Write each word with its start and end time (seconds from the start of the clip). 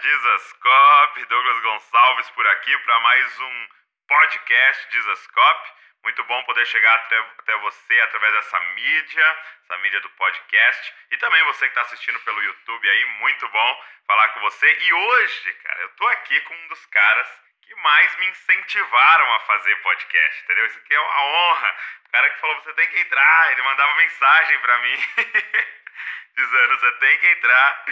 Dizascope, 0.00 1.26
Douglas 1.26 1.60
Gonçalves 1.60 2.30
por 2.30 2.46
aqui 2.46 2.78
para 2.78 3.00
mais 3.00 3.40
um 3.40 3.68
podcast 4.08 4.88
Dizascope. 4.88 5.72
Muito 6.02 6.24
bom 6.24 6.42
poder 6.44 6.66
chegar 6.66 6.94
até, 6.94 7.56
você 7.58 8.00
através 8.00 8.32
dessa 8.32 8.60
mídia, 8.60 9.38
essa 9.62 9.76
mídia 9.78 10.00
do 10.00 10.08
podcast. 10.10 10.94
E 11.10 11.18
também 11.18 11.44
você 11.44 11.66
que 11.66 11.72
está 11.72 11.82
assistindo 11.82 12.18
pelo 12.20 12.42
YouTube 12.42 12.88
aí, 12.88 13.04
muito 13.20 13.46
bom 13.48 13.84
falar 14.06 14.28
com 14.30 14.40
você. 14.40 14.72
E 14.72 14.92
hoje, 14.94 15.52
cara, 15.52 15.82
eu 15.82 15.88
tô 15.90 16.08
aqui 16.08 16.40
com 16.40 16.54
um 16.54 16.68
dos 16.68 16.86
caras 16.86 17.28
que 17.60 17.74
mais 17.74 18.16
me 18.16 18.26
incentivaram 18.28 19.34
a 19.34 19.40
fazer 19.40 19.76
podcast, 19.82 20.44
entendeu? 20.44 20.64
Isso 20.64 20.78
aqui 20.78 20.94
é 20.94 21.00
uma 21.00 21.22
honra. 21.24 21.76
O 22.06 22.10
cara 22.10 22.30
que 22.30 22.40
falou, 22.40 22.56
você 22.62 22.72
tem 22.72 22.88
que 22.88 23.00
entrar, 23.00 23.52
ele 23.52 23.62
mandava 23.62 23.94
mensagem 23.96 24.58
para 24.60 24.78
mim, 24.78 24.96
dizendo, 26.36 26.78
você 26.78 26.92
tem 26.92 27.18
que 27.18 27.26
entrar 27.32 27.84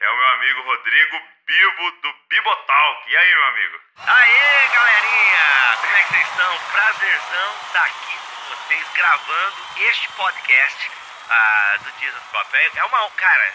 é 0.00 0.10
o 0.10 0.16
meu 0.16 0.28
amigo 0.28 0.62
Rodrigo 0.62 1.22
Bibo 1.46 1.90
do 2.02 2.12
Bibotalk. 2.28 3.10
E 3.10 3.16
aí, 3.16 3.34
meu 3.34 3.44
amigo? 3.46 3.80
Aê, 4.06 4.68
galerinha! 4.68 5.76
Como 5.80 5.96
é 5.96 6.02
que 6.02 6.08
vocês 6.08 6.28
estão? 6.28 6.58
Prazerzão 6.70 7.56
estar 7.66 7.84
aqui 7.84 8.16
com 8.16 8.54
vocês 8.54 8.92
gravando 8.92 9.56
este 9.78 10.08
podcast 10.12 10.90
uh, 10.90 11.78
do 11.84 11.98
Jesus 11.98 12.24
Pop. 12.24 12.56
É, 12.56 12.78
é 12.78 12.84
uma, 12.84 13.10
cara, 13.12 13.54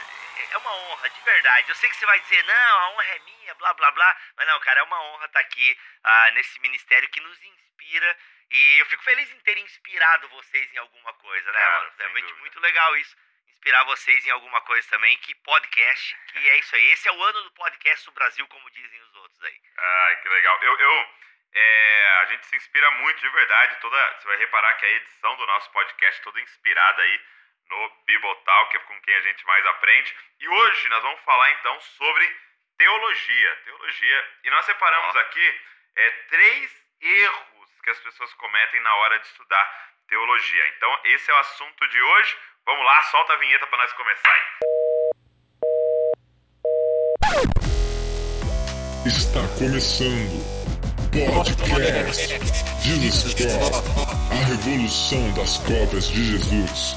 é 0.52 0.58
uma 0.58 0.74
honra, 0.74 1.10
de 1.10 1.22
verdade. 1.22 1.70
Eu 1.70 1.76
sei 1.76 1.90
que 1.90 1.96
você 1.96 2.06
vai 2.06 2.20
dizer, 2.22 2.44
não, 2.44 2.80
a 2.80 2.90
honra 2.90 3.06
é 3.06 3.20
minha, 3.20 3.56
blá, 3.56 3.74
blá, 3.74 3.92
blá. 3.92 4.18
Mas 4.38 4.48
não, 4.48 4.60
cara, 4.62 4.80
é 4.80 4.84
uma 4.84 5.02
honra 5.02 5.26
estar 5.26 5.40
aqui 5.40 5.78
uh, 6.04 6.34
nesse 6.34 6.60
ministério 6.62 7.10
que 7.10 7.22
nos 7.22 7.44
inspira. 7.44 8.18
E 8.50 8.80
eu 8.80 8.86
fico 8.88 9.04
feliz 9.04 9.30
em 9.32 9.40
ter 9.42 9.58
inspirado 9.60 10.28
vocês 10.30 10.74
em 10.74 10.78
alguma 10.78 11.14
coisa, 11.14 11.52
né, 11.52 11.60
Cara, 11.60 11.80
mano? 11.80 11.94
É 12.00 12.08
muito, 12.10 12.28
dúvida. 12.28 12.42
muito 12.42 12.60
legal 12.62 12.98
isso 12.98 13.16
inspirar 13.62 13.84
vocês 13.84 14.26
em 14.26 14.32
alguma 14.32 14.60
coisa 14.62 14.90
também, 14.90 15.16
que 15.18 15.36
podcast, 15.36 16.18
que 16.34 16.50
é 16.50 16.58
isso 16.58 16.76
aí. 16.76 16.92
Esse 16.94 17.08
é 17.08 17.12
o 17.12 17.24
ano 17.24 17.44
do 17.44 17.52
podcast 17.52 18.04
do 18.08 18.12
Brasil, 18.14 18.48
como 18.48 18.72
dizem 18.72 19.00
os 19.02 19.16
outros 19.18 19.44
aí. 19.44 19.62
Ai, 19.78 20.16
que 20.16 20.30
legal. 20.30 20.58
Eu, 20.64 20.80
eu 20.80 21.10
é, 21.54 22.18
a 22.22 22.26
gente 22.26 22.48
se 22.48 22.56
inspira 22.56 22.90
muito, 22.90 23.20
de 23.20 23.30
verdade. 23.30 23.80
Toda, 23.80 24.14
você 24.18 24.28
vai 24.30 24.38
reparar 24.38 24.74
que 24.74 24.86
a 24.86 24.92
edição 24.94 25.36
do 25.36 25.46
nosso 25.46 25.72
podcast 25.74 26.20
é 26.20 26.24
toda 26.24 26.42
inspirada 26.42 27.04
aí 27.04 27.22
no 27.70 27.90
Bibotalk, 28.08 28.72
que 28.72 28.78
é 28.78 28.80
com 28.80 29.00
quem 29.02 29.14
a 29.14 29.22
gente 29.22 29.46
mais 29.46 29.64
aprende. 29.68 30.16
E 30.40 30.48
hoje 30.48 30.90
nós 30.90 31.04
vamos 31.04 31.22
falar 31.22 31.52
então 31.52 31.80
sobre 31.82 32.40
teologia. 32.80 33.56
Teologia. 33.58 34.30
E 34.44 34.50
nós 34.50 34.66
separamos 34.66 35.16
aqui 35.18 35.62
é, 35.98 36.10
três 36.30 36.86
erros 37.00 37.82
que 37.84 37.92
as 37.92 38.00
pessoas 38.00 38.34
cometem 38.34 38.80
na 38.82 38.96
hora 38.96 39.20
de 39.20 39.28
estudar 39.28 39.92
teologia. 40.08 40.68
Então, 40.70 41.00
esse 41.06 41.30
é 41.30 41.34
o 41.34 41.38
assunto 41.38 41.88
de 41.88 42.02
hoje. 42.02 42.38
Vamos 42.66 42.86
lá, 42.86 43.02
solta 43.12 43.34
a 43.34 43.38
vinheta 43.38 43.66
para 43.68 43.78
nós 43.80 43.92
começar 43.94 44.30
aí. 44.30 44.42
Está 49.06 49.42
começando 49.58 50.62
Podcast 51.12 52.40
Jesus 52.84 53.34
Cop, 53.34 53.76
a 54.32 54.36
revolução 54.46 55.32
das 55.34 55.58
cópias 55.58 56.08
de 56.08 56.24
Jesus. 56.24 56.96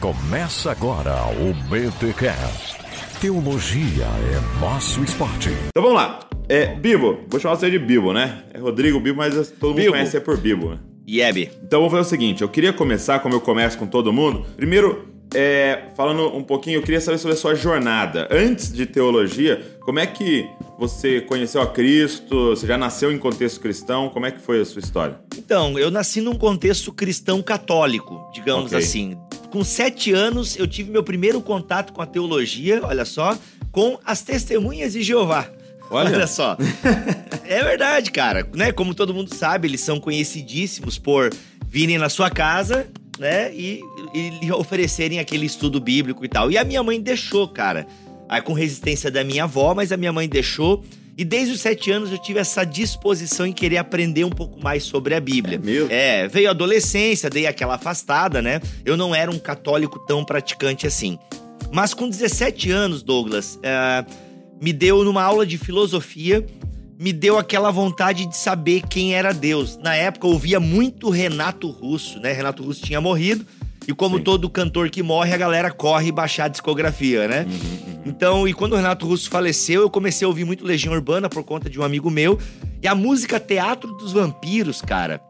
Começa 0.00 0.70
agora 0.72 1.14
o 1.40 1.54
BTCast. 1.68 2.76
Teologia 3.20 4.04
é 4.04 4.60
nosso 4.60 5.02
esporte. 5.02 5.48
Então 5.68 5.82
vamos 5.82 5.94
lá. 5.96 6.20
É, 6.48 6.66
Bibo, 6.74 7.24
vou 7.28 7.38
chamar 7.40 7.56
você 7.56 7.70
de 7.70 7.78
Bibo, 7.78 8.12
né? 8.12 8.44
É 8.54 8.58
Rodrigo 8.58 8.98
Bibo, 9.00 9.18
mas 9.18 9.34
todo 9.50 9.70
mundo 9.70 9.76
Bibo. 9.80 9.92
conhece 9.92 10.12
você 10.12 10.20
por 10.20 10.36
Bibo. 10.38 10.70
né? 10.74 10.78
Yeb. 11.08 11.50
Então 11.62 11.80
vamos 11.80 11.92
fazer 11.92 12.06
o 12.06 12.10
seguinte, 12.10 12.42
eu 12.42 12.48
queria 12.48 12.72
começar, 12.72 13.20
como 13.20 13.34
eu 13.34 13.40
começo 13.40 13.78
com 13.78 13.86
todo 13.86 14.12
mundo, 14.12 14.44
primeiro, 14.56 15.08
é, 15.34 15.88
falando 15.96 16.34
um 16.36 16.42
pouquinho, 16.42 16.76
eu 16.78 16.82
queria 16.82 17.00
saber 17.00 17.18
sobre 17.18 17.34
a 17.34 17.38
sua 17.38 17.54
jornada. 17.54 18.28
Antes 18.30 18.72
de 18.72 18.86
teologia, 18.86 19.78
como 19.80 19.98
é 19.98 20.06
que 20.06 20.46
você 20.78 21.20
conheceu 21.20 21.60
a 21.60 21.66
Cristo? 21.66 22.50
Você 22.50 22.66
já 22.66 22.78
nasceu 22.78 23.12
em 23.12 23.18
contexto 23.18 23.60
cristão? 23.60 24.08
Como 24.08 24.26
é 24.26 24.30
que 24.30 24.40
foi 24.40 24.60
a 24.60 24.64
sua 24.64 24.80
história? 24.80 25.18
Então, 25.36 25.78
eu 25.78 25.90
nasci 25.90 26.20
num 26.20 26.34
contexto 26.34 26.92
cristão 26.92 27.42
católico, 27.42 28.30
digamos 28.32 28.66
Ok. 28.72 28.78
assim. 28.78 29.18
Com 29.50 29.64
sete 29.64 30.12
anos, 30.12 30.58
eu 30.58 30.66
tive 30.66 30.90
meu 30.90 31.02
primeiro 31.02 31.40
contato 31.40 31.92
com 31.92 32.00
a 32.02 32.06
teologia, 32.06 32.80
olha 32.84 33.04
só, 33.04 33.36
com 33.72 33.98
as 34.04 34.22
testemunhas 34.22 34.92
de 34.92 35.02
Jeová. 35.02 35.50
Olha. 35.90 36.26
só. 36.26 36.56
é 37.44 37.62
verdade, 37.62 38.10
cara. 38.10 38.46
Né? 38.54 38.72
Como 38.72 38.94
todo 38.94 39.14
mundo 39.14 39.34
sabe, 39.34 39.68
eles 39.68 39.80
são 39.80 39.98
conhecidíssimos 39.98 40.98
por 40.98 41.30
virem 41.66 41.98
na 41.98 42.08
sua 42.08 42.30
casa, 42.30 42.86
né? 43.18 43.52
E, 43.54 43.80
e 44.14 44.30
lhe 44.40 44.52
oferecerem 44.52 45.18
aquele 45.18 45.46
estudo 45.46 45.80
bíblico 45.80 46.24
e 46.24 46.28
tal. 46.28 46.50
E 46.50 46.56
a 46.56 46.64
minha 46.64 46.82
mãe 46.82 47.00
deixou, 47.00 47.48
cara. 47.48 47.86
Aí 48.28 48.42
com 48.42 48.52
resistência 48.52 49.10
da 49.10 49.24
minha 49.24 49.44
avó, 49.44 49.74
mas 49.74 49.90
a 49.90 49.96
minha 49.96 50.12
mãe 50.12 50.28
deixou. 50.28 50.84
E 51.16 51.24
desde 51.24 51.54
os 51.54 51.60
sete 51.60 51.90
anos 51.90 52.12
eu 52.12 52.18
tive 52.18 52.38
essa 52.38 52.64
disposição 52.64 53.44
em 53.44 53.52
querer 53.52 53.78
aprender 53.78 54.22
um 54.22 54.30
pouco 54.30 54.62
mais 54.62 54.84
sobre 54.84 55.14
a 55.14 55.20
Bíblia. 55.20 55.56
É 55.56 55.58
mesmo? 55.58 55.88
É, 55.90 56.28
veio 56.28 56.46
a 56.46 56.52
adolescência, 56.52 57.28
dei 57.28 57.46
aquela 57.46 57.74
afastada, 57.74 58.40
né? 58.40 58.60
Eu 58.84 58.96
não 58.96 59.12
era 59.12 59.28
um 59.28 59.38
católico 59.38 59.98
tão 60.06 60.24
praticante 60.24 60.86
assim. 60.86 61.18
Mas 61.72 61.92
com 61.92 62.08
17 62.08 62.70
anos, 62.70 63.02
Douglas, 63.02 63.58
é, 63.64 64.04
me 64.60 64.72
deu 64.72 65.04
numa 65.04 65.22
aula 65.22 65.46
de 65.46 65.56
filosofia, 65.58 66.44
me 66.98 67.12
deu 67.12 67.38
aquela 67.38 67.70
vontade 67.70 68.26
de 68.26 68.36
saber 68.36 68.82
quem 68.88 69.14
era 69.14 69.32
Deus. 69.32 69.78
Na 69.78 69.94
época 69.94 70.26
eu 70.26 70.32
ouvia 70.32 70.58
muito 70.58 71.10
Renato 71.10 71.68
Russo, 71.70 72.18
né? 72.18 72.32
Renato 72.32 72.62
Russo 72.62 72.84
tinha 72.84 73.00
morrido. 73.00 73.46
E 73.86 73.94
como 73.94 74.18
Sim. 74.18 74.24
todo 74.24 74.50
cantor 74.50 74.90
que 74.90 75.02
morre, 75.02 75.32
a 75.32 75.36
galera 75.36 75.70
corre 75.70 76.12
baixar 76.12 76.44
a 76.44 76.48
discografia, 76.48 77.26
né? 77.26 77.46
Então, 78.04 78.46
e 78.46 78.52
quando 78.52 78.72
o 78.72 78.76
Renato 78.76 79.06
Russo 79.06 79.30
faleceu, 79.30 79.80
eu 79.82 79.88
comecei 79.88 80.26
a 80.26 80.28
ouvir 80.28 80.44
muito 80.44 80.64
Legião 80.64 80.92
Urbana 80.92 81.28
por 81.28 81.42
conta 81.42 81.70
de 81.70 81.80
um 81.80 81.82
amigo 81.82 82.10
meu. 82.10 82.38
E 82.82 82.86
a 82.86 82.94
música 82.94 83.40
Teatro 83.40 83.92
dos 83.94 84.12
Vampiros, 84.12 84.82
cara. 84.82 85.20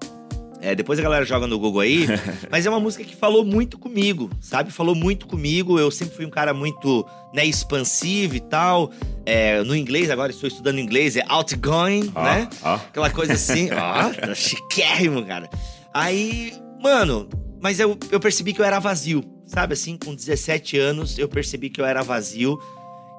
É, 0.61 0.75
depois 0.75 0.99
a 0.99 1.03
galera 1.03 1.25
joga 1.25 1.47
no 1.47 1.59
Google 1.59 1.81
aí, 1.83 2.07
mas 2.51 2.67
é 2.67 2.71
uma 2.71 2.81
música 2.81 3.05
que 3.05 3.15
falou 3.15 3.45
muito 3.45 3.79
comigo, 3.79 4.29
sabe? 4.41 4.73
Falou 4.73 4.95
muito 4.95 5.27
comigo. 5.27 5.79
Eu 5.79 5.91
sempre 5.91 6.17
fui 6.17 6.27
um 6.27 6.31
cara 6.31 6.53
muito, 6.53 7.07
né, 7.33 7.45
expansivo 7.45 8.35
e 8.35 8.41
tal. 8.41 8.91
É, 9.25 9.63
no 9.63 9.77
inglês, 9.77 10.11
agora 10.11 10.33
estou 10.33 10.49
estudando 10.49 10.79
inglês, 10.81 11.17
é 11.17 11.25
outgoing, 11.29 12.11
Ó, 12.15 12.23
né? 12.25 12.49
ó. 12.63 12.75
Aquela 12.75 13.11
coisa 13.11 13.35
assim, 13.35 13.69
ó, 13.71 14.11
tá 14.21 14.35
chiquérrimo, 14.35 15.25
cara. 15.25 15.49
Aí, 15.95 16.53
mano, 16.83 17.29
mas 17.61 17.79
eu, 17.79 17.97
eu 18.11 18.19
percebi 18.19 18.53
que 18.53 18.61
eu 18.61 18.65
era 18.65 18.79
vazio, 18.81 19.23
sabe? 19.47 19.75
Assim, 19.75 19.97
com 19.97 20.15
17 20.15 20.77
anos, 20.79 21.19
eu 21.19 21.29
percebi 21.29 21.71
que 21.71 21.81
eu 21.81 21.85
era 21.85 22.03
vazio. 22.03 22.59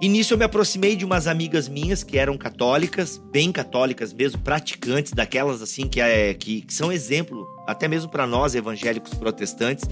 E 0.02 0.08
nisso 0.08 0.34
eu 0.34 0.38
me 0.38 0.46
aproximei 0.46 0.96
de 0.96 1.04
umas 1.04 1.28
amigas 1.28 1.68
minhas 1.68 2.04
que 2.04 2.18
eram 2.18 2.38
católicas, 2.38 3.18
bem 3.18 3.52
católicas 3.52 4.14
mesmo, 4.14 4.40
praticantes, 4.40 5.12
daquelas 5.12 5.62
assim 5.62 5.88
que, 5.88 6.00
é, 6.00 6.34
que, 6.34 6.62
que 6.62 6.74
são 6.74 6.90
exemplo, 6.90 7.46
até 7.68 7.86
mesmo 7.88 8.09
pra 8.09 8.26
nós 8.26 8.56
evangélicos 8.56 9.14
protestantes. 9.14 9.86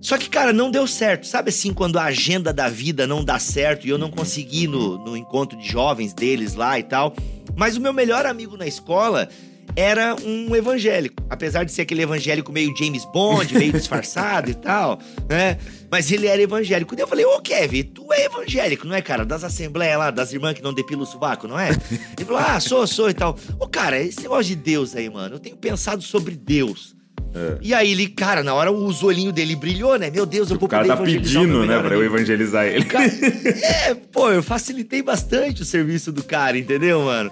Só 0.00 0.18
que, 0.18 0.28
cara, 0.28 0.52
não 0.52 0.70
deu 0.70 0.86
certo. 0.86 1.26
Sabe 1.26 1.48
assim, 1.48 1.72
quando 1.72 1.98
a 1.98 2.04
agenda 2.04 2.52
da 2.52 2.68
vida 2.68 3.06
não 3.06 3.24
dá 3.24 3.38
certo 3.38 3.86
e 3.86 3.90
eu 3.90 3.98
não 3.98 4.10
consegui 4.10 4.68
no, 4.68 4.98
no 4.98 5.16
encontro 5.16 5.58
de 5.58 5.66
jovens 5.66 6.12
deles 6.12 6.54
lá 6.54 6.78
e 6.78 6.82
tal. 6.82 7.14
Mas 7.56 7.76
o 7.76 7.80
meu 7.80 7.92
melhor 7.92 8.26
amigo 8.26 8.56
na 8.56 8.66
escola 8.66 9.28
era 9.74 10.14
um 10.22 10.54
evangélico. 10.54 11.22
Apesar 11.28 11.64
de 11.64 11.72
ser 11.72 11.82
aquele 11.82 12.02
evangélico 12.02 12.52
meio 12.52 12.76
James 12.76 13.04
Bond, 13.06 13.54
meio 13.54 13.72
disfarçado 13.72 14.50
e 14.50 14.54
tal, 14.54 14.98
né? 15.28 15.58
Mas 15.94 16.10
ele 16.10 16.26
era 16.26 16.42
evangélico. 16.42 16.96
Daí 16.96 17.04
eu 17.04 17.06
falei, 17.06 17.24
ô 17.24 17.40
Kevin, 17.40 17.84
tu 17.84 18.12
é 18.12 18.24
evangélico, 18.24 18.84
não 18.84 18.96
é, 18.96 19.00
cara? 19.00 19.24
Das 19.24 19.44
assembleias 19.44 19.96
lá, 19.96 20.10
das 20.10 20.32
irmãs 20.32 20.54
que 20.54 20.60
não 20.60 20.74
depilam 20.74 21.04
o 21.04 21.06
sovaco, 21.06 21.46
não 21.46 21.56
é? 21.56 21.68
Ele 22.18 22.24
falou, 22.26 22.42
ah, 22.44 22.58
sou, 22.58 22.84
sou 22.84 23.08
e 23.08 23.14
tal. 23.14 23.38
Ô, 23.60 23.68
cara, 23.68 24.00
esse 24.00 24.20
negócio 24.22 24.46
de 24.46 24.56
Deus 24.56 24.96
aí, 24.96 25.08
mano, 25.08 25.36
eu 25.36 25.38
tenho 25.38 25.56
pensado 25.56 26.02
sobre 26.02 26.34
Deus. 26.34 26.96
É. 27.32 27.58
E 27.62 27.72
aí 27.72 27.92
ele, 27.92 28.08
cara, 28.08 28.42
na 28.42 28.52
hora 28.52 28.72
os 28.72 29.04
olhinhos 29.04 29.32
dele 29.32 29.54
brilhou, 29.54 29.96
né? 29.96 30.10
Meu 30.10 30.26
Deus, 30.26 30.50
eu 30.50 30.58
vou 30.58 30.66
O 30.66 30.68
cara 30.68 30.84
tá 30.84 30.96
pedindo, 30.96 31.64
né, 31.64 31.80
pra 31.80 31.94
eu 31.94 32.02
evangelizar 32.02 32.66
ele. 32.66 32.86
Cara, 32.86 33.06
é, 33.86 33.94
pô, 33.94 34.32
eu 34.32 34.42
facilitei 34.42 35.00
bastante 35.00 35.62
o 35.62 35.64
serviço 35.64 36.10
do 36.10 36.24
cara, 36.24 36.58
entendeu, 36.58 37.02
mano? 37.02 37.30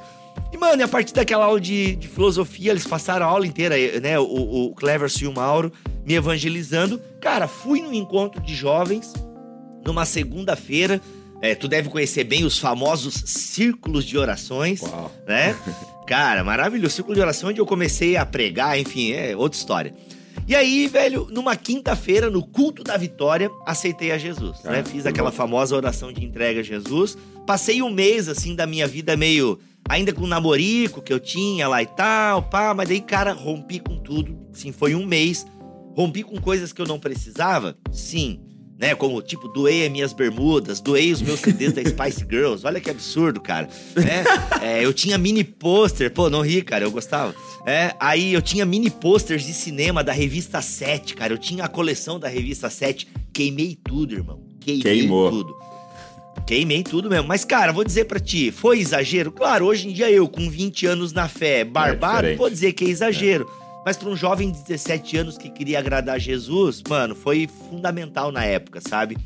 E, 0.52 0.56
mano, 0.58 0.84
a 0.84 0.88
partir 0.88 1.14
daquela 1.14 1.46
aula 1.46 1.60
de, 1.60 1.96
de 1.96 2.08
filosofia, 2.08 2.70
eles 2.70 2.86
passaram 2.86 3.26
a 3.26 3.28
aula 3.28 3.46
inteira, 3.46 3.74
né? 4.00 4.18
O, 4.18 4.66
o 4.66 4.74
Cleverson 4.74 5.24
e 5.24 5.28
o 5.28 5.32
Mauro 5.32 5.72
me 6.04 6.14
evangelizando. 6.14 7.00
Cara, 7.20 7.48
fui 7.48 7.80
num 7.80 7.92
encontro 7.92 8.40
de 8.42 8.54
jovens 8.54 9.12
numa 9.84 10.04
segunda-feira. 10.04 11.00
É, 11.40 11.54
tu 11.54 11.66
deve 11.66 11.88
conhecer 11.88 12.22
bem 12.24 12.44
os 12.44 12.58
famosos 12.58 13.14
círculos 13.26 14.04
de 14.04 14.16
orações, 14.16 14.80
Uau. 14.80 15.10
né? 15.26 15.56
Cara, 16.06 16.44
maravilhoso. 16.44 16.94
Círculo 16.94 17.14
de 17.14 17.20
oração 17.20 17.50
onde 17.50 17.60
eu 17.60 17.66
comecei 17.66 18.16
a 18.16 18.26
pregar, 18.26 18.78
enfim, 18.78 19.12
é 19.12 19.36
outra 19.36 19.58
história. 19.58 19.94
E 20.46 20.54
aí, 20.54 20.86
velho, 20.88 21.28
numa 21.30 21.56
quinta-feira, 21.56 22.28
no 22.28 22.46
culto 22.46 22.82
da 22.82 22.96
vitória, 22.96 23.50
aceitei 23.66 24.12
a 24.12 24.18
Jesus, 24.18 24.62
né? 24.64 24.80
Ah, 24.80 24.84
Fiz 24.84 25.02
que 25.02 25.08
aquela 25.08 25.30
famosa 25.30 25.76
oração 25.76 26.12
de 26.12 26.24
entrega 26.24 26.60
a 26.60 26.62
Jesus. 26.62 27.16
Passei 27.46 27.82
um 27.82 27.90
mês, 27.90 28.28
assim, 28.28 28.54
da 28.54 28.66
minha 28.66 28.86
vida 28.86 29.16
meio... 29.16 29.58
Ainda 29.88 30.12
com 30.12 30.22
o 30.22 30.28
namorico 30.28 31.02
que 31.02 31.12
eu 31.12 31.18
tinha 31.18 31.66
lá 31.66 31.82
e 31.82 31.86
tal, 31.86 32.44
pá. 32.44 32.72
Mas 32.72 32.88
daí, 32.88 33.00
cara, 33.00 33.32
rompi 33.32 33.80
com 33.80 33.98
tudo. 33.98 34.38
Sim, 34.52 34.70
foi 34.70 34.94
um 34.94 35.04
mês. 35.04 35.44
Rompi 35.96 36.22
com 36.22 36.40
coisas 36.40 36.72
que 36.72 36.80
eu 36.80 36.86
não 36.86 37.00
precisava? 37.00 37.76
Sim. 37.90 38.40
Né? 38.82 38.96
Como, 38.96 39.22
tipo, 39.22 39.46
doei 39.46 39.86
as 39.86 39.92
minhas 39.92 40.12
bermudas, 40.12 40.80
doei 40.80 41.12
os 41.12 41.22
meus 41.22 41.38
CDs 41.38 41.72
da 41.72 41.80
Spice 41.88 42.26
Girls. 42.28 42.66
Olha 42.66 42.80
que 42.80 42.90
absurdo, 42.90 43.40
cara. 43.40 43.68
né? 43.94 44.24
É, 44.60 44.84
eu 44.84 44.92
tinha 44.92 45.16
mini 45.18 45.42
pôster, 45.42 46.10
pô, 46.12 46.28
não 46.30 46.40
ri, 46.40 46.62
cara, 46.62 46.84
eu 46.84 46.90
gostava. 46.90 47.34
É, 47.66 47.94
aí 47.98 48.32
eu 48.32 48.40
tinha 48.42 48.64
mini 48.66 48.90
posters 48.90 49.44
de 49.44 49.52
cinema 49.52 50.02
da 50.04 50.12
revista 50.12 50.60
7, 50.60 51.14
cara. 51.14 51.32
Eu 51.32 51.38
tinha 51.38 51.64
a 51.64 51.68
coleção 51.68 52.18
da 52.18 52.28
revista 52.28 52.68
7. 52.70 53.08
Queimei 53.32 53.76
tudo, 53.82 54.14
irmão. 54.14 54.40
Queimei 54.60 54.82
Queimou. 54.82 55.30
tudo. 55.30 55.56
Queimei 56.46 56.82
tudo 56.82 57.08
mesmo. 57.10 57.26
Mas, 57.28 57.44
cara, 57.44 57.72
vou 57.72 57.84
dizer 57.84 58.04
pra 58.04 58.18
ti, 58.20 58.50
foi 58.52 58.78
exagero? 58.80 59.30
Claro, 59.32 59.66
hoje 59.66 59.88
em 59.88 59.92
dia 59.92 60.10
eu, 60.10 60.28
com 60.28 60.48
20 60.48 60.86
anos 60.86 61.12
na 61.12 61.28
fé, 61.28 61.64
barbado, 61.64 62.16
diferente. 62.18 62.38
vou 62.38 62.50
dizer 62.50 62.72
que 62.72 62.84
é 62.84 62.88
exagero. 62.88 63.48
Mas 63.84 63.96
pra 63.96 64.08
um 64.08 64.16
jovem 64.16 64.50
de 64.50 64.62
17 64.62 65.16
anos 65.16 65.38
que 65.38 65.50
queria 65.50 65.78
agradar 65.78 66.18
Jesus, 66.20 66.82
mano, 66.88 67.14
foi 67.14 67.48
fundamental 67.68 68.30
na 68.30 68.44
época, 68.44 68.80
sabe? 68.80 69.16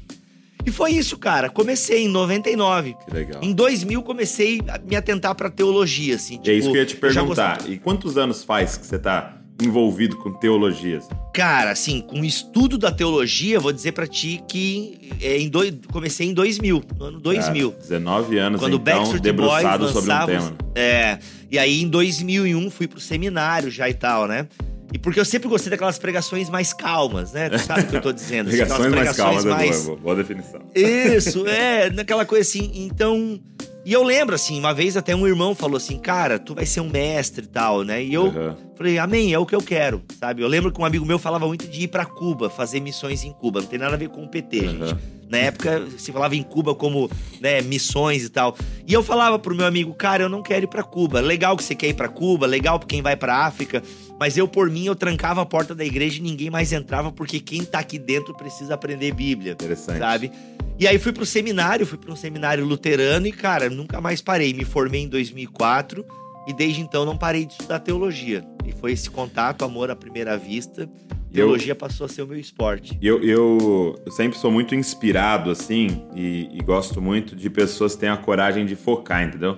E 0.64 0.70
foi 0.70 0.92
isso, 0.92 1.16
cara. 1.16 1.48
Comecei 1.48 2.04
em 2.04 2.08
99. 2.08 2.96
Que 3.04 3.14
legal. 3.14 3.40
Em 3.42 3.52
2000 3.52 4.02
comecei 4.02 4.60
a 4.66 4.78
me 4.78 4.96
atentar 4.96 5.34
pra 5.34 5.48
teologia, 5.48 6.16
assim. 6.16 6.40
E 6.42 6.50
é 6.50 6.54
isso 6.54 6.70
que 6.72 6.76
eu 6.76 6.80
ia 6.80 6.86
te 6.86 6.96
perguntar. 6.96 7.68
E 7.68 7.78
quantos 7.78 8.18
anos 8.18 8.42
faz 8.42 8.76
que 8.76 8.84
você 8.84 8.98
tá 8.98 9.36
envolvido 9.62 10.16
com 10.16 10.32
teologias? 10.32 11.08
Cara, 11.32 11.70
assim, 11.70 12.00
com 12.00 12.20
o 12.20 12.24
estudo 12.24 12.76
da 12.76 12.90
teologia, 12.92 13.58
vou 13.58 13.72
dizer 13.72 13.92
pra 13.92 14.06
ti 14.06 14.42
que 14.48 15.10
é, 15.20 15.38
em 15.38 15.48
dois, 15.48 15.72
comecei 15.92 16.28
em 16.28 16.34
2000, 16.34 16.82
no 16.98 17.04
ano 17.04 17.20
2000. 17.20 17.70
Cara, 17.72 17.82
19 17.82 18.38
anos, 18.38 18.60
Quando 18.60 18.74
o 18.74 18.76
então, 18.76 18.94
Backstreet 18.94 19.22
debruçado 19.22 19.84
Boys 19.84 19.92
sobre 19.92 20.12
um 20.12 20.26
tema. 20.26 20.56
É, 20.74 21.18
e 21.50 21.58
aí 21.58 21.82
em 21.82 21.88
2001 21.88 22.70
fui 22.70 22.86
pro 22.86 23.00
seminário 23.00 23.70
já 23.70 23.88
e 23.88 23.94
tal, 23.94 24.26
né? 24.26 24.46
E 24.92 24.98
porque 24.98 25.18
eu 25.18 25.24
sempre 25.24 25.48
gostei 25.48 25.70
daquelas 25.70 25.98
pregações 25.98 26.48
mais 26.48 26.72
calmas, 26.72 27.32
né? 27.32 27.50
Tu 27.50 27.58
sabe 27.58 27.82
o 27.82 27.86
que 27.86 27.96
eu 27.96 28.00
tô 28.00 28.12
dizendo? 28.12 28.48
assim, 28.50 28.62
aquelas 28.62 28.86
Pregações 28.86 29.04
mais 29.04 29.16
calmas, 29.16 29.44
é 29.44 29.48
mais- 29.48 29.80
é 29.82 29.84
boa, 29.86 29.96
boa 29.96 30.16
definição. 30.16 30.60
Isso, 30.74 31.46
é, 31.46 31.90
naquela 31.90 32.24
coisa 32.24 32.48
assim. 32.48 32.70
Então. 32.74 33.40
E 33.86 33.92
eu 33.92 34.02
lembro, 34.02 34.34
assim, 34.34 34.58
uma 34.58 34.74
vez 34.74 34.96
até 34.96 35.14
um 35.14 35.24
irmão 35.28 35.54
falou 35.54 35.76
assim, 35.76 35.96
cara, 35.96 36.40
tu 36.40 36.56
vai 36.56 36.66
ser 36.66 36.80
um 36.80 36.88
mestre 36.90 37.44
e 37.44 37.46
tal, 37.46 37.84
né? 37.84 38.02
E 38.02 38.12
eu 38.12 38.26
Aham. 38.26 38.56
falei, 38.74 38.98
amém, 38.98 39.32
é 39.32 39.38
o 39.38 39.46
que 39.46 39.54
eu 39.54 39.62
quero, 39.62 40.02
sabe? 40.18 40.42
Eu 40.42 40.48
lembro 40.48 40.72
que 40.72 40.80
um 40.80 40.84
amigo 40.84 41.06
meu 41.06 41.20
falava 41.20 41.46
muito 41.46 41.68
de 41.68 41.82
ir 41.84 41.86
pra 41.86 42.04
Cuba, 42.04 42.50
fazer 42.50 42.80
missões 42.80 43.22
em 43.22 43.32
Cuba. 43.32 43.60
Não 43.60 43.68
tem 43.68 43.78
nada 43.78 43.94
a 43.94 43.96
ver 43.96 44.08
com 44.08 44.24
o 44.24 44.28
PT, 44.28 44.58
Aham. 44.66 44.70
gente. 44.86 44.96
Na 45.30 45.38
época, 45.38 45.86
se 45.98 46.10
falava 46.10 46.34
em 46.34 46.42
Cuba 46.42 46.74
como, 46.74 47.08
né, 47.40 47.60
missões 47.62 48.24
e 48.24 48.28
tal. 48.28 48.56
E 48.84 48.92
eu 48.92 49.04
falava 49.04 49.38
pro 49.38 49.54
meu 49.54 49.66
amigo, 49.66 49.94
cara, 49.94 50.24
eu 50.24 50.28
não 50.28 50.42
quero 50.42 50.64
ir 50.64 50.68
pra 50.68 50.82
Cuba. 50.82 51.20
Legal 51.20 51.56
que 51.56 51.62
você 51.62 51.76
quer 51.76 51.86
ir 51.88 51.94
pra 51.94 52.08
Cuba, 52.08 52.44
legal 52.44 52.80
pra 52.80 52.88
quem 52.88 53.02
vai 53.02 53.14
pra 53.16 53.44
África. 53.46 53.84
Mas 54.18 54.36
eu, 54.36 54.48
por 54.48 54.70
mim, 54.70 54.86
eu 54.86 54.96
trancava 54.96 55.42
a 55.42 55.46
porta 55.46 55.74
da 55.74 55.84
igreja 55.84 56.18
e 56.18 56.22
ninguém 56.22 56.50
mais 56.50 56.72
entrava, 56.72 57.12
porque 57.12 57.38
quem 57.38 57.64
tá 57.64 57.78
aqui 57.78 57.98
dentro 57.98 58.34
precisa 58.34 58.74
aprender 58.74 59.12
Bíblia 59.12 59.52
Interessante. 59.52 59.98
sabe? 59.98 60.32
E 60.78 60.86
aí 60.86 60.98
fui 60.98 61.12
pro 61.12 61.26
seminário, 61.26 61.86
fui 61.86 61.98
pra 61.98 62.12
um 62.12 62.16
seminário 62.16 62.64
luterano 62.64 63.26
e, 63.26 63.32
cara, 63.32 63.68
nunca 63.68 64.00
mais 64.00 64.20
parei. 64.20 64.52
Me 64.52 64.64
formei 64.64 65.02
em 65.02 65.08
2004 65.08 66.04
e 66.46 66.52
desde 66.52 66.80
então 66.80 67.04
não 67.04 67.16
parei 67.16 67.44
de 67.44 67.52
estudar 67.52 67.80
teologia. 67.80 68.44
E 68.64 68.72
foi 68.72 68.92
esse 68.92 69.10
contato, 69.10 69.64
amor 69.64 69.90
à 69.90 69.96
primeira 69.96 70.36
vista. 70.36 70.88
Teologia 71.32 71.74
passou 71.74 72.06
a 72.06 72.08
ser 72.08 72.22
o 72.22 72.26
meu 72.26 72.38
esporte. 72.38 72.98
Eu, 73.02 73.22
eu, 73.22 73.94
eu 74.06 74.12
sempre 74.12 74.38
sou 74.38 74.50
muito 74.50 74.74
inspirado, 74.74 75.50
assim, 75.50 76.02
e, 76.14 76.48
e 76.50 76.62
gosto 76.62 77.02
muito 77.02 77.36
de 77.36 77.50
pessoas 77.50 77.94
que 77.94 78.00
têm 78.00 78.08
a 78.08 78.16
coragem 78.16 78.64
de 78.64 78.74
focar, 78.74 79.22
entendeu? 79.22 79.56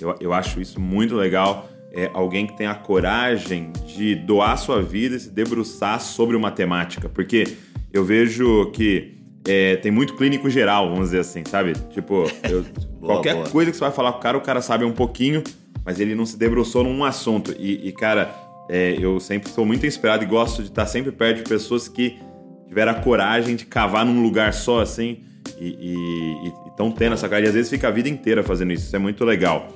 Eu, 0.00 0.16
eu 0.20 0.32
acho 0.32 0.60
isso 0.60 0.80
muito 0.80 1.14
legal. 1.14 1.68
É 1.94 2.10
alguém 2.14 2.46
que 2.46 2.56
tem 2.56 2.66
a 2.66 2.74
coragem 2.74 3.70
de 3.86 4.14
doar 4.14 4.56
sua 4.56 4.80
vida 4.82 5.14
e 5.16 5.20
se 5.20 5.30
debruçar 5.30 6.00
sobre 6.00 6.34
uma 6.36 6.50
temática. 6.50 7.08
Porque 7.08 7.46
eu 7.92 8.02
vejo 8.04 8.70
que 8.72 9.18
é, 9.46 9.76
tem 9.76 9.92
muito 9.92 10.16
clínico 10.16 10.48
geral, 10.48 10.88
vamos 10.88 11.06
dizer 11.06 11.18
assim, 11.20 11.42
sabe? 11.46 11.74
Tipo, 11.90 12.24
eu- 12.48 12.64
Boa, 13.02 13.14
qualquer 13.14 13.34
boa. 13.34 13.48
coisa 13.50 13.70
que 13.70 13.76
você 13.76 13.82
vai 13.84 13.90
falar 13.92 14.12
com 14.12 14.18
o 14.18 14.22
cara, 14.22 14.38
o 14.38 14.40
cara 14.40 14.62
sabe 14.62 14.84
um 14.84 14.92
pouquinho, 14.92 15.42
mas 15.84 15.98
ele 15.98 16.14
não 16.14 16.24
se 16.24 16.38
debruçou 16.38 16.84
num 16.84 17.04
assunto. 17.04 17.52
E, 17.58 17.88
e, 17.88 17.92
cara, 17.92 18.32
é, 18.70 18.96
eu 18.98 19.18
sempre 19.18 19.50
sou 19.50 19.66
muito 19.66 19.84
inspirado 19.84 20.22
e 20.22 20.26
gosto 20.26 20.62
de 20.62 20.68
estar 20.68 20.86
sempre 20.86 21.10
perto 21.10 21.38
de 21.38 21.42
pessoas 21.42 21.88
que 21.88 22.16
tiveram 22.68 22.92
a 22.92 22.94
coragem 22.94 23.56
de 23.56 23.66
cavar 23.66 24.06
num 24.06 24.22
lugar 24.22 24.54
só, 24.54 24.80
assim, 24.80 25.18
e 25.60 25.96
estão 26.68 26.90
tendo 26.92 27.14
essa 27.14 27.28
cara. 27.28 27.44
E 27.44 27.48
às 27.48 27.54
vezes 27.54 27.68
fica 27.70 27.88
a 27.88 27.90
vida 27.90 28.08
inteira 28.08 28.42
fazendo 28.44 28.72
isso. 28.72 28.86
Isso 28.86 28.94
é 28.96 28.98
muito 29.00 29.24
legal. 29.24 29.68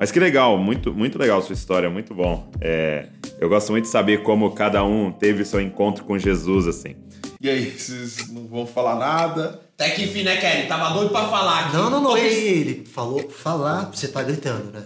Mas 0.00 0.10
que 0.10 0.18
legal, 0.18 0.56
muito, 0.56 0.94
muito 0.94 1.18
legal 1.18 1.40
a 1.40 1.42
sua 1.42 1.52
história, 1.52 1.90
muito 1.90 2.14
bom. 2.14 2.50
É, 2.58 3.08
eu 3.38 3.50
gosto 3.50 3.70
muito 3.70 3.84
de 3.84 3.90
saber 3.90 4.22
como 4.22 4.50
cada 4.52 4.82
um 4.82 5.12
teve 5.12 5.44
seu 5.44 5.60
encontro 5.60 6.04
com 6.04 6.18
Jesus, 6.18 6.66
assim. 6.66 6.96
E 7.38 7.50
aí, 7.50 7.70
vocês 7.70 8.30
não 8.32 8.46
vão 8.46 8.66
falar 8.66 8.94
nada? 8.96 9.60
Até 9.74 9.90
que 9.90 10.04
enfim, 10.04 10.22
né, 10.22 10.36
Kelly? 10.38 10.66
Tava 10.66 10.94
doido 10.94 11.10
pra 11.10 11.28
falar 11.28 11.66
aqui. 11.66 11.76
Não, 11.76 11.90
não, 11.90 12.00
não. 12.00 12.12
Talvez- 12.12 12.32
Ele, 12.34 12.48
ele 12.60 12.84
falou 12.86 13.28
falar, 13.28 13.90
você 13.94 14.08
tá 14.08 14.22
gritando, 14.22 14.72
né? 14.72 14.82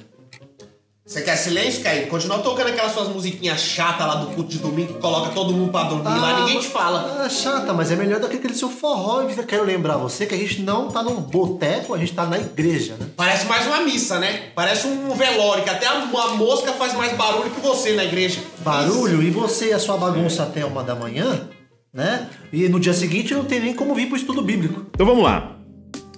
Você 1.06 1.20
quer 1.20 1.36
silêncio, 1.36 1.82
Kelly? 1.82 2.06
Continua 2.06 2.38
tocando 2.38 2.68
aquelas 2.68 2.92
suas 2.92 3.08
musiquinhas 3.08 3.60
chatas 3.60 4.06
lá 4.06 4.14
do 4.14 4.28
culto 4.28 4.48
de 4.48 4.58
domingo 4.58 4.94
que 4.94 5.00
coloca 5.00 5.32
todo 5.32 5.52
mundo 5.52 5.70
pra 5.70 5.82
dormir 5.82 6.04
lá, 6.04 6.40
ninguém 6.40 6.58
te 6.58 6.68
fala. 6.68 7.22
Ah, 7.22 7.28
chata, 7.28 7.74
mas 7.74 7.90
é 7.90 7.96
melhor 7.96 8.20
do 8.20 8.26
que 8.26 8.36
aquele 8.36 8.54
seu 8.54 8.70
forró. 8.70 9.20
Eu 9.20 9.44
quero 9.44 9.64
lembrar 9.64 9.98
você 9.98 10.24
que 10.24 10.34
a 10.34 10.38
gente 10.38 10.62
não 10.62 10.88
tá 10.88 11.02
num 11.02 11.16
boteco, 11.16 11.92
a 11.92 11.98
gente 11.98 12.14
tá 12.14 12.24
na 12.24 12.38
igreja, 12.38 12.96
né? 12.98 13.06
Parece 13.14 13.44
mais 13.44 13.66
uma 13.66 13.82
missa, 13.82 14.18
né? 14.18 14.44
Parece 14.54 14.86
um 14.86 15.10
velório, 15.10 15.62
que 15.62 15.68
até 15.68 15.86
a, 15.86 16.06
mosca 16.38 16.72
faz 16.72 16.94
mais 16.94 17.12
barulho 17.12 17.50
que 17.50 17.60
você 17.60 17.92
na 17.92 18.04
igreja. 18.04 18.40
Barulho, 18.60 19.22
e 19.22 19.28
você 19.28 19.68
e 19.68 19.72
a 19.74 19.78
sua 19.78 19.98
bagunça 19.98 20.44
até 20.44 20.64
uma 20.64 20.82
da 20.82 20.94
manhã, 20.94 21.50
né? 21.92 22.30
E 22.50 22.66
no 22.66 22.80
dia 22.80 22.94
seguinte 22.94 23.34
não 23.34 23.44
tem 23.44 23.60
nem 23.60 23.74
como 23.74 23.94
vir 23.94 24.06
pro 24.06 24.16
estudo 24.16 24.40
bíblico. 24.40 24.86
Então 24.94 25.04
vamos 25.04 25.22
lá. 25.22 25.54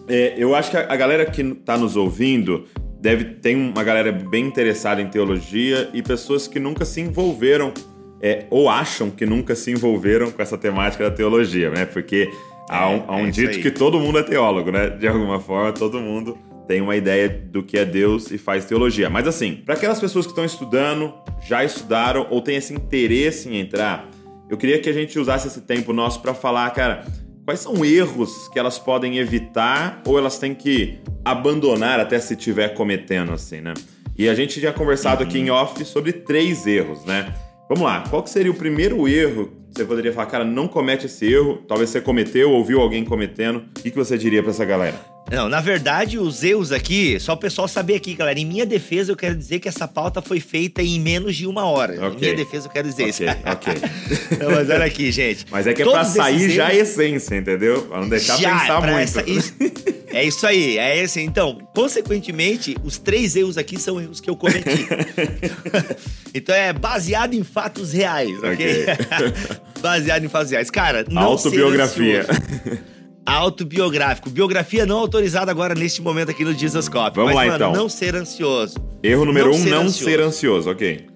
É, 0.06 0.34
eu 0.38 0.54
acho 0.54 0.70
que 0.70 0.76
a, 0.76 0.92
a 0.92 0.94
galera 0.94 1.26
que 1.26 1.42
tá 1.42 1.76
nos 1.76 1.96
ouvindo 1.96 2.68
deve 3.06 3.25
tem 3.37 3.55
uma 3.55 3.85
galera 3.85 4.11
bem 4.11 4.44
interessada 4.44 5.00
em 5.00 5.06
teologia 5.06 5.88
e 5.94 6.03
pessoas 6.03 6.49
que 6.49 6.58
nunca 6.58 6.85
se 6.85 7.00
envolveram 7.00 7.73
é, 8.20 8.47
ou 8.50 8.69
acham 8.69 9.11
que 9.11 9.25
nunca 9.25 9.55
se 9.55 9.70
envolveram 9.70 10.32
com 10.32 10.43
essa 10.43 10.58
temática 10.58 11.08
da 11.08 11.14
teologia, 11.14 11.70
né? 11.70 11.87
Porque 11.87 12.29
há 12.69 12.91
um, 12.91 13.05
há 13.06 13.17
um 13.17 13.26
é 13.26 13.29
isso 13.29 13.41
dito 13.41 13.56
aí. 13.56 13.62
que 13.62 13.70
todo 13.70 14.00
mundo 14.00 14.19
é 14.19 14.25
teólogo, 14.25 14.73
né? 14.73 14.91
De 14.91 15.06
alguma 15.06 15.38
forma, 15.38 15.73
todo 15.73 16.00
mundo 16.00 16.37
tem 16.67 16.81
uma 16.81 16.97
ideia 16.97 17.29
do 17.29 17.62
que 17.62 17.79
é 17.79 17.85
Deus 17.85 18.32
e 18.32 18.38
faz 18.38 18.64
teologia. 18.64 19.08
Mas 19.08 19.29
assim, 19.29 19.62
para 19.64 19.75
aquelas 19.75 20.00
pessoas 20.00 20.26
que 20.26 20.32
estão 20.32 20.44
estudando, 20.44 21.14
já 21.47 21.62
estudaram 21.62 22.26
ou 22.29 22.41
têm 22.41 22.56
esse 22.56 22.75
interesse 22.75 23.49
em 23.49 23.61
entrar, 23.61 24.11
eu 24.50 24.56
queria 24.56 24.81
que 24.81 24.91
a 24.91 24.93
gente 24.93 25.17
usasse 25.17 25.47
esse 25.47 25.61
tempo 25.61 25.93
nosso 25.93 26.20
para 26.20 26.35
falar, 26.35 26.69
cara, 26.70 27.05
quais 27.46 27.60
são 27.60 27.84
erros 27.84 28.48
que 28.48 28.58
elas 28.58 28.76
podem 28.76 29.19
evitar 29.19 30.03
ou 30.05 30.19
elas 30.19 30.36
têm 30.36 30.53
que 30.53 30.98
abandonar 31.24 32.00
até 32.00 32.19
se 32.19 32.34
estiver 32.34 32.74
cometendo, 32.74 33.32
assim, 33.32 33.60
né? 33.60 33.72
E 34.19 34.29
a 34.29 34.34
gente 34.34 34.60
já 34.60 34.72
conversado 34.72 35.22
aqui 35.22 35.38
em 35.38 35.48
off 35.48 35.82
sobre 35.84 36.12
três 36.12 36.67
erros, 36.67 37.05
né? 37.05 37.32
Vamos 37.69 37.84
lá, 37.84 38.05
qual 38.10 38.22
que 38.22 38.31
seria 38.31 38.50
o 38.50 38.55
primeiro 38.55 39.06
erro 39.06 39.53
que 39.70 39.79
você 39.79 39.84
poderia 39.84 40.12
falar, 40.12 40.26
cara, 40.26 40.44
não 40.44 40.67
comete 40.67 41.06
esse 41.06 41.32
erro, 41.32 41.58
talvez 41.69 41.91
você 41.91 42.00
cometeu 42.00 42.50
ou 42.50 42.65
viu 42.65 42.81
alguém 42.81 43.05
cometendo, 43.05 43.58
o 43.58 43.81
que, 43.81 43.91
que 43.91 43.96
você 43.96 44.19
diria 44.19 44.43
para 44.43 44.50
essa 44.50 44.65
galera? 44.65 45.16
Não, 45.30 45.48
na 45.48 45.60
verdade, 45.60 46.18
os 46.18 46.44
erros 46.44 46.70
aqui, 46.70 47.18
só 47.18 47.32
o 47.32 47.36
pessoal 47.36 47.66
saber 47.66 47.96
aqui, 47.96 48.14
galera. 48.14 48.38
Em 48.38 48.44
minha 48.46 48.64
defesa, 48.64 49.10
eu 49.10 49.16
quero 49.16 49.34
dizer 49.34 49.58
que 49.58 49.68
essa 49.68 49.88
pauta 49.88 50.22
foi 50.22 50.38
feita 50.38 50.82
em 50.82 51.00
menos 51.00 51.34
de 51.34 51.46
uma 51.48 51.64
hora. 51.64 51.96
Em 51.96 51.98
Ok. 51.98 52.18
minha 52.20 52.34
defesa, 52.36 52.68
eu 52.68 52.70
quero 52.70 52.88
dizer 52.88 53.08
isso. 53.08 53.22
Ok, 53.24 53.72
ok. 53.74 53.74
Não, 54.38 54.50
mas 54.52 54.70
olha 54.70 54.84
aqui, 54.84 55.10
gente. 55.10 55.44
Mas 55.50 55.66
é 55.66 55.74
que 55.74 55.82
é 55.82 55.84
Todos 55.84 55.98
pra 56.12 56.22
sair 56.24 56.50
já 56.50 56.68
a 56.68 56.74
essência, 56.74 57.34
entendeu? 57.36 57.82
Pra 57.82 58.00
não 58.00 58.08
deixar 58.08 58.36
Já, 58.38 58.58
pensar 58.60 58.80
muito. 58.80 58.98
essa- 58.98 59.28
isso- 59.28 59.54
é 60.12 60.24
isso 60.24 60.46
aí, 60.46 60.78
é 60.78 61.02
esse. 61.02 61.20
Então, 61.20 61.58
consequentemente, 61.74 62.76
os 62.84 62.96
três 62.96 63.34
erros 63.34 63.58
aqui 63.58 63.80
são 63.80 64.00
erros 64.00 64.20
que 64.20 64.30
eu 64.30 64.36
cometi. 64.36 64.86
então 66.32 66.54
é 66.54 66.72
baseado 66.72 67.34
em 67.34 67.42
fatos 67.42 67.92
reais, 67.92 68.30
ok? 68.38 68.50
Ok. 68.52 68.86
baseado 69.82 70.24
em 70.24 70.28
fatos 70.28 70.52
reais. 70.52 70.70
Cara, 70.70 71.04
não 71.10 71.22
Autobiografia. 71.22 72.24
Autobiográfico. 73.26 74.30
Biografia 74.30 74.86
não 74.86 74.98
autorizada 74.98 75.50
agora 75.50 75.74
neste 75.74 76.00
momento 76.00 76.30
aqui 76.30 76.44
no 76.44 76.54
Jesus 76.54 76.88
Cop. 76.88 77.14
Vamos 77.16 77.34
Mas, 77.34 77.46
lá, 77.48 77.52
mano, 77.52 77.64
então. 77.64 77.72
não 77.82 77.88
ser 77.88 78.14
ansioso. 78.14 78.76
Erro 79.02 79.24
número 79.24 79.50
Não 79.50 79.54
um, 79.56 79.62
ser 79.62 79.70
não 79.70 79.82
ansioso. 79.82 80.04
ser 80.04 80.20
ansioso, 80.20 80.70
ok. 80.70 81.06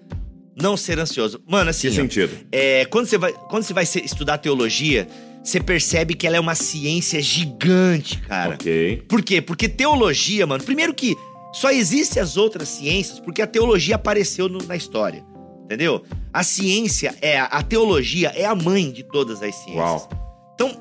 Não 0.60 0.76
ser 0.76 0.98
ansioso. 0.98 1.40
Mano, 1.48 1.70
assim. 1.70 1.88
Que 1.88 1.94
ó, 1.94 2.02
sentido? 2.02 2.36
É, 2.52 2.84
quando 2.86 3.06
você 3.06 3.16
vai, 3.16 3.32
quando 3.32 3.62
você 3.62 3.72
vai 3.72 3.84
estudar 3.84 4.38
teologia, 4.38 5.06
você 5.42 5.60
percebe 5.60 6.14
que 6.14 6.26
ela 6.26 6.36
é 6.36 6.40
uma 6.40 6.54
ciência 6.54 7.22
gigante, 7.22 8.18
cara. 8.18 8.54
Ok. 8.54 9.04
Por 9.08 9.22
quê? 9.22 9.40
Porque 9.40 9.68
teologia, 9.68 10.46
mano, 10.46 10.62
primeiro 10.62 10.92
que 10.92 11.16
só 11.54 11.70
existem 11.70 12.22
as 12.22 12.36
outras 12.36 12.68
ciências 12.68 13.18
porque 13.20 13.40
a 13.40 13.46
teologia 13.46 13.94
apareceu 13.94 14.48
no- 14.48 14.62
na 14.66 14.76
história. 14.76 15.24
Entendeu? 15.64 16.02
A 16.32 16.42
ciência 16.42 17.14
é 17.22 17.38
a, 17.38 17.44
a 17.44 17.62
teologia 17.62 18.32
é 18.34 18.44
a 18.44 18.54
mãe 18.54 18.90
de 18.90 19.04
todas 19.04 19.40
as 19.42 19.54
ciências. 19.54 19.76
Uau. 19.76 20.08
Então, 20.54 20.76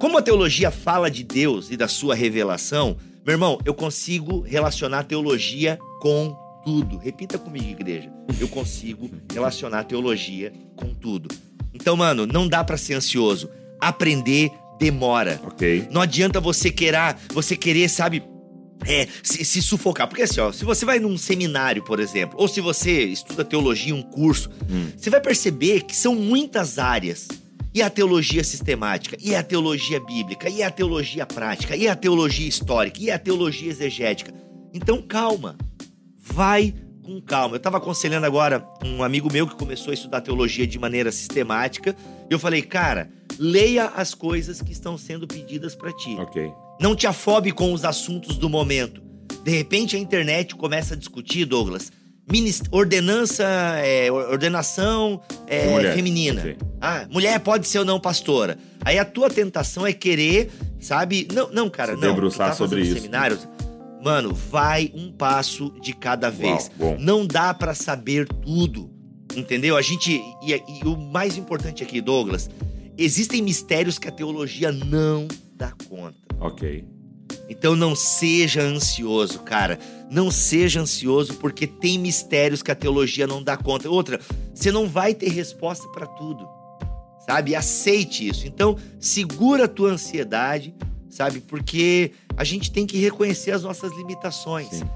como 0.00 0.16
a 0.16 0.22
teologia 0.22 0.70
fala 0.70 1.10
de 1.10 1.22
Deus 1.22 1.70
e 1.70 1.76
da 1.76 1.86
sua 1.86 2.14
revelação, 2.14 2.96
meu 3.24 3.34
irmão, 3.34 3.60
eu 3.66 3.74
consigo 3.74 4.40
relacionar 4.40 5.04
teologia 5.04 5.78
com 6.00 6.34
tudo. 6.64 6.96
Repita 6.96 7.38
comigo, 7.38 7.68
igreja. 7.68 8.10
Eu 8.40 8.48
consigo 8.48 9.10
relacionar 9.30 9.84
teologia 9.84 10.54
com 10.74 10.94
tudo. 10.94 11.28
Então, 11.74 11.98
mano, 11.98 12.26
não 12.26 12.48
dá 12.48 12.64
pra 12.64 12.78
ser 12.78 12.94
ansioso. 12.94 13.50
Aprender 13.78 14.50
demora. 14.78 15.38
Ok. 15.44 15.86
Não 15.90 16.00
adianta 16.00 16.40
você 16.40 16.70
querer, 16.70 17.16
você 17.34 17.54
querer, 17.54 17.86
sabe, 17.90 18.22
é, 18.86 19.06
se, 19.22 19.44
se 19.44 19.60
sufocar. 19.60 20.08
Porque 20.08 20.22
assim, 20.22 20.40
ó, 20.40 20.50
se 20.50 20.64
você 20.64 20.86
vai 20.86 20.98
num 20.98 21.18
seminário, 21.18 21.84
por 21.84 22.00
exemplo, 22.00 22.40
ou 22.40 22.48
se 22.48 22.62
você 22.62 23.04
estuda 23.04 23.44
teologia, 23.44 23.94
um 23.94 24.02
curso, 24.02 24.50
você 24.96 25.10
vai 25.10 25.20
perceber 25.20 25.82
que 25.82 25.94
são 25.94 26.14
muitas 26.14 26.78
áreas. 26.78 27.28
E 27.72 27.82
a 27.82 27.88
teologia 27.88 28.42
sistemática, 28.42 29.16
e 29.20 29.34
a 29.34 29.42
teologia 29.42 30.00
bíblica, 30.00 30.48
e 30.48 30.62
a 30.62 30.70
teologia 30.70 31.24
prática, 31.24 31.76
e 31.76 31.86
a 31.86 31.94
teologia 31.94 32.48
histórica, 32.48 33.00
e 33.00 33.10
a 33.10 33.18
teologia 33.18 33.70
exegética. 33.70 34.34
Então, 34.74 35.00
calma. 35.00 35.56
Vai 36.18 36.74
com 37.02 37.20
calma. 37.20 37.56
Eu 37.56 37.60
tava 37.60 37.78
aconselhando 37.78 38.26
agora 38.26 38.66
um 38.84 39.02
amigo 39.02 39.32
meu 39.32 39.46
que 39.46 39.54
começou 39.54 39.90
a 39.90 39.94
estudar 39.94 40.20
teologia 40.20 40.66
de 40.66 40.78
maneira 40.78 41.10
sistemática. 41.12 41.96
E 42.28 42.32
eu 42.32 42.38
falei, 42.38 42.62
cara, 42.62 43.10
leia 43.38 43.86
as 43.86 44.14
coisas 44.14 44.60
que 44.60 44.72
estão 44.72 44.98
sendo 44.98 45.26
pedidas 45.26 45.74
para 45.74 45.92
ti. 45.92 46.14
Ok. 46.18 46.52
Não 46.80 46.94
te 46.94 47.06
afobe 47.06 47.52
com 47.52 47.72
os 47.72 47.84
assuntos 47.84 48.36
do 48.36 48.48
momento. 48.48 49.02
De 49.42 49.50
repente 49.50 49.96
a 49.96 49.98
internet 49.98 50.54
começa 50.54 50.94
a 50.94 50.96
discutir, 50.96 51.44
Douglas, 51.44 51.90
ordenança, 52.70 53.44
é, 53.44 54.10
or- 54.10 54.30
ordenação 54.30 55.20
é, 55.46 55.68
mulher. 55.68 55.94
feminina. 55.94 56.40
Ok. 56.40 56.56
Ah, 56.80 57.06
mulher 57.10 57.38
pode 57.40 57.66
ser 57.68 57.78
ou 57.80 57.84
não 57.84 58.00
pastora. 58.00 58.56
Aí 58.84 58.98
a 58.98 59.04
tua 59.04 59.28
tentação 59.28 59.86
é 59.86 59.92
querer, 59.92 60.50
sabe? 60.78 61.28
Não, 61.32 61.50
não, 61.52 61.68
cara, 61.70 61.94
Se 61.94 62.00
não. 62.00 62.08
debruçar 62.08 62.48
tá 62.50 62.54
sobre 62.54 62.80
isso. 62.82 62.94
Seminários, 62.94 63.46
mano, 64.02 64.32
vai 64.34 64.90
um 64.94 65.12
passo 65.12 65.70
de 65.82 65.92
cada 65.92 66.30
vez. 66.30 66.70
bom. 66.76 66.96
Não 66.98 67.26
dá 67.26 67.52
pra 67.52 67.74
saber 67.74 68.26
tudo, 68.26 68.90
entendeu? 69.36 69.76
A 69.76 69.82
gente 69.82 70.12
e, 70.42 70.52
e 70.52 70.86
o 70.86 70.96
mais 70.96 71.36
importante 71.36 71.82
aqui, 71.82 72.00
Douglas, 72.00 72.48
existem 72.96 73.42
mistérios 73.42 73.98
que 73.98 74.08
a 74.08 74.12
teologia 74.12 74.72
não 74.72 75.28
dá 75.54 75.72
conta. 75.88 76.16
Ok. 76.40 76.84
Então 77.48 77.74
não 77.74 77.94
seja 77.94 78.62
ansioso, 78.62 79.40
cara. 79.40 79.78
Não 80.10 80.30
seja 80.30 80.80
ansioso 80.80 81.34
porque 81.34 81.66
tem 81.66 81.98
mistérios 81.98 82.62
que 82.62 82.70
a 82.70 82.74
teologia 82.74 83.26
não 83.26 83.42
dá 83.42 83.56
conta. 83.56 83.88
Outra, 83.88 84.20
você 84.54 84.70
não 84.72 84.88
vai 84.88 85.14
ter 85.14 85.30
resposta 85.30 85.88
pra 85.88 86.06
tudo. 86.06 86.48
Sabe? 87.26 87.54
Aceite 87.54 88.26
isso. 88.28 88.46
Então, 88.46 88.76
segura 88.98 89.64
a 89.64 89.68
tua 89.68 89.90
ansiedade, 89.90 90.74
sabe? 91.08 91.40
Porque 91.40 92.12
a 92.36 92.44
gente 92.44 92.72
tem 92.72 92.86
que 92.86 92.98
reconhecer 92.98 93.52
as 93.52 93.62
nossas 93.62 93.92
limitações. 93.96 94.68
Sim. 94.68 94.88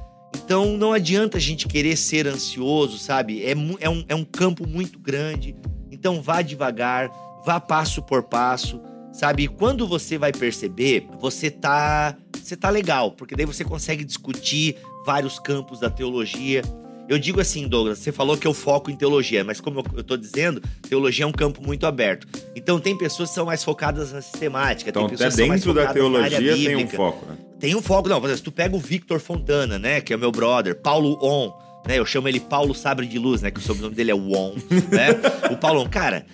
Então 0.44 0.76
não 0.76 0.92
adianta 0.92 1.38
a 1.38 1.40
gente 1.40 1.66
querer 1.66 1.96
ser 1.96 2.26
ansioso, 2.26 2.98
sabe? 2.98 3.42
É, 3.44 3.52
é, 3.80 3.88
um, 3.88 4.04
é 4.08 4.14
um 4.14 4.24
campo 4.24 4.68
muito 4.68 4.98
grande. 4.98 5.56
Então 5.90 6.20
vá 6.20 6.42
devagar, 6.42 7.10
vá 7.46 7.58
passo 7.58 8.02
por 8.02 8.24
passo, 8.24 8.80
sabe? 9.12 9.44
E 9.44 9.48
quando 9.48 9.86
você 9.86 10.18
vai 10.18 10.32
perceber, 10.32 11.08
você 11.18 11.50
tá, 11.50 12.14
você 12.44 12.56
tá 12.56 12.70
legal, 12.70 13.12
porque 13.12 13.34
daí 13.34 13.46
você 13.46 13.64
consegue 13.64 14.04
discutir 14.04 14.76
vários 15.04 15.38
campos 15.38 15.80
da 15.80 15.88
teologia. 15.88 16.62
Eu 17.08 17.18
digo 17.18 17.40
assim, 17.40 17.68
Douglas, 17.68 17.98
você 17.98 18.12
falou 18.12 18.36
que 18.36 18.46
eu 18.46 18.54
foco 18.54 18.90
em 18.90 18.96
teologia, 18.96 19.44
mas 19.44 19.60
como 19.60 19.84
eu, 19.94 20.02
tô 20.02 20.16
dizendo, 20.16 20.62
teologia 20.88 21.24
é 21.24 21.28
um 21.28 21.32
campo 21.32 21.62
muito 21.62 21.86
aberto. 21.86 22.26
Então 22.54 22.78
tem 22.78 22.96
pessoas 22.96 23.30
que 23.30 23.34
são 23.34 23.46
mais 23.46 23.62
focadas 23.62 24.12
na 24.12 24.22
sistemática, 24.22 24.90
Então, 24.90 25.06
tem 25.06 25.14
até 25.14 25.24
pessoas 25.24 25.34
que 25.34 25.40
são 25.40 25.48
mais 25.48 25.64
dentro 25.64 25.74
da 25.74 25.92
teologia 25.92 26.56
tem 26.56 26.76
um 26.76 26.88
foco, 26.88 27.26
né? 27.26 27.36
Tem 27.60 27.74
um 27.74 27.82
foco, 27.82 28.08
não. 28.08 28.20
Por 28.20 28.26
exemplo, 28.26 28.38
se 28.38 28.44
tu 28.44 28.52
pega 28.52 28.76
o 28.76 28.78
Victor 28.78 29.20
Fontana, 29.20 29.78
né? 29.78 30.00
Que 30.00 30.12
é 30.12 30.16
meu 30.16 30.30
brother, 30.30 30.74
Paulo 30.74 31.18
On, 31.22 31.52
né? 31.86 31.98
Eu 31.98 32.06
chamo 32.06 32.28
ele 32.28 32.40
Paulo 32.40 32.74
Sabre 32.74 33.06
de 33.06 33.18
Luz, 33.18 33.42
né? 33.42 33.50
Que 33.50 33.58
o 33.58 33.62
sobrenome 33.62 33.94
dele 33.94 34.10
é 34.10 34.14
On, 34.14 34.54
né? 34.92 35.08
O 35.50 35.56
Paulo 35.56 35.80
On, 35.80 35.88
cara. 35.88 36.26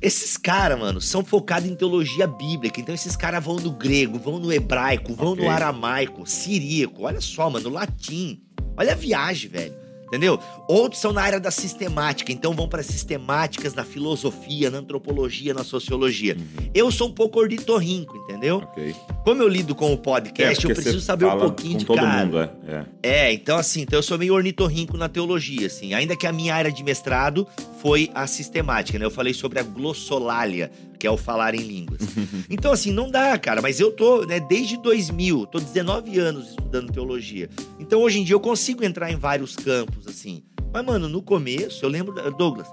Esses 0.00 0.36
caras, 0.36 0.78
mano, 0.78 1.00
são 1.00 1.24
focados 1.24 1.68
em 1.68 1.74
teologia 1.74 2.26
bíblica. 2.26 2.80
Então, 2.80 2.94
esses 2.94 3.16
caras 3.16 3.44
vão 3.44 3.56
no 3.56 3.72
grego, 3.72 4.18
vão 4.18 4.38
no 4.38 4.52
hebraico, 4.52 5.12
vão 5.12 5.32
Ok. 5.32 5.44
no 5.44 5.50
aramaico, 5.50 6.24
siríaco. 6.24 7.02
Olha 7.02 7.20
só, 7.20 7.50
mano, 7.50 7.68
latim. 7.68 8.40
Olha 8.76 8.92
a 8.92 8.96
viagem, 8.96 9.50
velho. 9.50 9.74
Entendeu? 10.06 10.38
Outros 10.68 11.02
são 11.02 11.12
na 11.12 11.20
área 11.20 11.38
da 11.38 11.50
sistemática, 11.50 12.32
então 12.32 12.54
vão 12.54 12.66
para 12.66 12.82
sistemáticas 12.82 13.74
na 13.74 13.84
filosofia, 13.84 14.70
na 14.70 14.78
antropologia, 14.78 15.52
na 15.52 15.62
sociologia. 15.62 16.34
Uhum. 16.34 16.70
Eu 16.72 16.90
sou 16.90 17.08
um 17.08 17.12
pouco 17.12 17.38
ornitorrinco, 17.38 18.16
entendeu? 18.16 18.56
Ok. 18.58 18.96
Como 19.28 19.42
eu 19.42 19.48
lido 19.48 19.74
com 19.74 19.92
o 19.92 19.98
podcast, 19.98 20.64
eu 20.64 20.70
É, 20.70 20.72
porque 20.72 20.80
preciso 20.80 21.04
saber 21.04 21.26
um 21.26 21.38
pouquinho 21.38 21.76
de 21.76 21.84
cara. 21.84 22.24
mundo, 22.24 22.38
é. 22.38 22.50
é. 22.66 22.84
É, 23.02 23.32
então 23.34 23.58
assim, 23.58 23.82
então 23.82 23.98
eu 23.98 24.02
sou 24.02 24.16
meio 24.16 24.32
ornitorrinco 24.32 24.96
na 24.96 25.06
teologia, 25.06 25.66
assim. 25.66 25.92
Ainda 25.92 26.16
que 26.16 26.26
a 26.26 26.32
minha 26.32 26.54
área 26.54 26.72
de 26.72 26.82
mestrado 26.82 27.46
foi 27.82 28.10
a 28.14 28.26
sistemática, 28.26 28.98
né? 28.98 29.04
Eu 29.04 29.10
falei 29.10 29.34
sobre 29.34 29.60
a 29.60 29.62
glossolalia, 29.62 30.70
que 30.98 31.06
é 31.06 31.10
o 31.10 31.18
falar 31.18 31.54
em 31.54 31.58
línguas. 31.58 32.00
então 32.48 32.72
assim, 32.72 32.90
não 32.90 33.10
dá, 33.10 33.36
cara, 33.36 33.60
mas 33.60 33.78
eu 33.78 33.92
tô, 33.92 34.24
né, 34.24 34.40
desde 34.40 34.80
2000, 34.80 35.44
tô 35.44 35.60
19 35.60 36.18
anos 36.18 36.48
estudando 36.48 36.90
teologia. 36.90 37.50
Então 37.78 38.00
hoje 38.00 38.20
em 38.20 38.24
dia 38.24 38.34
eu 38.34 38.40
consigo 38.40 38.82
entrar 38.82 39.12
em 39.12 39.16
vários 39.16 39.54
campos, 39.54 40.06
assim. 40.06 40.42
Mas, 40.72 40.82
mano, 40.82 41.06
no 41.06 41.20
começo, 41.20 41.84
eu 41.84 41.90
lembro, 41.90 42.14
Douglas, 42.32 42.66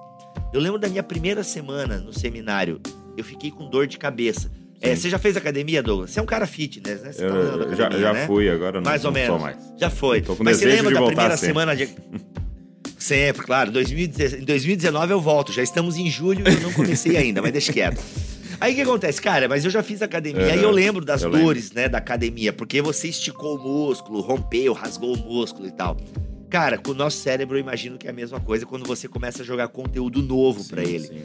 eu 0.53 0.61
lembro 0.61 0.79
da 0.79 0.87
minha 0.87 1.03
primeira 1.03 1.43
semana 1.43 1.97
no 1.97 2.13
seminário, 2.13 2.79
eu 3.17 3.25
fiquei 3.25 3.51
com 3.51 3.69
dor 3.69 3.87
de 3.87 3.97
cabeça. 3.97 4.49
É, 4.81 4.95
você 4.95 5.09
já 5.09 5.17
fez 5.17 5.35
academia, 5.37 5.81
Douglas? 5.81 6.11
Você 6.11 6.19
é 6.19 6.23
um 6.23 6.25
cara 6.27 6.45
fitness, 6.45 7.01
né? 7.01 7.11
Você 7.11 7.25
Eu, 7.25 7.29
tá 7.29 7.35
eu 7.35 7.75
já, 7.75 7.85
academia, 7.85 7.99
já 8.07 8.13
né? 8.13 8.27
fui, 8.27 8.49
agora 8.49 8.79
não, 8.79 8.85
Mais 8.89 9.03
ou 9.05 9.11
não 9.11 9.19
menos. 9.19 9.41
mais. 9.41 9.57
Já 9.79 9.89
foi. 9.89 10.21
Tô 10.21 10.35
com 10.35 10.43
Mas 10.43 10.57
você 10.57 10.65
lembra 10.65 10.93
da 10.93 11.01
primeira 11.05 11.37
sempre. 11.37 11.47
semana 11.47 11.75
de. 11.75 11.89
Sempre, 12.97 13.45
claro. 13.45 13.71
2016 13.71 14.41
em 14.41 14.45
2019 14.45 15.11
eu 15.13 15.21
volto. 15.21 15.51
Já 15.51 15.61
estamos 15.61 15.95
em 15.97 16.09
julho 16.09 16.43
e 16.47 16.51
eu 16.53 16.61
não 16.61 16.73
comecei 16.73 17.15
ainda, 17.17 17.39
mas 17.41 17.51
deixa 17.51 17.71
quieto. 17.71 18.01
Aí 18.59 18.71
o 18.73 18.75
que 18.75 18.81
acontece? 18.81 19.21
Cara, 19.21 19.47
mas 19.47 19.63
eu 19.63 19.69
já 19.69 19.83
fiz 19.83 20.01
academia. 20.01 20.45
Aí 20.53 20.63
eu 20.63 20.71
lembro 20.71 21.05
das 21.05 21.21
eu 21.21 21.29
lembro. 21.29 21.45
dores, 21.45 21.71
né, 21.71 21.87
da 21.87 21.99
academia. 21.99 22.51
Porque 22.51 22.81
você 22.81 23.07
esticou 23.09 23.57
o 23.57 23.61
músculo, 23.61 24.21
rompeu, 24.21 24.73
rasgou 24.73 25.13
o 25.13 25.17
músculo 25.17 25.67
e 25.67 25.71
tal. 25.71 25.97
Cara, 26.49 26.77
com 26.79 26.91
o 26.91 26.93
nosso 26.95 27.17
cérebro 27.17 27.57
eu 27.57 27.61
imagino 27.61 27.97
que 27.97 28.07
é 28.07 28.09
a 28.09 28.13
mesma 28.13 28.39
coisa 28.39 28.65
quando 28.65 28.85
você 28.87 29.07
começa 29.07 29.43
a 29.43 29.45
jogar 29.45 29.67
conteúdo 29.67 30.21
novo 30.23 30.63
pra 30.67 30.81
ele. 30.81 31.05
sim. 31.07 31.21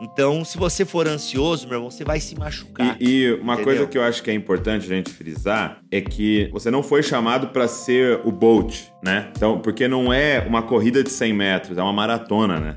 Então, 0.00 0.44
se 0.44 0.58
você 0.58 0.84
for 0.84 1.08
ansioso, 1.08 1.66
meu 1.66 1.76
irmão, 1.78 1.90
você 1.90 2.04
vai 2.04 2.20
se 2.20 2.38
machucar. 2.38 2.96
E, 3.00 3.24
e 3.24 3.32
uma 3.34 3.54
Entendeu? 3.54 3.64
coisa 3.64 3.86
que 3.86 3.96
eu 3.96 4.02
acho 4.02 4.22
que 4.22 4.30
é 4.30 4.34
importante 4.34 4.84
a 4.84 4.94
gente 4.94 5.10
frisar 5.10 5.78
é 5.90 6.00
que 6.00 6.48
você 6.52 6.70
não 6.70 6.82
foi 6.82 7.02
chamado 7.02 7.48
para 7.48 7.66
ser 7.66 8.20
o 8.24 8.30
Bolt, 8.30 8.82
né? 9.02 9.30
Então, 9.36 9.58
porque 9.58 9.88
não 9.88 10.12
é 10.12 10.44
uma 10.46 10.62
corrida 10.62 11.02
de 11.02 11.10
100 11.10 11.32
metros, 11.32 11.78
é 11.78 11.82
uma 11.82 11.92
maratona, 11.92 12.60
né? 12.60 12.76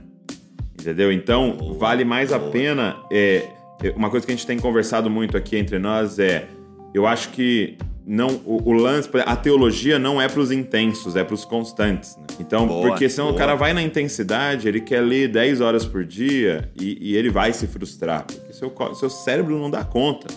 Entendeu? 0.80 1.12
Então, 1.12 1.58
Boa, 1.58 1.78
vale 1.78 2.06
mais 2.06 2.32
a 2.32 2.40
boa. 2.40 2.52
pena. 2.52 2.96
é, 3.12 3.44
é, 3.84 3.90
uma 3.92 4.10
coisa 4.10 4.26
que 4.26 4.32
a 4.32 4.36
gente 4.36 4.48
tem 4.48 4.58
conversado 4.58 5.10
muito 5.10 5.36
aqui 5.36 5.58
entre 5.58 5.78
nós 5.80 6.20
é: 6.20 6.48
eu 6.94 7.06
acho 7.06 7.30
que 7.30 7.78
não 8.06 8.42
o, 8.46 8.70
o 8.70 8.74
lance, 8.74 9.10
a 9.26 9.36
teologia 9.36 10.00
não 10.00 10.22
é 10.22 10.28
para 10.28 10.40
os 10.40 10.52
intensos, 10.52 11.16
é 11.16 11.24
para 11.24 11.34
os 11.34 11.46
constantes. 11.46 12.16
Né? 12.18 12.24
Então, 12.40 12.68
Boa, 12.68 12.90
porque 12.90 13.08
senão 13.10 13.30
o 13.30 13.34
cara 13.36 13.56
vai 13.56 13.74
na 13.74 13.82
intensidade, 13.82 14.68
ele 14.68 14.82
quer 14.82 15.02
ler 15.02 15.28
10 15.28 15.62
horas 15.62 15.86
por 15.86 16.04
dia 16.04 16.72
e, 16.80 16.98
e 17.12 17.16
ele 17.16 17.30
vai 17.30 17.54
se 17.54 17.68
frustrar, 17.68 18.26
porque 18.26 18.54
seu, 18.54 18.74
seu 18.96 19.10
cérebro 19.10 19.58
não 19.60 19.70
dá 19.70 19.84
conta. 19.84 20.28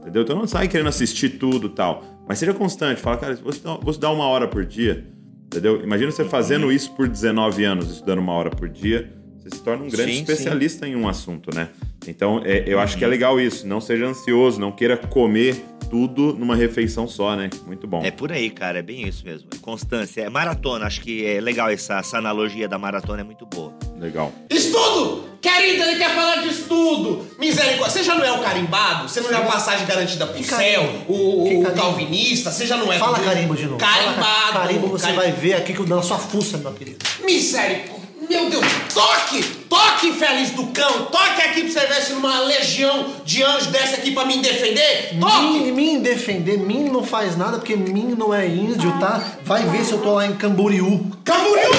Entendeu? 0.00 0.22
Então 0.22 0.36
não 0.36 0.46
sai 0.48 0.66
querendo 0.66 0.88
assistir 0.88 1.30
tudo 1.38 1.68
e 1.68 1.70
tal. 1.70 2.02
Mas 2.28 2.38
seja 2.38 2.52
constante, 2.52 3.00
fala, 3.00 3.16
cara, 3.16 3.34
vou 3.36 3.50
estudar, 3.50 3.76
vou 3.76 3.90
estudar 3.90 4.10
uma 4.10 4.26
hora 4.26 4.48
por 4.48 4.64
dia. 4.64 5.06
Entendeu? 5.46 5.80
Imagina 5.82 6.10
você 6.10 6.24
fazendo 6.24 6.64
Uhum. 6.66 6.72
isso 6.72 6.90
por 6.92 7.06
19 7.06 7.64
anos, 7.64 7.90
estudando 7.90 8.18
uma 8.18 8.32
hora 8.32 8.50
por 8.50 8.68
dia, 8.68 9.12
você 9.42 9.56
se 9.56 9.62
torna 9.62 9.84
um 9.84 9.88
grande 9.88 10.12
Sim, 10.12 10.18
especialista 10.20 10.86
em 10.86 10.94
um 10.94 11.08
assunto, 11.08 11.54
né? 11.54 11.68
Então, 12.06 12.40
é, 12.44 12.64
eu 12.66 12.78
acho 12.80 12.96
que 12.96 13.04
é 13.04 13.08
legal 13.08 13.40
isso. 13.40 13.66
Não 13.66 13.80
seja 13.80 14.06
ansioso, 14.06 14.60
não 14.60 14.70
queira 14.72 14.96
comer 14.96 15.64
tudo 15.90 16.32
numa 16.34 16.56
refeição 16.56 17.06
só, 17.06 17.36
né? 17.36 17.50
Muito 17.66 17.86
bom. 17.86 18.02
É 18.04 18.10
por 18.10 18.32
aí, 18.32 18.50
cara, 18.50 18.78
é 18.78 18.82
bem 18.82 19.06
isso 19.06 19.24
mesmo. 19.24 19.48
É 19.54 19.58
constância, 19.58 20.22
é 20.22 20.28
maratona. 20.30 20.86
Acho 20.86 21.00
que 21.00 21.24
é 21.26 21.40
legal 21.40 21.68
essa, 21.70 21.98
essa 21.98 22.18
analogia 22.18 22.66
da 22.68 22.78
maratona, 22.78 23.20
é 23.20 23.24
muito 23.24 23.44
boa. 23.46 23.72
Legal. 23.98 24.32
Estudo! 24.48 25.30
Querida, 25.40 25.84
ele 25.90 25.98
quer 25.98 26.14
falar 26.14 26.36
de 26.42 26.48
estudo! 26.48 27.26
Misericórdia, 27.38 27.90
você 27.90 28.02
já 28.04 28.14
não 28.14 28.24
é 28.24 28.32
o 28.32 28.40
carimbado? 28.42 29.08
Você 29.08 29.20
não 29.20 29.30
é 29.30 29.34
a 29.34 29.42
passagem 29.42 29.86
garantida 29.86 30.24
pro 30.26 30.36
Que 30.38 30.44
céu? 30.44 30.82
carimbo? 30.84 31.12
O, 31.12 31.42
o 31.42 31.62
carimbo? 31.64 31.82
calvinista? 31.82 32.50
Você 32.52 32.64
já 32.66 32.76
não 32.76 32.92
é... 32.92 32.98
Fala 32.98 33.18
carimbo 33.20 33.54
de 33.56 33.64
novo. 33.66 33.78
Carimbado! 33.78 34.52
ca- 34.52 34.60
Carimbo 34.60 34.86
você 34.86 35.06
Carim- 35.06 35.16
vai 35.16 35.32
ver 35.32 35.54
aqui 35.54 35.72
que 35.74 35.82
na 35.88 36.00
sua 36.00 36.18
fuça, 36.18 36.58
meu 36.58 36.72
querido. 36.72 37.04
Misericórdia! 37.24 38.01
Meu 38.32 38.48
Deus! 38.48 38.64
Toque! 38.94 39.42
Toque, 39.68 40.08
infeliz 40.08 40.52
do 40.52 40.66
cão! 40.68 41.04
Toque 41.04 41.42
aqui 41.42 41.64
pra 41.64 41.70
você 41.70 41.86
ver 41.86 42.02
se 42.02 42.12
numa 42.14 42.40
legião 42.40 43.10
de 43.26 43.42
anjos 43.42 43.66
desce 43.66 43.96
aqui 43.96 44.12
pra 44.12 44.24
me 44.24 44.38
defender! 44.38 45.18
Toque! 45.20 45.42
Mim, 45.42 45.72
mim 45.72 46.00
defender, 46.00 46.56
mim 46.56 46.84
não 46.84 47.04
faz 47.04 47.36
nada 47.36 47.58
porque 47.58 47.76
mim 47.76 48.14
não 48.16 48.32
é 48.32 48.46
índio, 48.46 48.90
tá? 48.98 49.22
Vai 49.44 49.64
ver 49.64 49.84
se 49.84 49.92
eu 49.92 49.98
tô 49.98 50.14
lá 50.14 50.26
em 50.26 50.34
Camboriú. 50.34 51.10
Camboriú! 51.22 51.72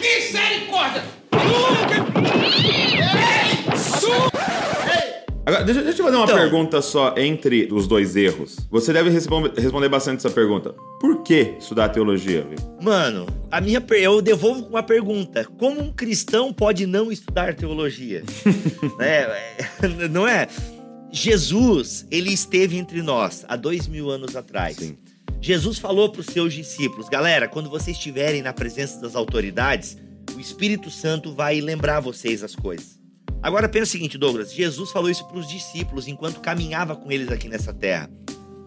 Misericórdia! 0.00 1.04
Agora, 5.48 5.64
deixa, 5.64 5.82
deixa 5.82 6.02
eu 6.02 6.04
fazer 6.04 6.16
uma 6.18 6.24
Então. 6.26 6.36
pergunta 6.36 6.82
só 6.82 7.14
entre 7.16 7.70
os 7.72 7.86
dois 7.86 8.14
erros. 8.16 8.56
Você 8.70 8.92
deve 8.92 9.08
responder, 9.08 9.88
bastante 9.88 10.18
essa 10.18 10.28
pergunta. 10.28 10.74
Por 11.00 11.22
que 11.22 11.54
estudar 11.58 11.88
teologia, 11.88 12.46
viu? 12.46 12.58
Mano, 12.82 13.26
a 13.50 13.58
minha 13.58 13.82
eu 13.92 14.20
devolvo 14.20 14.64
com 14.64 14.68
uma 14.68 14.82
pergunta: 14.82 15.46
como 15.56 15.80
um 15.80 15.90
cristão 15.90 16.52
pode 16.52 16.84
não 16.86 17.10
estudar 17.10 17.54
teologia? 17.54 18.22
é, 19.00 19.56
é, 19.82 20.08
não 20.10 20.28
é? 20.28 20.48
Jesus, 21.10 22.06
ele 22.10 22.30
esteve 22.30 22.76
entre 22.76 23.00
nós 23.00 23.46
há 23.48 23.56
dois 23.56 23.88
mil 23.88 24.10
anos 24.10 24.36
atrás. 24.36 24.76
Sim. 24.76 24.98
Jesus 25.40 25.78
falou 25.78 26.10
para 26.10 26.20
os 26.20 26.26
seus 26.26 26.52
discípulos: 26.52 27.08
galera, 27.08 27.48
quando 27.48 27.70
vocês 27.70 27.96
estiverem 27.96 28.42
na 28.42 28.52
presença 28.52 29.00
das 29.00 29.16
autoridades, 29.16 29.96
o 30.36 30.40
Espírito 30.40 30.90
Santo 30.90 31.32
vai 31.32 31.58
lembrar 31.58 32.00
vocês 32.00 32.44
as 32.44 32.54
coisas. 32.54 32.98
Agora 33.42 33.68
pensa 33.68 33.84
o 33.84 33.92
seguinte, 33.92 34.18
Douglas: 34.18 34.52
Jesus 34.52 34.90
falou 34.90 35.10
isso 35.10 35.26
para 35.26 35.38
os 35.38 35.48
discípulos 35.48 36.08
enquanto 36.08 36.40
caminhava 36.40 36.96
com 36.96 37.10
eles 37.10 37.30
aqui 37.30 37.48
nessa 37.48 37.72
terra. 37.72 38.10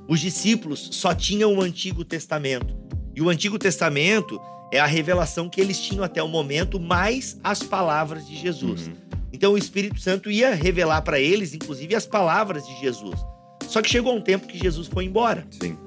Os 0.07 0.19
discípulos 0.19 0.89
só 0.91 1.13
tinham 1.13 1.55
o 1.55 1.61
Antigo 1.61 2.03
Testamento. 2.03 2.75
E 3.15 3.21
o 3.21 3.29
Antigo 3.29 3.59
Testamento 3.59 4.39
é 4.71 4.79
a 4.79 4.85
revelação 4.85 5.49
que 5.49 5.59
eles 5.59 5.79
tinham 5.79 6.03
até 6.03 6.23
o 6.23 6.27
momento, 6.27 6.79
mais 6.79 7.39
as 7.43 7.61
palavras 7.61 8.25
de 8.25 8.37
Jesus. 8.37 8.87
Uhum. 8.87 8.93
Então 9.33 9.53
o 9.53 9.57
Espírito 9.57 9.99
Santo 9.99 10.29
ia 10.29 10.53
revelar 10.53 11.01
para 11.01 11.19
eles, 11.19 11.53
inclusive, 11.53 11.95
as 11.95 12.05
palavras 12.05 12.65
de 12.65 12.79
Jesus. 12.79 13.19
Só 13.67 13.81
que 13.81 13.89
chegou 13.89 14.15
um 14.15 14.21
tempo 14.21 14.47
que 14.47 14.57
Jesus 14.57 14.87
foi 14.87 15.05
embora 15.05 15.45
Sim. 15.49 15.77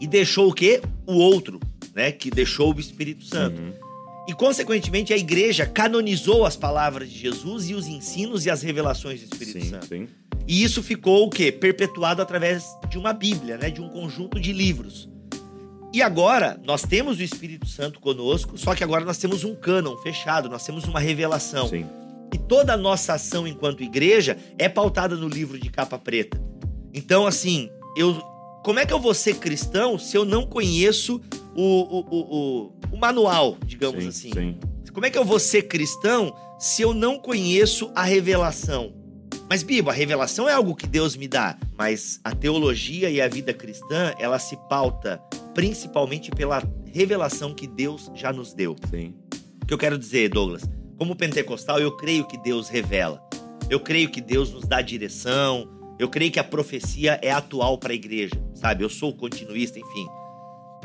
e 0.00 0.06
deixou 0.06 0.48
o 0.48 0.52
quê? 0.52 0.80
O 1.06 1.14
outro, 1.14 1.58
né? 1.94 2.12
Que 2.12 2.30
deixou 2.30 2.74
o 2.74 2.80
Espírito 2.80 3.24
Santo. 3.24 3.60
Uhum. 3.60 3.72
E, 4.28 4.32
consequentemente, 4.32 5.12
a 5.12 5.16
igreja 5.16 5.66
canonizou 5.66 6.46
as 6.46 6.56
palavras 6.56 7.10
de 7.10 7.18
Jesus 7.18 7.68
e 7.68 7.74
os 7.74 7.88
ensinos 7.88 8.46
e 8.46 8.50
as 8.50 8.62
revelações 8.62 9.20
do 9.20 9.24
Espírito 9.24 9.64
Sim, 9.64 9.70
Santo. 9.70 9.86
sim. 9.86 10.08
E 10.46 10.62
isso 10.62 10.82
ficou 10.82 11.26
o 11.26 11.30
quê? 11.30 11.50
Perpetuado 11.50 12.22
através 12.22 12.64
de 12.88 12.98
uma 12.98 13.12
Bíblia, 13.12 13.56
né? 13.56 13.70
De 13.70 13.80
um 13.80 13.88
conjunto 13.88 14.38
de 14.40 14.52
livros. 14.52 15.08
E 15.92 16.00
agora 16.00 16.58
nós 16.64 16.82
temos 16.82 17.18
o 17.18 17.22
Espírito 17.22 17.66
Santo 17.66 18.00
conosco, 18.00 18.56
só 18.56 18.74
que 18.74 18.82
agora 18.82 19.04
nós 19.04 19.18
temos 19.18 19.44
um 19.44 19.54
cânon 19.54 19.96
fechado, 19.98 20.48
nós 20.48 20.64
temos 20.64 20.84
uma 20.84 20.98
revelação. 20.98 21.68
Sim. 21.68 21.86
E 22.32 22.38
toda 22.38 22.72
a 22.72 22.76
nossa 22.78 23.12
ação 23.14 23.46
enquanto 23.46 23.82
igreja 23.82 24.38
é 24.58 24.68
pautada 24.68 25.14
no 25.16 25.28
livro 25.28 25.58
de 25.58 25.68
capa 25.68 25.98
preta. 25.98 26.40
Então, 26.94 27.26
assim, 27.26 27.68
eu. 27.96 28.31
Como 28.62 28.78
é 28.78 28.86
que 28.86 28.92
eu 28.92 29.00
vou 29.00 29.12
ser 29.12 29.34
cristão 29.34 29.98
se 29.98 30.16
eu 30.16 30.24
não 30.24 30.46
conheço 30.46 31.20
o, 31.54 31.62
o, 31.62 32.00
o, 32.00 32.20
o, 32.20 32.72
o 32.92 32.96
manual, 32.96 33.58
digamos 33.66 34.02
sim, 34.02 34.08
assim? 34.08 34.32
Sim. 34.32 34.60
Como 34.92 35.04
é 35.04 35.10
que 35.10 35.18
eu 35.18 35.24
vou 35.24 35.40
ser 35.40 35.62
cristão 35.62 36.34
se 36.58 36.82
eu 36.82 36.94
não 36.94 37.18
conheço 37.18 37.90
a 37.94 38.04
revelação? 38.04 38.94
Mas, 39.48 39.62
Bibo, 39.62 39.90
a 39.90 39.92
revelação 39.92 40.48
é 40.48 40.52
algo 40.52 40.76
que 40.76 40.86
Deus 40.86 41.16
me 41.16 41.26
dá. 41.26 41.58
Mas 41.76 42.20
a 42.22 42.34
teologia 42.34 43.10
e 43.10 43.20
a 43.20 43.26
vida 43.26 43.52
cristã, 43.52 44.14
ela 44.18 44.38
se 44.38 44.56
pauta 44.68 45.20
principalmente 45.54 46.30
pela 46.30 46.62
revelação 46.92 47.54
que 47.54 47.66
Deus 47.66 48.10
já 48.14 48.32
nos 48.32 48.54
deu. 48.54 48.76
Sim. 48.88 49.14
O 49.62 49.66
que 49.66 49.74
eu 49.74 49.78
quero 49.78 49.98
dizer, 49.98 50.28
Douglas? 50.28 50.62
Como 50.96 51.16
pentecostal, 51.16 51.80
eu 51.80 51.96
creio 51.96 52.26
que 52.26 52.38
Deus 52.38 52.68
revela. 52.68 53.20
Eu 53.68 53.80
creio 53.80 54.10
que 54.10 54.20
Deus 54.20 54.52
nos 54.52 54.64
dá 54.64 54.80
direção. 54.80 55.68
Eu 56.02 56.08
creio 56.08 56.32
que 56.32 56.40
a 56.40 56.44
profecia 56.44 57.16
é 57.22 57.30
atual 57.30 57.78
para 57.78 57.92
a 57.92 57.94
igreja, 57.94 58.34
sabe? 58.54 58.82
Eu 58.82 58.88
sou 58.90 59.12
continuista, 59.14 59.78
enfim. 59.78 60.04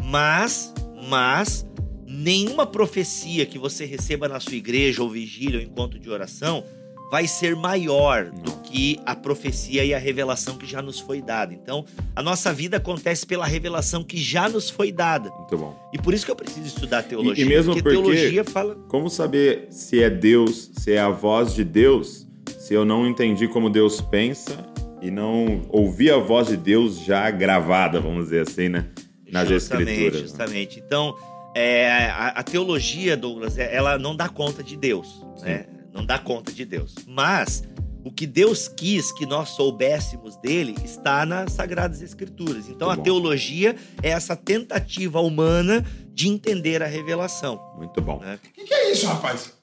Mas, 0.04 0.72
mas, 1.10 1.66
nenhuma 2.06 2.68
profecia 2.68 3.44
que 3.44 3.58
você 3.58 3.84
receba 3.84 4.28
na 4.28 4.40
sua 4.40 4.54
igreja, 4.54 5.02
ou 5.02 5.10
vigília, 5.10 5.58
ou 5.58 5.66
encontro 5.66 5.98
de 5.98 6.08
oração, 6.08 6.64
vai 7.10 7.26
ser 7.26 7.56
maior 7.56 8.26
do 8.30 8.52
que 8.58 9.00
a 9.08 9.16
profecia 9.16 9.84
e 9.84 9.92
a 9.92 9.98
revelação 9.98 10.56
que 10.56 10.68
já 10.68 10.84
nos 10.84 11.00
foi 11.00 11.20
dada. 11.20 11.52
Então, 11.52 11.84
a 12.16 12.22
nossa 12.22 12.54
vida 12.54 12.78
acontece 12.78 13.26
pela 13.26 13.48
revelação 13.48 14.04
que 14.04 14.18
já 14.18 14.48
nos 14.48 14.70
foi 14.70 14.92
dada. 14.92 15.32
Muito 15.32 15.58
bom. 15.58 15.76
E 15.92 15.98
por 15.98 16.14
isso 16.14 16.26
que 16.26 16.32
eu 16.32 16.36
preciso 16.36 16.68
estudar 16.68 17.02
teologia. 17.02 17.44
E- 17.44 17.48
e 17.48 17.50
mesmo 17.50 17.74
porque- 17.74 17.90
teologia 17.90 18.44
fala. 18.44 18.76
Como 18.88 19.10
saber 19.10 19.66
se 19.72 20.00
é 20.00 20.12
Deus, 20.12 20.70
se 20.78 20.92
é 20.92 21.00
a 21.00 21.10
voz 21.10 21.56
de 21.56 21.64
Deus, 21.64 22.28
se 22.60 22.76
eu 22.76 22.86
não 22.86 23.08
entendi 23.08 23.48
como 23.48 23.68
Deus 23.68 24.00
pensa 24.00 24.77
e 25.02 25.12
não 25.12 25.66
ouvi 25.70 26.10
a 26.12 26.18
voz 26.18 26.48
de 26.48 26.58
Deus 26.58 27.00
já 27.00 27.30
gravada, 27.32 28.00
vamos 28.00 28.26
dizer 28.26 28.48
assim, 28.48 28.70
né? 28.70 28.88
Nas 29.32 29.48
justamente, 29.48 29.90
escrituras. 29.92 30.22
né? 30.22 30.28
Justamente. 30.28 30.80
Então, 30.80 31.16
é, 31.56 32.10
a, 32.10 32.28
a 32.30 32.44
teologia, 32.44 33.16
Douglas, 33.18 33.58
é- 33.58 33.74
ela 33.76 33.98
não 33.98 34.16
dá 34.16 34.30
conta 34.30 34.64
de 34.64 34.78
Deus. 34.78 35.22
Né? 35.42 35.66
Não 35.94 36.06
dá 36.06 36.18
conta 36.18 36.52
de 36.52 36.64
Deus. 36.66 36.96
Mas 37.06 37.64
o 38.04 38.12
que 38.12 38.26
Deus 38.26 38.68
quis 38.70 39.12
que 39.12 39.26
nós 39.26 39.50
soubéssemos 39.50 40.38
dele 40.38 40.76
está 40.84 41.26
nas 41.26 41.52
Sagradas 41.54 42.02
Escrituras. 42.02 42.70
Então, 42.70 42.88
Muito 42.88 42.92
a 42.92 42.96
bom. 42.96 43.04
teologia 43.04 43.76
é 44.02 44.10
essa 44.10 44.36
tentativa 44.36 45.20
humana 45.20 45.86
de 46.14 46.30
entender 46.30 46.82
a 46.82 46.88
revelação. 46.88 47.74
Muito 47.78 48.02
bom. 48.02 48.20
Né? 48.20 48.40
O 48.44 48.54
que, 48.54 48.64
que 48.64 48.74
é 48.74 48.92
isso, 48.92 49.06
rapaz? 49.08 49.54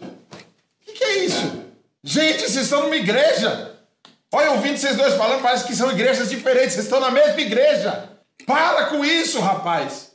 O 0.00 0.06
que, 0.86 0.92
que 0.92 1.04
é 1.04 1.24
isso? 1.24 1.52
Gente, 2.04 2.40
vocês 2.42 2.56
estão 2.64 2.82
numa 2.84 2.96
igreja. 2.96 3.71
Olha, 4.34 4.52
ouvindo 4.52 4.78
vocês 4.78 4.96
dois 4.96 5.12
falando, 5.14 5.42
parece 5.42 5.66
que 5.66 5.76
são 5.76 5.90
igrejas 5.90 6.30
diferentes. 6.30 6.72
Vocês 6.72 6.86
estão 6.86 7.00
na 7.00 7.10
mesma 7.10 7.38
igreja. 7.38 8.08
Para 8.46 8.86
com 8.86 9.04
isso, 9.04 9.38
rapaz. 9.40 10.12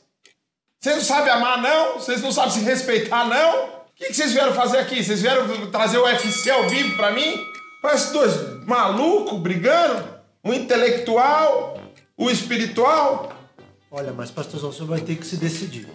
Vocês 0.80 0.96
não 0.96 1.04
sabem 1.04 1.32
amar, 1.32 1.62
não? 1.62 1.94
Vocês 1.94 2.20
não 2.20 2.32
sabem 2.32 2.50
se 2.50 2.60
respeitar, 2.60 3.24
não? 3.26 3.66
O 3.66 3.70
que, 3.94 4.12
vocês 4.12 4.32
vieram 4.32 4.52
fazer 4.52 4.78
aqui? 4.78 5.02
Vocês 5.02 5.22
vieram 5.22 5.70
trazer 5.70 5.98
o 5.98 6.04
UFC 6.04 6.50
ao 6.50 6.68
vivo 6.68 6.96
pra 6.96 7.12
mim? 7.12 7.36
Parece 7.80 8.12
dois 8.12 8.64
malucos 8.66 9.38
brigando. 9.38 10.04
O 10.42 10.52
intelectual, 10.52 11.80
o 12.16 12.30
espiritual. 12.30 13.32
Olha, 13.90 14.12
mas 14.12 14.30
pastorzão, 14.30 14.72
você 14.72 14.84
vai 14.84 15.00
ter 15.00 15.16
que 15.16 15.26
se 15.26 15.36
decidir. 15.36 15.88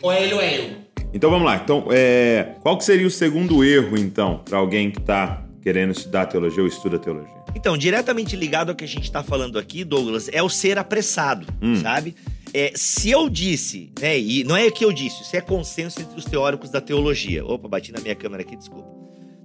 Ou 0.00 0.12
é 0.12 0.22
ele 0.22 0.34
ou 0.34 0.40
é 0.40 0.58
eu. 0.58 0.76
Então 1.12 1.30
vamos 1.30 1.46
lá. 1.46 1.56
Então, 1.56 1.86
é, 1.90 2.54
qual 2.60 2.76
que 2.78 2.84
seria 2.84 3.06
o 3.06 3.10
segundo 3.10 3.64
erro, 3.64 3.96
então, 3.96 4.38
para 4.38 4.58
alguém 4.58 4.90
que 4.90 4.98
está 4.98 5.42
querendo 5.68 5.92
estudar 5.92 6.24
teologia 6.24 6.62
ou 6.62 6.66
estuda 6.66 6.98
teologia? 6.98 7.36
Então, 7.54 7.76
diretamente 7.76 8.34
ligado 8.34 8.70
ao 8.70 8.74
que 8.74 8.84
a 8.84 8.88
gente 8.88 9.02
está 9.02 9.22
falando 9.22 9.58
aqui, 9.58 9.84
Douglas, 9.84 10.30
é 10.32 10.42
o 10.42 10.48
ser 10.48 10.78
apressado, 10.78 11.46
sabe? 11.82 12.14
É, 12.54 12.72
se 12.74 13.10
eu 13.10 13.28
disse, 13.28 13.92
né, 14.00 14.18
e 14.18 14.44
não 14.44 14.56
é 14.56 14.70
que 14.70 14.82
eu 14.82 14.90
disse, 14.90 15.20
isso 15.22 15.36
é 15.36 15.42
consenso 15.42 16.00
entre 16.00 16.18
os 16.18 16.24
teóricos 16.24 16.70
da 16.70 16.80
teologia. 16.80 17.44
Opa, 17.44 17.68
bati 17.68 17.92
na 17.92 18.00
minha 18.00 18.14
câmera 18.14 18.42
aqui, 18.42 18.56
desculpa. 18.56 18.88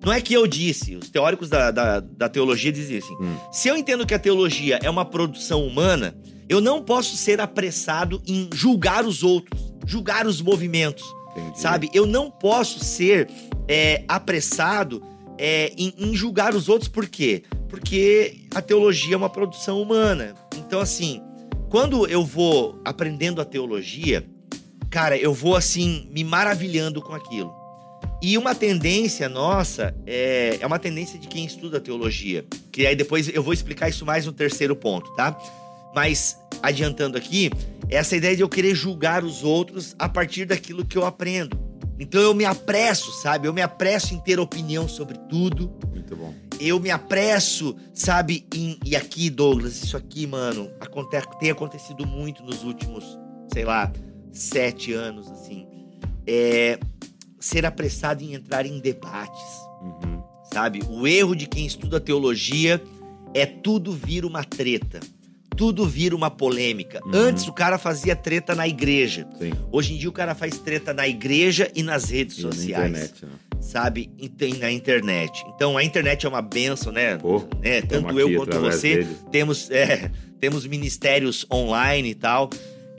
Não 0.01 0.13
é 0.13 0.21
que 0.21 0.33
eu 0.33 0.47
disse, 0.47 0.95
os 0.95 1.09
teóricos 1.09 1.49
da, 1.49 1.71
da, 1.71 1.99
da 1.99 2.29
teologia 2.29 2.71
dizem 2.71 2.99
assim: 2.99 3.17
se 3.51 3.67
eu 3.67 3.75
entendo 3.75 4.05
que 4.05 4.13
a 4.13 4.19
teologia 4.19 4.79
é 4.81 4.89
uma 4.89 5.03
produção 5.03 5.67
humana, 5.67 6.15
eu 6.47 6.61
não 6.61 6.81
posso 6.81 7.17
ser 7.17 7.41
apressado 7.41 8.21
em 8.25 8.49
julgar 8.53 9.05
os 9.05 9.23
outros, 9.23 9.73
julgar 9.85 10.25
os 10.25 10.41
movimentos, 10.41 11.03
Entendi. 11.35 11.59
sabe? 11.59 11.89
Eu 11.93 12.05
não 12.05 12.31
posso 12.31 12.79
ser 12.79 13.29
é, 13.67 14.05
apressado 14.07 15.03
é, 15.37 15.73
em, 15.77 15.93
em 15.97 16.15
julgar 16.15 16.53
os 16.55 16.69
outros, 16.69 16.89
por 16.89 17.07
quê? 17.07 17.43
Porque 17.69 18.45
a 18.53 18.61
teologia 18.61 19.15
é 19.15 19.17
uma 19.17 19.29
produção 19.29 19.81
humana. 19.81 20.35
Então, 20.57 20.79
assim, 20.79 21.21
quando 21.69 22.07
eu 22.07 22.23
vou 22.23 22.79
aprendendo 22.85 23.41
a 23.41 23.45
teologia, 23.45 24.23
cara, 24.89 25.17
eu 25.17 25.33
vou 25.33 25.55
assim 25.55 26.07
me 26.11 26.23
maravilhando 26.23 27.01
com 27.01 27.13
aquilo. 27.13 27.51
E 28.21 28.37
uma 28.37 28.55
tendência 28.55 29.27
nossa 29.27 29.93
é, 30.05 30.57
é 30.61 30.65
uma 30.65 30.79
tendência 30.79 31.19
de 31.19 31.27
quem 31.27 31.45
estuda 31.45 31.81
teologia. 31.81 32.45
Que 32.71 32.85
aí 32.85 32.95
depois 32.95 33.27
eu 33.27 33.43
vou 33.43 33.53
explicar 33.53 33.89
isso 33.89 34.05
mais 34.05 34.25
no 34.25 34.31
terceiro 34.31 34.75
ponto, 34.75 35.13
tá? 35.15 35.37
Mas 35.93 36.37
adiantando 36.61 37.17
aqui, 37.17 37.51
essa 37.89 38.15
ideia 38.15 38.35
de 38.35 38.41
eu 38.41 38.47
querer 38.47 38.73
julgar 38.75 39.23
os 39.23 39.43
outros 39.43 39.95
a 39.99 40.07
partir 40.07 40.45
daquilo 40.45 40.85
que 40.85 40.97
eu 40.97 41.05
aprendo. 41.05 41.59
Então 41.99 42.19
eu 42.21 42.33
me 42.33 42.43
apresso, 42.45 43.11
sabe? 43.21 43.47
Eu 43.47 43.53
me 43.53 43.61
apresso 43.61 44.13
em 44.13 44.19
ter 44.19 44.39
opinião 44.39 44.87
sobre 44.87 45.17
tudo 45.29 45.71
Muito 45.91 46.15
bom. 46.15 46.33
eu 46.59 46.79
me 46.79 46.89
apresso, 46.89 47.75
sabe? 47.93 48.45
em- 48.53 48.77
e 48.85 48.95
aqui, 48.95 49.29
Douglas, 49.29 49.83
isso 49.83 49.95
aqui, 49.95 50.25
mano, 50.25 50.69
aconte- 50.79 51.17
tem 51.39 51.51
acontecido 51.51 52.05
muito 52.05 52.43
nos 52.43 52.63
últimos, 52.63 53.05
sei 53.53 53.63
lá, 53.63 53.91
sete 54.31 54.91
anos, 54.93 55.29
assim. 55.31 55.67
É 56.25 56.79
ser 57.39 57.65
apressado 57.65 58.23
em 58.23 58.33
entrar 58.33 58.65
em 58.65 58.79
debates, 58.79 59.41
Uhum. 59.81 60.23
sabe? 60.51 60.79
O 60.89 61.05
erro 61.05 61.35
de 61.35 61.45
quem 61.45 61.65
estuda 61.65 61.99
teologia 61.99 62.81
é 63.33 63.45
tudo 63.45 63.91
vir 63.91 64.25
uma 64.25 64.43
treta. 64.43 64.99
Tudo 65.55 65.87
vira 65.87 66.15
uma 66.15 66.29
polêmica. 66.31 66.99
Antes 67.13 67.47
o 67.47 67.53
cara 67.53 67.77
fazia 67.77 68.15
treta 68.15 68.55
na 68.55 68.67
igreja. 68.67 69.27
Sim. 69.39 69.51
Hoje 69.71 69.93
em 69.93 69.97
dia 69.97 70.09
o 70.09 70.13
cara 70.13 70.33
faz 70.35 70.57
treta 70.59 70.93
na 70.93 71.07
igreja 71.07 71.69
e 71.75 71.83
nas 71.83 72.09
redes 72.09 72.37
E 72.39 72.43
na 72.43 72.51
sociais 72.51 72.89
internet, 72.91 73.25
né? 73.25 73.31
sabe, 73.61 74.09
e 74.17 74.27
tem 74.27 74.55
na 74.55 74.71
internet. 74.71 75.43
Então 75.55 75.77
a 75.77 75.83
internet 75.83 76.25
é 76.25 76.29
uma 76.29 76.41
benção, 76.41 76.91
né? 76.91 77.17
Pô, 77.17 77.43
né? 77.61 77.81
Tanto 77.81 78.19
eu 78.19 78.35
quanto 78.35 78.59
você 78.59 79.07
temos 79.31 79.69
é, 79.71 80.09
temos 80.39 80.65
ministérios 80.65 81.45
online 81.51 82.09
e 82.09 82.15
tal. 82.15 82.49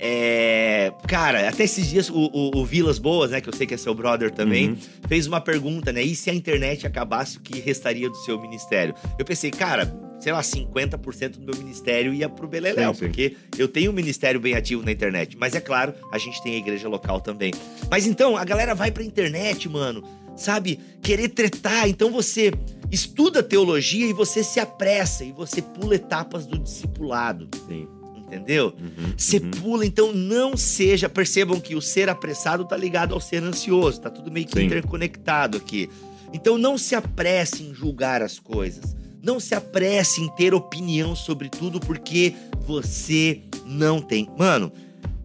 É, 0.07 0.93
cara, 1.09 1.49
até 1.49 1.65
esses 1.65 1.89
dias 1.89 2.11
o, 2.11 2.15
o, 2.33 2.59
o 2.59 2.65
Vilas 2.67 2.99
Boas, 2.99 3.31
né, 3.31 3.41
que 3.41 3.49
eu 3.49 3.55
sei 3.55 3.67
que 3.67 3.75
é 3.75 3.77
seu 3.77 3.95
brother 3.95 4.31
também, 4.31 4.71
Uhum. 4.71 4.77
fez 5.09 5.27
uma 5.27 5.41
pergunta, 5.41 5.93
né? 5.93 6.03
E 6.03 6.15
se 6.17 6.29
a 6.31 6.35
internet 6.35 6.87
acabasse, 6.87 7.39
o 7.39 7.41
que 7.41 7.59
restaria 7.61 8.11
do 8.11 8.17
seu 8.17 8.41
ministério? 8.41 8.95
Eu 9.19 9.25
pensei, 9.25 9.51
cara, 9.51 9.87
sei 10.25 10.33
lá, 10.33 10.41
50% 10.41 11.33
do 11.37 11.41
meu 11.45 11.55
ministério 11.63 12.15
ia 12.15 12.31
pro 12.31 12.49
Beleléu, 12.49 12.95
Sim, 12.95 12.99
sim. 13.01 13.07
porque 13.07 13.37
eu 13.59 13.69
tenho 13.69 13.91
um 13.91 13.95
ministério 13.95 14.41
bem 14.41 14.55
ativo 14.55 14.83
na 14.83 14.91
internet. 14.91 15.37
Mas 15.37 15.55
é 15.55 15.61
claro, 15.61 15.93
a 16.11 16.17
gente 16.17 16.43
tem 16.43 16.55
a 16.55 16.59
igreja 16.59 16.89
local 16.89 17.21
também. 17.21 17.53
Mas 17.91 18.07
então, 18.07 18.35
a 18.35 18.43
galera 18.43 18.75
vai 18.75 18.91
pra 18.91 19.05
internet, 19.05 19.69
mano, 19.69 20.03
sabe? 20.35 20.81
Querer 21.03 21.29
tretar. 21.29 21.87
Então 21.91 22.11
você. 22.11 22.51
estuda 22.91 23.43
teologia 23.43 24.07
e 24.07 24.15
você 24.15 24.43
se 24.43 24.59
apressa 24.59 25.25
e 25.25 25.31
você 25.33 25.61
pula 25.61 25.95
etapas 25.97 26.47
do 26.47 26.59
discipulado. 26.59 27.47
Sim. 27.69 27.87
Entendeu? 28.27 28.75
Uhum, 28.81 29.13
Você 29.17 29.37
uhum. 29.37 29.51
pula, 29.51 29.85
então 29.87 30.11
não 30.13 30.57
seja. 30.57 31.07
Percebam 31.07 31.61
que 31.61 31.75
o 31.75 31.83
ser 31.83 32.09
apressado 32.09 32.65
tá 32.65 32.77
ligado 32.79 33.13
ao 33.13 33.21
ser 33.21 33.43
ansioso, 33.43 34.01
tá 34.01 34.09
tudo 34.09 34.33
meio 34.33 34.47
que 34.47 34.59
Sim. 34.59 34.65
interconectado 34.65 35.59
aqui. 35.59 35.91
Então 36.33 36.57
não 36.57 36.79
se 36.79 36.95
apresse 36.95 37.63
em 37.63 37.75
julgar 37.75 38.23
as 38.23 38.39
coisas. 38.41 38.97
Não 39.25 39.41
se 39.41 39.55
apresse 39.55 40.21
em 40.21 40.29
ter 40.29 40.53
opinião 40.55 41.17
sobre 41.17 41.49
tudo, 41.49 41.81
porque 41.81 42.35
você 42.67 43.41
não 43.65 44.01
tem. 44.01 44.29
Mano, 44.37 44.71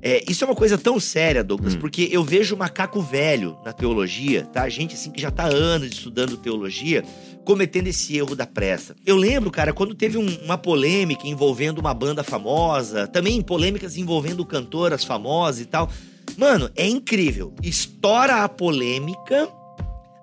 é, 0.01 0.23
isso 0.29 0.43
é 0.43 0.47
uma 0.47 0.55
coisa 0.55 0.77
tão 0.77 0.97
séria, 0.99 1.43
Douglas, 1.43 1.75
Hum. 1.75 1.79
porque 1.79 2.07
eu 2.11 2.23
vejo 2.23 2.55
macaco 2.55 3.01
velho 3.01 3.57
na 3.65 3.73
teologia, 3.73 4.45
tá? 4.45 4.67
Gente 4.69 4.95
assim 4.95 5.11
que 5.11 5.21
já 5.21 5.29
tá 5.29 5.43
anos 5.45 5.89
estudando 5.91 6.37
teologia, 6.37 7.03
cometendo 7.43 7.87
esse 7.87 8.15
erro 8.15 8.35
da 8.35 8.45
pressa. 8.47 8.95
Eu 9.05 9.17
lembro, 9.17 9.51
cara, 9.51 9.73
quando 9.73 9.93
teve 9.93 10.17
um- 10.17 10.37
uma 10.45 10.57
polêmica 10.57 11.27
envolvendo 11.27 11.79
uma 11.79 11.93
banda 11.93 12.23
famosa, 12.23 13.07
também 13.07 13.41
polêmicas 13.41 13.97
envolvendo 13.97 14.45
cantoras 14.45 15.03
famosas 15.03 15.59
e 15.61 15.65
tal. 15.65 15.89
Mano, 16.37 16.69
é 16.75 16.87
incrível. 16.87 17.53
Estoura 17.61 18.43
a 18.43 18.47
polêmica, 18.49 19.49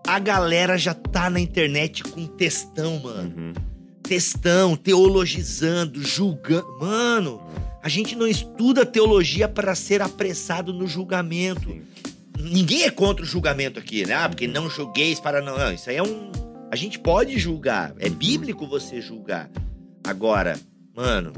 a 0.07 0.19
galera 0.19 0.79
já 0.79 0.95
tá 0.95 1.29
na 1.29 1.41
internet 1.41 2.03
com 2.05 2.27
textão, 2.27 3.01
mano. 3.01 3.35
Uhum. 3.37 3.53
Textão, 4.03 4.77
teologizando, 4.77 6.01
julgando. 6.03 6.79
Mano, 6.81 7.43
a 7.83 7.89
gente 7.89 8.15
não 8.15 8.27
estuda 8.27 8.87
teologia 8.87 9.49
para 9.49 9.75
ser 9.75 10.01
apressado 10.01 10.73
no 10.73 10.87
julgamento. 10.87 11.69
Sim. 11.71 11.83
Ninguém 12.39 12.85
é 12.85 12.91
contra 12.91 13.25
o 13.25 13.29
julgamento 13.29 13.81
aqui, 13.81 14.07
né? 14.07 14.15
Ah, 14.15 14.29
porque 14.29 14.47
não 14.47 14.71
julgueis 14.71 15.19
para 15.19 15.43
não. 15.43 15.59
Não, 15.59 15.73
isso 15.73 15.91
aí 15.91 15.97
é 15.97 16.03
um. 16.03 16.31
A 16.71 16.77
gente 16.77 16.99
pode 16.99 17.37
julgar. 17.39 17.95
É 17.99 18.09
bíblico 18.09 18.67
você 18.67 19.01
julgar. 19.01 19.51
Agora, 20.05 20.57
mano, 20.95 21.33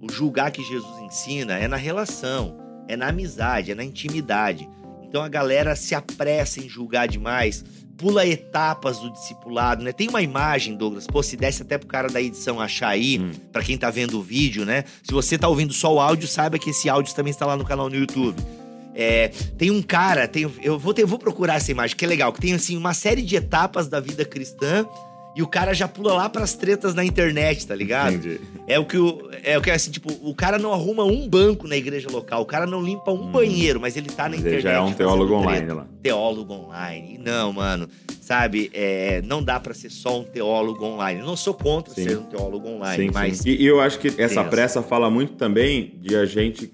o 0.00 0.10
julgar 0.10 0.50
que 0.50 0.62
Jesus 0.64 0.98
ensina 1.00 1.58
é 1.58 1.68
na 1.68 1.76
relação, 1.76 2.56
é 2.88 2.96
na 2.96 3.08
amizade, 3.08 3.70
é 3.70 3.74
na 3.74 3.84
intimidade. 3.84 4.68
Então 5.10 5.22
a 5.22 5.28
galera 5.28 5.74
se 5.76 5.94
apressa 5.94 6.60
em 6.60 6.68
julgar 6.68 7.06
demais, 7.06 7.64
pula 8.00 8.26
etapas 8.26 8.98
do 8.98 9.10
discipulado, 9.12 9.84
né? 9.84 9.92
Tem 9.92 10.08
uma 10.08 10.22
imagem, 10.22 10.74
Douglas, 10.74 11.06
pô, 11.06 11.22
se 11.22 11.36
desse 11.36 11.60
até 11.60 11.76
pro 11.76 11.86
cara 11.86 12.08
da 12.08 12.20
edição 12.20 12.58
achar 12.58 12.88
aí, 12.88 13.18
Hum. 13.20 13.30
pra 13.52 13.62
quem 13.62 13.76
tá 13.76 13.90
vendo 13.90 14.18
o 14.18 14.22
vídeo, 14.22 14.64
né? 14.64 14.84
Se 15.02 15.12
você 15.12 15.36
tá 15.36 15.46
ouvindo 15.48 15.74
só 15.74 15.92
o 15.94 16.00
áudio, 16.00 16.26
saiba 16.26 16.58
que 16.58 16.70
esse 16.70 16.88
áudio 16.88 17.14
também 17.14 17.30
está 17.30 17.44
lá 17.44 17.56
no 17.58 17.64
canal 17.64 17.90
no 17.90 17.96
YouTube. 17.96 18.40
É, 18.94 19.28
tem 19.58 19.70
um 19.70 19.82
cara, 19.82 20.26
tem, 20.26 20.50
eu, 20.62 20.78
vou 20.78 20.94
ter- 20.94 21.02
eu 21.02 21.06
vou 21.06 21.18
procurar 21.18 21.56
essa 21.56 21.70
imagem, 21.70 21.94
que 21.94 22.04
é 22.04 22.08
legal, 22.08 22.32
que 22.32 22.40
tem 22.40 22.54
assim 22.54 22.76
uma 22.76 22.94
série 22.94 23.20
de 23.22 23.36
etapas 23.36 23.86
da 23.86 24.00
vida 24.00 24.24
cristã 24.24 24.86
e 25.40 25.42
o 25.42 25.46
cara 25.46 25.72
já 25.72 25.88
pula 25.88 26.12
lá 26.12 26.28
pras 26.28 26.52
tretas 26.54 26.94
na 26.94 27.02
internet, 27.02 27.66
tá 27.66 27.74
ligado? 27.74 28.12
Entendi. 28.14 28.38
É 28.66 28.78
o 28.78 28.84
que 28.84 28.98
o 28.98 29.30
é 29.42 29.56
o 29.56 29.62
que 29.62 29.70
é 29.70 29.74
assim, 29.74 29.90
tipo, 29.90 30.12
o 30.22 30.34
cara 30.34 30.58
não 30.58 30.70
arruma 30.70 31.02
um 31.02 31.26
banco 31.26 31.66
na 31.66 31.78
igreja 31.78 32.08
local, 32.10 32.42
o 32.42 32.44
cara 32.44 32.66
não 32.66 32.82
limpa 32.82 33.10
um 33.10 33.30
banheiro, 33.32 33.80
mas 33.80 33.96
ele 33.96 34.10
tá 34.10 34.24
na 34.24 34.36
Mas 34.36 34.40
ele 34.44 34.56
internet. 34.58 34.62
já 34.62 34.72
é 34.72 34.80
um 34.80 34.92
teólogo 34.92 35.32
treta. 35.32 35.48
online 35.48 35.72
lá. 35.72 35.86
Teólogo 36.02 36.52
online. 36.52 37.18
Não, 37.24 37.52
mano. 37.54 37.88
Sabe, 38.20 38.70
é, 38.74 39.22
não 39.22 39.42
dá 39.42 39.58
pra 39.58 39.72
ser 39.72 39.88
só 39.90 40.20
um 40.20 40.24
teólogo 40.24 40.84
online. 40.84 41.20
Eu 41.20 41.26
não 41.26 41.36
sou 41.36 41.54
contra 41.54 41.94
Sim. 41.94 42.04
ser 42.04 42.18
um 42.18 42.24
teólogo 42.24 42.68
online, 42.68 43.06
Sim, 43.06 43.10
mas 43.14 43.38
sim. 43.38 43.48
E, 43.48 43.62
e 43.62 43.66
eu 43.66 43.80
acho 43.80 43.98
que 43.98 44.12
essa 44.20 44.44
pressa 44.44 44.82
fala 44.82 45.08
muito 45.10 45.32
também 45.32 45.98
de 46.02 46.14
a 46.16 46.26
gente 46.26 46.70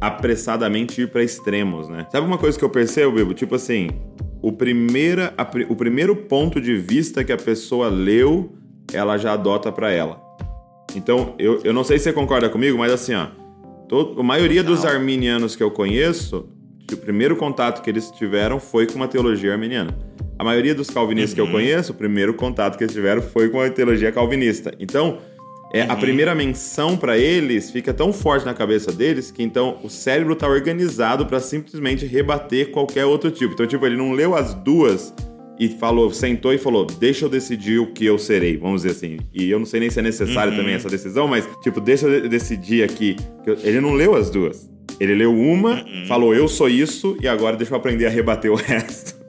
apressadamente 0.00 1.00
ir 1.00 1.10
pra 1.10 1.22
extremos, 1.22 1.88
né? 1.88 2.06
Sabe 2.12 2.26
uma 2.26 2.38
coisa 2.38 2.58
que 2.58 2.64
eu 2.64 2.70
percebo, 2.70 3.12
Bibo? 3.16 3.32
Tipo 3.34 3.54
assim, 3.54 3.88
o, 4.42 4.52
primeira, 4.52 5.32
a 5.36 5.42
o 5.68 5.76
primeiro 5.76 6.14
ponto 6.16 6.60
de 6.60 6.76
vista 6.76 7.22
que 7.24 7.32
a 7.32 7.36
pessoa 7.36 7.88
leu, 7.88 8.52
ela 8.92 9.16
já 9.18 9.32
adota 9.32 9.70
pra 9.70 9.90
ela. 9.90 10.20
Então, 10.96 11.34
eu, 11.38 11.60
eu 11.62 11.72
não 11.72 11.84
sei 11.84 11.98
se 11.98 12.04
você 12.04 12.12
concorda 12.12 12.48
comigo, 12.48 12.76
mas 12.78 12.92
assim, 12.92 13.14
ó, 13.14 13.26
to- 13.88 14.16
a 14.18 14.22
maioria 14.22 14.62
dos 14.62 14.84
arminianos 14.84 15.54
que 15.54 15.62
eu 15.62 15.70
conheço, 15.70 16.48
o 16.92 16.96
primeiro 16.96 17.36
contato 17.36 17.82
que 17.82 17.88
eles 17.90 18.10
tiveram 18.10 18.58
foi 18.58 18.86
com 18.86 18.94
uma 18.96 19.06
teologia 19.06 19.52
arminiana. 19.52 19.96
A 20.38 20.42
maioria 20.42 20.74
dos 20.74 20.88
calvinistas 20.90 21.34
que 21.34 21.40
eu 21.40 21.46
conheço, 21.50 21.92
o 21.92 21.94
primeiro 21.94 22.34
contato 22.34 22.76
que 22.76 22.82
eles 22.82 22.94
tiveram 22.94 23.20
foi 23.22 23.50
com 23.50 23.60
a 23.60 23.70
teologia 23.70 24.10
calvinista. 24.10 24.72
Então, 24.80 25.18
é, 25.72 25.82
a 25.82 25.94
primeira 25.96 26.34
menção 26.34 26.96
pra 26.96 27.16
eles 27.16 27.70
fica 27.70 27.94
tão 27.94 28.12
forte 28.12 28.44
na 28.44 28.52
cabeça 28.54 28.90
deles 28.92 29.30
que 29.30 29.42
então 29.42 29.78
o 29.84 29.88
cérebro 29.88 30.34
tá 30.34 30.48
organizado 30.48 31.26
pra 31.26 31.38
simplesmente 31.40 32.04
rebater 32.06 32.70
qualquer 32.70 33.04
outro 33.04 33.30
tipo. 33.30 33.54
Então, 33.54 33.66
tipo, 33.66 33.86
ele 33.86 33.96
não 33.96 34.12
leu 34.12 34.34
as 34.34 34.52
duas 34.54 35.14
e 35.58 35.68
falou, 35.68 36.10
sentou 36.12 36.52
e 36.54 36.58
falou, 36.58 36.86
deixa 36.86 37.24
eu 37.26 37.28
decidir 37.28 37.78
o 37.78 37.92
que 37.92 38.04
eu 38.06 38.18
serei, 38.18 38.56
vamos 38.56 38.82
dizer 38.82 38.96
assim. 38.96 39.18
E 39.32 39.50
eu 39.50 39.58
não 39.58 39.66
sei 39.66 39.78
nem 39.80 39.90
se 39.90 39.98
é 39.98 40.02
necessário 40.02 40.56
também 40.56 40.74
essa 40.74 40.88
decisão, 40.88 41.28
mas, 41.28 41.46
tipo, 41.62 41.80
deixa 41.80 42.06
eu 42.06 42.22
de- 42.22 42.28
decidir 42.30 42.82
aqui. 42.82 43.14
Ele 43.62 43.78
não 43.80 43.92
leu 43.92 44.16
as 44.16 44.30
duas. 44.30 44.68
Ele 44.98 45.14
leu 45.14 45.32
uma, 45.34 45.84
falou, 46.08 46.34
eu 46.34 46.48
sou 46.48 46.68
isso, 46.68 47.16
e 47.22 47.28
agora 47.28 47.56
deixa 47.56 47.72
eu 47.74 47.76
aprender 47.78 48.06
a 48.06 48.10
rebater 48.10 48.50
o 48.50 48.54
resto. 48.56 49.20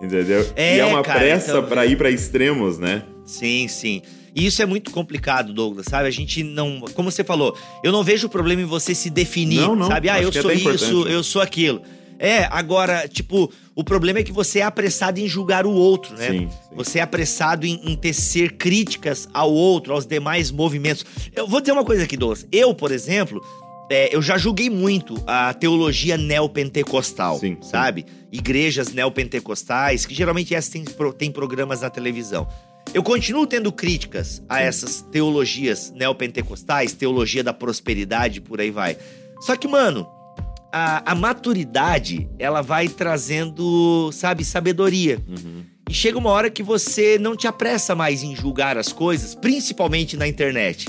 Entendeu? 0.00 0.46
É, 0.54 0.76
e 0.76 0.80
é 0.80 0.84
uma 0.86 1.02
cara, 1.02 1.18
pressa 1.18 1.50
então- 1.50 1.64
pra 1.66 1.84
ir 1.84 1.96
pra 1.98 2.08
extremos, 2.10 2.78
né? 2.78 3.02
Sim, 3.24 3.66
sim. 3.68 4.00
E 4.34 4.46
isso 4.46 4.62
é 4.62 4.66
muito 4.66 4.90
complicado, 4.90 5.52
Douglas, 5.52 5.86
sabe? 5.88 6.08
A 6.08 6.10
gente 6.10 6.42
não. 6.42 6.80
Como 6.94 7.10
você 7.10 7.24
falou, 7.24 7.56
eu 7.82 7.92
não 7.92 8.02
vejo 8.04 8.28
problema 8.28 8.62
em 8.62 8.66
você 8.66 8.94
se 8.94 9.10
definir, 9.10 9.60
Não, 9.60 9.74
não, 9.74 9.86
sabe? 9.86 10.08
Ah, 10.08 10.20
eu 10.20 10.28
é 10.28 10.32
sou 10.32 10.52
isso, 10.52 11.08
eu 11.08 11.22
sou 11.22 11.42
aquilo. 11.42 11.82
É, 12.18 12.48
agora, 12.50 13.06
tipo, 13.06 13.50
o 13.76 13.84
problema 13.84 14.18
é 14.18 14.22
que 14.24 14.32
você 14.32 14.58
é 14.58 14.62
apressado 14.62 15.20
em 15.20 15.28
julgar 15.28 15.64
o 15.64 15.70
outro, 15.70 16.16
né? 16.16 16.30
Sim, 16.30 16.38
sim. 16.48 16.74
Você 16.74 16.98
é 16.98 17.02
apressado 17.02 17.64
em, 17.64 17.80
em 17.84 17.94
tecer 17.94 18.56
críticas 18.56 19.28
ao 19.32 19.52
outro, 19.52 19.92
aos 19.92 20.04
demais 20.04 20.50
movimentos. 20.50 21.06
Eu 21.34 21.46
vou 21.46 21.60
dizer 21.60 21.72
uma 21.72 21.84
coisa 21.84 22.02
aqui, 22.02 22.16
Douglas. 22.16 22.44
Eu, 22.50 22.74
por 22.74 22.90
exemplo, 22.90 23.40
é, 23.88 24.14
eu 24.14 24.20
já 24.20 24.36
julguei 24.36 24.68
muito 24.68 25.22
a 25.26 25.54
teologia 25.54 26.16
neopentecostal, 26.16 27.38
Sim, 27.38 27.56
sabe? 27.62 28.04
Igrejas 28.30 28.92
neopentecostais, 28.92 30.04
que 30.04 30.14
geralmente 30.14 30.54
essas 30.54 30.70
têm, 30.70 30.84
têm 31.16 31.30
programas 31.30 31.80
na 31.80 31.88
televisão. 31.88 32.48
Eu 32.94 33.02
continuo 33.02 33.46
tendo 33.46 33.70
críticas 33.70 34.42
a 34.48 34.60
essas 34.60 35.02
teologias 35.02 35.90
neopentecostais, 35.90 36.92
teologia 36.94 37.44
da 37.44 37.52
prosperidade, 37.52 38.40
por 38.40 38.60
aí 38.60 38.70
vai. 38.70 38.96
Só 39.40 39.56
que, 39.56 39.68
mano, 39.68 40.08
a, 40.72 41.12
a 41.12 41.14
maturidade, 41.14 42.28
ela 42.38 42.62
vai 42.62 42.88
trazendo, 42.88 44.10
sabe, 44.12 44.44
sabedoria. 44.44 45.22
Uhum. 45.28 45.62
E 45.88 45.94
chega 45.94 46.18
uma 46.18 46.30
hora 46.30 46.50
que 46.50 46.62
você 46.62 47.18
não 47.18 47.36
te 47.36 47.46
apressa 47.46 47.94
mais 47.94 48.22
em 48.22 48.34
julgar 48.34 48.76
as 48.76 48.92
coisas, 48.92 49.34
principalmente 49.34 50.16
na 50.16 50.26
internet. 50.26 50.88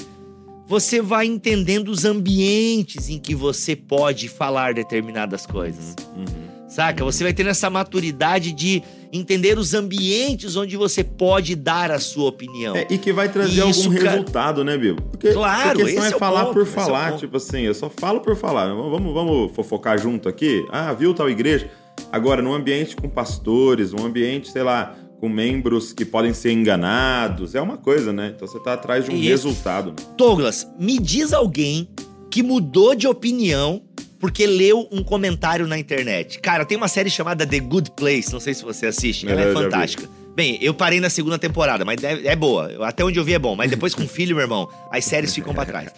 Você 0.68 1.02
vai 1.02 1.26
entendendo 1.26 1.90
os 1.90 2.06
ambientes 2.06 3.10
em 3.10 3.18
que 3.18 3.34
você 3.34 3.76
pode 3.76 4.30
falar 4.30 4.74
determinadas 4.74 5.46
coisas. 5.46 5.96
Uhum. 6.16 6.68
Saca? 6.68 7.04
Você 7.04 7.24
vai 7.24 7.34
tendo 7.34 7.50
essa 7.50 7.70
maturidade 7.70 8.52
de 8.52 8.84
entender 9.12 9.58
os 9.58 9.74
ambientes 9.74 10.56
onde 10.56 10.78
você 10.78 11.04
pode 11.04 11.56
dar 11.56 11.92
a 11.92 12.00
sua 12.00 12.30
opinião. 12.30 12.76
É, 12.76 12.86
e 12.90 12.98
que 12.98 13.12
vai 13.12 13.30
trazer 13.30 13.62
algum 13.62 13.94
cara. 13.96 14.12
resultado, 14.12 14.64
né, 14.64 14.78
Bibo? 14.78 15.02
Porque, 15.02 15.32
Claro, 15.32 15.80
porque 15.80 15.92
senão 15.92 16.04
esse 16.06 16.14
é 16.14 16.16
é 16.16 16.20
falar 16.20 16.46
ponto, 16.46 16.54
por 16.54 16.64
é 16.64 16.66
falar. 16.66 17.10
ponto. 17.12 17.20
tipo 17.20 17.38
assim, 17.38 17.62
eu 17.62 17.74
só 17.74 17.90
falo 17.90 18.20
por 18.22 18.36
falar. 18.36 18.68
Vamos, 18.74 19.14
vamos 19.14 19.52
fofocar 19.56 20.00
junto 20.00 20.30
aqui? 20.30 20.66
Ah, 20.72 20.94
viu 20.94 21.14
tal 21.14 21.30
igreja? 21.30 21.70
Agora, 22.12 22.42
num 22.42 22.54
ambiente 22.54 22.96
com 22.96 23.10
pastores, 23.10 23.94
um 23.94 24.06
ambiente, 24.06 24.50
sei 24.50 24.64
lá, 24.64 24.96
com 25.20 25.28
membros 25.28 25.92
que 25.92 26.06
podem 26.06 26.34
ser 26.34 26.52
enganados, 26.52 27.56
é 27.56 27.62
uma 27.62 27.78
coisa, 27.78 28.14
né? 28.14 28.32
Então 28.36 28.48
você 28.48 28.60
tá 28.60 28.74
atrás 28.74 29.06
de 29.06 29.12
um 29.12 29.16
Isso. 29.16 29.28
resultado. 29.48 29.94
Douglas, 30.18 30.68
me 30.80 30.98
diz 30.98 31.34
alguém 31.34 31.90
que 32.32 32.42
mudou 32.44 32.96
de 32.96 33.08
opinião 33.08 33.82
porque 34.20 34.46
leu 34.46 34.88
um 34.92 35.04
comentário 35.04 35.68
na 35.68 35.78
internet. 35.78 36.40
Cara, 36.40 36.66
tem 36.66 36.78
uma 36.78 36.88
série 36.88 37.10
chamada 37.10 37.46
The 37.46 37.60
Good 37.60 37.92
Place, 37.92 38.32
não 38.32 38.40
sei 38.40 38.54
se 38.54 38.64
você 38.64 38.88
assiste, 38.88 39.28
ela 39.28 39.42
é 39.42 39.48
vi. 39.48 39.54
fantástica. 39.54 40.10
Bem, 40.36 40.58
eu 40.62 40.74
parei 40.74 41.00
na 41.00 41.10
segunda 41.10 41.38
temporada, 41.38 41.84
mas 41.84 42.04
é, 42.04 42.28
é 42.28 42.36
boa. 42.36 42.88
Até 42.88 43.04
onde 43.04 43.20
eu 43.20 43.24
vi 43.24 43.34
é 43.34 43.40
bom, 43.40 43.56
mas 43.56 43.70
depois 43.70 43.94
com 43.94 44.08
filho, 44.08 44.36
meu 44.36 44.44
irmão, 44.44 44.70
as 44.92 45.04
séries 45.06 45.34
ficam 45.34 45.54
pra 45.54 45.66
trás. 45.66 45.90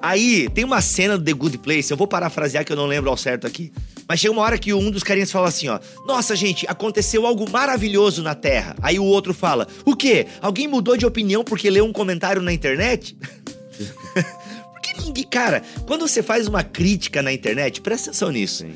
Aí, 0.00 0.48
tem 0.50 0.64
uma 0.64 0.80
cena 0.80 1.18
do 1.18 1.24
The 1.24 1.32
Good 1.32 1.58
Place, 1.58 1.90
eu 1.90 1.96
vou 1.96 2.06
parafrasear 2.06 2.64
que 2.64 2.72
eu 2.72 2.76
não 2.76 2.86
lembro 2.86 3.10
ao 3.10 3.16
certo 3.16 3.46
aqui. 3.46 3.72
Mas 4.08 4.20
chega 4.20 4.32
uma 4.32 4.42
hora 4.42 4.56
que 4.56 4.72
um 4.72 4.90
dos 4.90 5.02
carinhas 5.02 5.30
fala 5.30 5.48
assim, 5.48 5.68
ó: 5.68 5.78
"Nossa, 6.06 6.36
gente, 6.36 6.66
aconteceu 6.68 7.26
algo 7.26 7.50
maravilhoso 7.50 8.22
na 8.22 8.34
Terra". 8.34 8.76
Aí 8.80 8.98
o 8.98 9.04
outro 9.04 9.34
fala: 9.34 9.66
"O 9.84 9.96
quê? 9.96 10.26
Alguém 10.40 10.68
mudou 10.68 10.96
de 10.96 11.04
opinião 11.04 11.42
porque 11.42 11.68
leu 11.68 11.84
um 11.84 11.92
comentário 11.92 12.40
na 12.40 12.52
internet?" 12.52 13.16
Ninguém, 15.18 15.24
cara, 15.30 15.62
quando 15.86 16.06
você 16.06 16.22
faz 16.22 16.46
uma 16.46 16.62
crítica 16.62 17.22
na 17.22 17.32
internet, 17.32 17.80
presta 17.80 18.10
atenção 18.10 18.30
nisso. 18.30 18.58
Sim. 18.64 18.74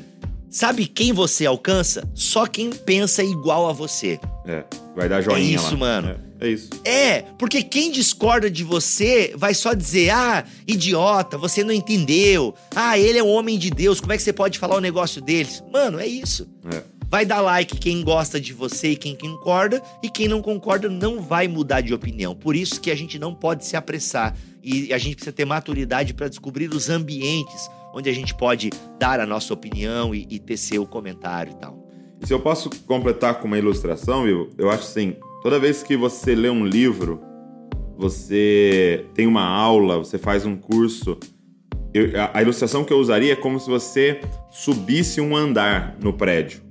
Sabe 0.49 0.85
quem 0.85 1.11
você 1.13 1.45
alcança? 1.47 2.07
Só 2.13 2.45
quem 2.45 2.69
pensa 2.69 3.23
igual 3.23 3.67
a 3.67 3.73
você. 3.73 4.19
É, 4.45 4.63
vai 4.95 5.09
dar 5.09 5.21
joinha 5.21 5.37
É 5.39 5.55
isso, 5.55 5.71
lá. 5.71 5.77
mano. 5.77 6.15
É, 6.39 6.47
é 6.47 6.51
isso. 6.51 6.69
É, 6.85 7.21
porque 7.39 7.63
quem 7.63 7.89
discorda 7.91 8.51
de 8.51 8.63
você 8.63 9.33
vai 9.35 9.55
só 9.55 9.73
dizer: 9.73 10.11
ah, 10.11 10.43
idiota, 10.67 11.39
você 11.39 11.63
não 11.63 11.73
entendeu. 11.73 12.53
Ah, 12.75 12.99
ele 12.99 13.17
é 13.17 13.23
um 13.23 13.29
homem 13.31 13.57
de 13.57 13.71
Deus, 13.71 13.99
como 13.99 14.13
é 14.13 14.17
que 14.17 14.21
você 14.21 14.31
pode 14.33 14.59
falar 14.59 14.75
o 14.75 14.81
negócio 14.81 15.19
deles? 15.21 15.63
Mano, 15.71 15.99
é 15.99 16.05
isso. 16.05 16.47
É. 16.71 16.83
Vai 17.13 17.27
dar 17.27 17.41
like 17.41 17.77
quem 17.77 18.03
gosta 18.03 18.41
de 18.41 18.53
você 18.53 18.87
e 18.87 18.95
quem 18.95 19.15
concorda, 19.15 19.83
e 20.01 20.09
quem 20.09 20.27
não 20.27 20.41
concorda 20.41 20.89
não 20.89 21.21
vai 21.21 21.47
mudar 21.47 21.81
de 21.81 21.93
opinião. 21.93 22.33
Por 22.33 22.55
isso 22.55 22.81
que 22.81 22.89
a 22.89 22.95
gente 22.95 23.19
não 23.19 23.35
pode 23.35 23.67
se 23.67 23.75
apressar 23.75 24.35
e 24.63 24.91
a 24.91 24.97
gente 24.97 25.17
precisa 25.17 25.31
ter 25.31 25.45
maturidade 25.45 26.11
para 26.15 26.27
descobrir 26.27 26.73
os 26.73 26.89
ambientes 26.89 27.69
onde 27.93 28.09
a 28.09 28.13
gente 28.13 28.33
pode 28.33 28.71
dar 28.97 29.19
a 29.19 29.27
nossa 29.27 29.53
opinião 29.53 30.15
e, 30.15 30.25
e 30.27 30.39
tecer 30.39 30.79
o 30.79 30.87
comentário 30.87 31.51
e 31.51 31.55
tal. 31.57 31.87
Se 32.23 32.33
eu 32.33 32.39
posso 32.39 32.67
completar 32.87 33.39
com 33.39 33.45
uma 33.45 33.59
ilustração, 33.59 34.23
Vivo, 34.23 34.49
eu 34.57 34.71
acho 34.71 34.81
assim, 34.81 35.15
toda 35.43 35.59
vez 35.59 35.83
que 35.83 35.95
você 35.95 36.33
lê 36.33 36.49
um 36.49 36.65
livro, 36.65 37.21
você 37.95 39.05
tem 39.13 39.27
uma 39.27 39.45
aula, 39.45 39.99
você 39.99 40.17
faz 40.17 40.47
um 40.47 40.55
curso, 40.55 41.19
eu, 41.93 42.19
a, 42.19 42.39
a 42.39 42.41
ilustração 42.41 42.83
que 42.83 42.91
eu 42.91 42.97
usaria 42.97 43.33
é 43.33 43.35
como 43.35 43.59
se 43.59 43.69
você 43.69 44.19
subisse 44.49 45.21
um 45.21 45.37
andar 45.37 45.95
no 46.01 46.11
prédio, 46.11 46.63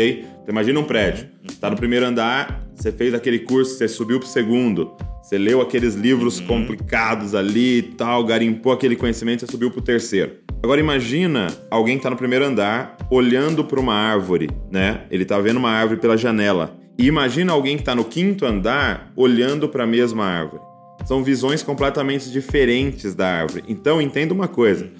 ok? 0.00 0.24
Então 0.42 0.46
imagina 0.48 0.80
um 0.80 0.84
prédio, 0.84 1.28
está 1.48 1.70
no 1.70 1.76
primeiro 1.76 2.06
andar, 2.06 2.64
você 2.74 2.90
fez 2.90 3.12
aquele 3.12 3.40
curso, 3.40 3.74
você 3.76 3.86
subiu 3.86 4.18
para 4.18 4.26
o 4.26 4.30
segundo, 4.30 4.92
você 5.22 5.36
leu 5.36 5.60
aqueles 5.60 5.94
livros 5.94 6.40
Uhum. 6.40 6.46
complicados 6.46 7.34
ali 7.34 7.78
e 7.78 7.82
tal, 7.82 8.24
garimpou 8.24 8.72
aquele 8.72 8.96
conhecimento, 8.96 9.40
você 9.40 9.52
subiu 9.52 9.70
para 9.70 9.80
o 9.80 9.82
terceiro. 9.82 10.32
Agora 10.62 10.80
imagina 10.80 11.48
alguém 11.70 11.96
que 11.98 12.02
tá 12.02 12.10
no 12.10 12.16
primeiro 12.16 12.44
andar 12.44 12.96
olhando 13.10 13.64
para 13.64 13.78
uma 13.80 13.94
árvore, 13.94 14.50
né? 14.70 15.02
Ele 15.10 15.24
tá 15.24 15.38
vendo 15.38 15.56
uma 15.58 15.70
árvore 15.70 16.00
pela 16.00 16.16
janela. 16.16 16.76
E 16.98 17.06
imagina 17.06 17.52
alguém 17.52 17.78
que 17.78 17.82
tá 17.82 17.94
no 17.94 18.04
quinto 18.04 18.44
andar 18.44 19.10
olhando 19.16 19.68
para 19.68 19.84
a 19.84 19.86
mesma 19.86 20.24
árvore. 20.24 20.62
São 21.06 21.24
visões 21.24 21.62
completamente 21.62 22.30
diferentes 22.30 23.14
da 23.14 23.26
árvore. 23.26 23.64
Então 23.68 24.02
entenda 24.02 24.34
uma 24.34 24.46
coisa. 24.48 24.90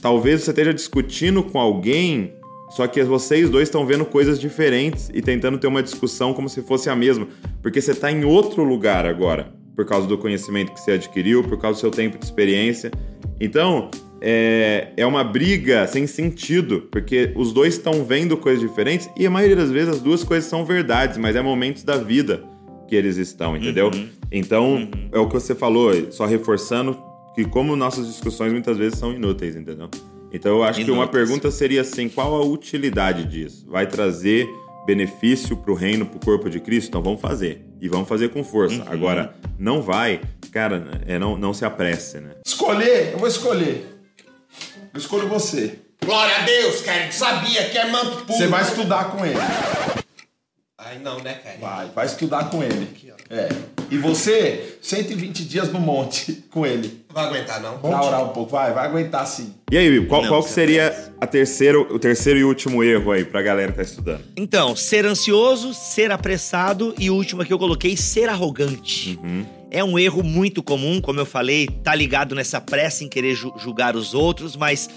Talvez 0.00 0.42
você 0.42 0.50
esteja 0.50 0.72
discutindo 0.72 1.42
com 1.42 1.60
alguém, 1.60 2.32
só 2.70 2.86
que 2.86 3.02
vocês 3.02 3.50
dois 3.50 3.68
estão 3.68 3.86
vendo 3.86 4.04
coisas 4.04 4.40
diferentes 4.40 5.10
e 5.12 5.20
tentando 5.20 5.58
ter 5.58 5.66
uma 5.66 5.82
discussão 5.82 6.32
como 6.32 6.48
se 6.48 6.62
fosse 6.62 6.88
a 6.88 6.96
mesma, 6.96 7.28
porque 7.62 7.80
você 7.80 7.92
está 7.92 8.10
em 8.10 8.24
outro 8.24 8.64
lugar 8.64 9.06
agora, 9.06 9.52
por 9.76 9.84
causa 9.84 10.06
do 10.06 10.16
conhecimento 10.16 10.72
que 10.72 10.80
você 10.80 10.92
adquiriu, 10.92 11.42
por 11.44 11.58
causa 11.58 11.78
do 11.78 11.80
seu 11.80 11.90
tempo 11.90 12.18
de 12.18 12.24
experiência. 12.24 12.90
Então, 13.40 13.90
é, 14.20 14.88
é 14.96 15.04
uma 15.04 15.22
briga 15.22 15.86
sem 15.86 16.06
sentido, 16.06 16.88
porque 16.90 17.32
os 17.36 17.52
dois 17.52 17.74
estão 17.74 18.04
vendo 18.04 18.36
coisas 18.36 18.60
diferentes 18.60 19.08
e 19.16 19.26
a 19.26 19.30
maioria 19.30 19.56
das 19.56 19.70
vezes 19.70 19.96
as 19.96 20.00
duas 20.00 20.24
coisas 20.24 20.48
são 20.48 20.64
verdades, 20.64 21.18
mas 21.18 21.36
é 21.36 21.42
momentos 21.42 21.82
da 21.82 21.96
vida 21.96 22.42
que 22.88 22.96
eles 22.96 23.16
estão, 23.16 23.56
entendeu? 23.56 23.90
Então, 24.30 24.88
é 25.12 25.18
o 25.18 25.26
que 25.26 25.34
você 25.34 25.54
falou, 25.54 25.92
só 26.10 26.26
reforçando 26.26 26.96
que 27.34 27.44
como 27.44 27.76
nossas 27.76 28.06
discussões 28.06 28.52
muitas 28.52 28.78
vezes 28.78 28.98
são 28.98 29.12
inúteis, 29.12 29.56
entendeu? 29.56 29.90
Então 30.34 30.56
eu 30.56 30.64
acho 30.64 30.84
que 30.84 30.90
uma 30.90 31.06
pergunta 31.06 31.48
seria 31.48 31.82
assim, 31.82 32.08
qual 32.08 32.34
a 32.34 32.44
utilidade 32.44 33.24
disso? 33.24 33.64
Vai 33.68 33.86
trazer 33.86 34.48
benefício 34.84 35.56
pro 35.56 35.74
reino, 35.74 36.04
pro 36.04 36.18
corpo 36.18 36.50
de 36.50 36.58
Cristo? 36.58 36.88
Então 36.88 37.02
vamos 37.04 37.20
fazer. 37.20 37.64
E 37.80 37.88
vamos 37.88 38.08
fazer 38.08 38.30
com 38.30 38.42
força. 38.42 38.82
Agora, 38.88 39.32
não 39.56 39.80
vai, 39.80 40.20
cara, 40.50 41.02
é, 41.06 41.20
não, 41.20 41.38
não 41.38 41.54
se 41.54 41.64
apresse, 41.64 42.18
né? 42.18 42.30
Escolher, 42.44 43.12
eu 43.12 43.18
vou 43.18 43.28
escolher. 43.28 43.86
Eu 44.92 44.98
escolho 44.98 45.28
você. 45.28 45.78
Glória 46.04 46.36
a 46.36 46.40
Deus, 46.40 46.80
cara. 46.80 47.12
Sabia 47.12 47.70
que 47.70 47.78
é 47.78 47.88
manto 47.88 48.24
puro. 48.24 48.36
Você 48.36 48.48
vai 48.48 48.62
estudar 48.62 49.12
com 49.12 49.24
ele. 49.24 49.38
Ai, 50.76 50.98
não, 50.98 51.20
né, 51.20 51.34
cara? 51.34 51.58
Vai, 51.60 51.86
vai 51.94 52.06
estudar 52.06 52.50
com 52.50 52.60
ele. 52.60 52.88
É. 53.30 53.48
E 53.90 53.98
você, 53.98 54.76
120 54.80 55.44
dias 55.44 55.72
no 55.72 55.78
monte 55.80 56.44
com 56.50 56.64
ele. 56.66 57.04
Não 57.08 57.14
vai 57.14 57.24
aguentar, 57.26 57.60
não. 57.62 57.78
Pra 57.78 58.02
orar 58.02 58.24
um 58.24 58.28
pouco. 58.28 58.50
Vai, 58.52 58.72
vai 58.72 58.86
aguentar 58.86 59.26
sim. 59.26 59.54
E 59.70 59.76
aí, 59.76 59.90
Bibo, 59.90 60.06
qual, 60.08 60.22
Não, 60.22 60.28
qual 60.28 60.42
que 60.42 60.48
se 60.48 60.54
seria 60.54 61.12
a 61.20 61.26
terceiro, 61.26 61.86
o 61.94 61.98
terceiro 61.98 62.38
e 62.38 62.44
último 62.44 62.82
erro 62.82 63.12
aí 63.12 63.24
pra 63.24 63.40
galera 63.42 63.70
que 63.72 63.76
tá 63.78 63.82
estudando? 63.84 64.22
Então, 64.36 64.74
ser 64.76 65.06
ansioso, 65.06 65.72
ser 65.74 66.10
apressado 66.10 66.94
e 66.98 67.10
o 67.10 67.14
último 67.14 67.42
aqui 67.42 67.52
eu 67.52 67.58
coloquei, 67.58 67.96
ser 67.96 68.28
arrogante. 68.28 69.18
É 69.70 69.82
um 69.82 69.98
erro 69.98 70.22
muito 70.22 70.62
comum, 70.62 71.00
como 71.00 71.18
eu 71.20 71.26
falei, 71.26 71.66
tá 71.82 71.94
ligado 71.94 72.34
nessa 72.34 72.60
pressa 72.60 73.02
em 73.04 73.08
querer 73.08 73.34
ju- 73.34 73.52
julgar 73.58 73.96
os 73.96 74.14
outros, 74.14 74.54
mas 74.56 74.88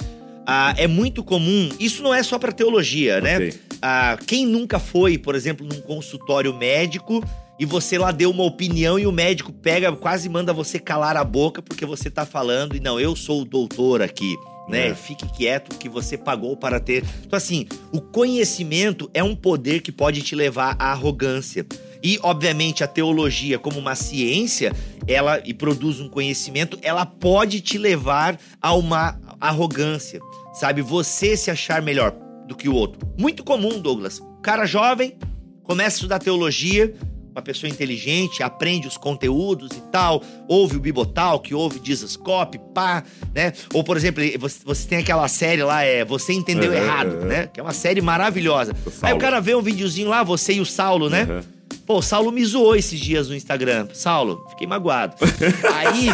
ah, 0.46 0.74
é 0.78 0.86
muito 0.88 1.24
comum. 1.24 1.70
Isso 1.80 2.02
não 2.04 2.14
é 2.14 2.22
só 2.24 2.38
pra 2.38 2.52
teologia, 2.52 3.20
né? 3.20 3.38
Ok. 3.38 3.54
Ah, 3.82 4.18
quem 4.26 4.46
nunca 4.46 4.80
foi, 4.80 5.18
por 5.18 5.34
exemplo, 5.36 5.66
num 5.68 5.82
consultório 5.82 6.54
médico 6.54 7.24
e 7.60 7.66
você 7.66 7.98
lá 7.98 8.12
deu 8.12 8.30
uma 8.30 8.44
opinião 8.44 9.00
e 9.00 9.08
o 9.08 9.12
médico 9.12 9.52
pega, 9.52 9.92
quase 9.92 10.30
manda 10.30 10.54
você 10.54 10.80
calar 10.80 11.18
a 11.18 11.24
boca 11.24 11.62
porque 11.62 11.86
você 11.86 12.10
tá 12.10 12.26
falando 12.26 12.76
e 12.76 12.80
não, 12.80 13.00
eu 13.00 13.16
sou 13.16 13.42
o 13.42 13.46
doutor 13.46 14.02
aqui. 14.02 14.36
Né? 14.68 14.90
É. 14.90 14.96
Fique 14.96 15.26
quieto 15.30 15.78
que 15.78 15.88
você 15.88 16.18
pagou 16.18 16.56
para 16.58 16.80
ter. 16.80 17.04
Então, 17.26 17.38
assim, 17.38 17.66
o 17.92 18.02
conhecimento 18.02 19.10
é 19.14 19.24
um 19.24 19.36
poder 19.36 19.82
que 19.82 19.94
pode 19.94 20.22
te 20.22 20.36
levar 20.36 20.76
à 20.78 20.92
arrogância. 20.92 21.66
E, 22.04 22.20
obviamente, 22.22 22.84
a 22.84 22.88
teologia, 22.88 23.58
como 23.58 23.80
uma 23.80 23.96
ciência, 23.96 24.74
ela 25.08 25.42
e 25.46 25.54
produz 25.54 26.02
um 26.02 26.10
conhecimento, 26.10 26.78
ela 26.82 27.06
pode 27.06 27.62
te 27.62 27.78
levar 27.78 28.38
a 28.62 28.74
uma 28.76 29.18
arrogância. 29.40 30.20
Sabe? 30.54 30.82
Você 30.82 31.38
se 31.38 31.50
achar 31.50 31.82
melhor 31.82 32.14
do 32.46 32.56
que 32.56 32.68
o 32.68 32.74
outro. 32.74 33.00
Muito 33.18 33.44
comum, 33.44 33.80
Douglas. 33.80 34.22
Cara 34.44 34.66
jovem, 34.66 35.16
começa 35.64 35.96
a 35.96 35.98
estudar 35.98 36.20
teologia, 36.20 36.94
uma 37.38 37.42
pessoa 37.44 37.70
inteligente, 37.70 38.42
aprende 38.42 38.88
os 38.88 38.98
conteúdos 38.98 39.70
e 39.78 39.82
tal, 39.92 40.24
ouve 40.48 40.76
o 40.76 40.80
Bibotalk, 40.80 41.54
ouve 41.54 41.80
Jesus 41.84 42.16
Cop, 42.18 42.58
pá, 42.74 43.04
né? 43.34 43.54
Ou, 43.74 43.84
por 43.84 43.96
exemplo, 43.96 44.24
você, 44.40 44.60
você 44.66 44.88
tem 44.88 44.98
aquela 44.98 45.28
série 45.28 45.62
lá, 45.62 45.84
é 45.84 46.04
Você 46.04 46.34
Entendeu 46.34 46.74
Errado, 46.74 47.18
né? 47.26 47.46
Que 47.48 47.60
é 47.60 47.64
uma 47.64 47.74
série 47.74 48.02
maravilhosa. 48.02 48.74
O 48.86 48.92
Aí 49.06 49.14
o 49.14 49.20
cara 49.20 49.40
vê 49.40 49.54
um 49.54 49.62
videozinho 49.62 50.10
lá, 50.10 50.24
você 50.24 50.54
e 50.54 50.60
o 50.60 50.66
Saulo, 50.66 51.10
né? 51.12 51.28
Uhum. 51.30 51.42
Pô, 51.86 52.00
o 52.00 52.02
Saulo 52.02 52.32
me 52.32 52.44
zoou 52.44 52.76
esses 52.76 53.00
dias 53.00 53.30
no 53.30 53.36
Instagram. 53.36 53.88
Saulo, 53.94 54.44
fiquei 54.50 54.66
magoado. 54.66 55.16
Aí. 55.76 56.10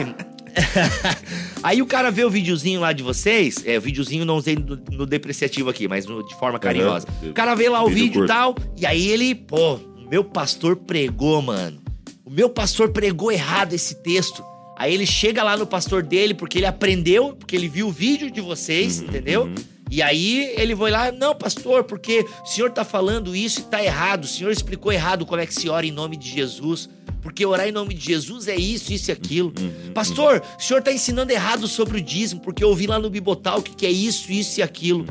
Aí 1.64 1.82
o 1.82 1.86
cara 1.86 2.12
vê 2.12 2.26
o 2.26 2.30
videozinho 2.30 2.82
lá 2.82 2.92
de 2.92 3.02
vocês, 3.02 3.64
é, 3.66 3.78
o 3.78 3.82
videozinho 3.82 4.26
não 4.26 4.36
usei 4.36 4.56
no, 4.56 4.76
no 4.92 5.06
depreciativo 5.06 5.70
aqui, 5.70 5.88
mas 5.88 6.06
no- 6.06 6.22
de 6.28 6.36
forma 6.36 6.60
carinhosa. 6.60 7.08
Uhum. 7.24 7.30
O 7.30 7.34
cara 7.34 7.56
vê 7.56 7.70
lá 7.70 7.82
o 7.82 7.88
Vídeo 7.88 8.04
vídeo 8.04 8.26
e 8.26 8.28
tal, 8.28 8.54
e 8.78 8.86
aí 8.86 9.08
ele, 9.08 9.34
pô, 9.34 9.80
meu 10.13 10.23
pastor 10.23 10.76
pregou, 10.76 11.41
mano. 11.41 11.82
O 12.23 12.30
meu 12.30 12.47
pastor 12.47 12.91
pregou 12.91 13.32
errado 13.32 13.73
esse 13.73 13.95
texto. 13.95 14.43
Aí 14.78 14.93
ele 14.93 15.08
chega 15.08 15.41
lá 15.41 15.58
no 15.58 15.65
pastor 15.65 16.04
dele, 16.04 16.36
porque 16.36 16.60
ele 16.60 16.67
aprendeu, 16.67 17.36
porque 17.36 17.56
ele 17.56 17.67
viu 17.67 17.88
o 17.88 17.91
vídeo 17.91 18.30
de 18.30 18.39
vocês, 18.39 18.99
Uhum, 18.99 19.08
entendeu? 19.08 19.52
E 19.89 20.04
aí 20.04 20.54
ele 20.56 20.76
vai 20.76 20.91
lá, 20.91 21.12
não, 21.12 21.34
pastor, 21.34 21.86
porque 21.86 22.23
o 22.43 22.45
senhor 22.45 22.69
tá 22.69 22.86
falando 22.86 23.36
isso 23.36 23.62
e 23.62 23.63
tá 23.63 23.84
errado. 23.84 24.26
O 24.26 24.28
senhor 24.28 24.52
explicou 24.52 24.91
errado 24.91 25.26
como 25.26 25.41
é 25.41 25.47
que 25.47 25.54
se 25.56 25.67
ora 25.67 25.84
em 25.84 25.91
nome 25.91 26.15
de 26.15 26.30
Jesus. 26.30 26.88
Porque 27.19 27.43
orar 27.43 27.67
em 27.67 27.71
nome 27.71 27.95
de 27.95 28.06
Jesus 28.06 28.47
é 28.47 28.56
isso, 28.56 28.93
isso 28.93 29.10
e 29.10 29.13
aquilo. 29.13 29.52
Uhum, 29.60 29.93
Pastor, 29.93 30.43
o 30.60 30.62
senhor 30.62 30.84
tá 30.84 30.93
ensinando 30.93 31.32
errado 31.32 31.67
sobre 31.67 31.97
o 31.97 32.02
dízimo, 32.02 32.39
porque 32.39 32.63
eu 32.63 32.69
ouvi 32.69 32.86
lá 32.86 32.99
no 32.99 33.10
Bibotal 33.10 33.63
que, 33.63 33.76
que 33.76 33.86
é 33.88 33.91
isso, 33.91 34.32
isso 34.32 34.60
e 34.60 34.63
aquilo. 34.63 35.08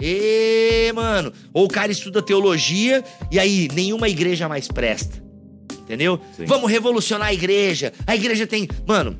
Ê, 0.00 0.92
mano. 0.94 1.32
Ou 1.52 1.64
o 1.64 1.68
cara 1.68 1.90
estuda 1.90 2.20
teologia 2.22 3.02
e 3.30 3.38
aí 3.38 3.68
nenhuma 3.72 4.08
igreja 4.08 4.48
mais 4.48 4.68
presta. 4.68 5.22
Entendeu? 5.72 6.20
Sim. 6.36 6.44
Vamos 6.46 6.70
revolucionar 6.70 7.28
a 7.28 7.34
igreja. 7.34 7.92
A 8.06 8.14
igreja 8.14 8.46
tem. 8.46 8.68
Mano, 8.86 9.18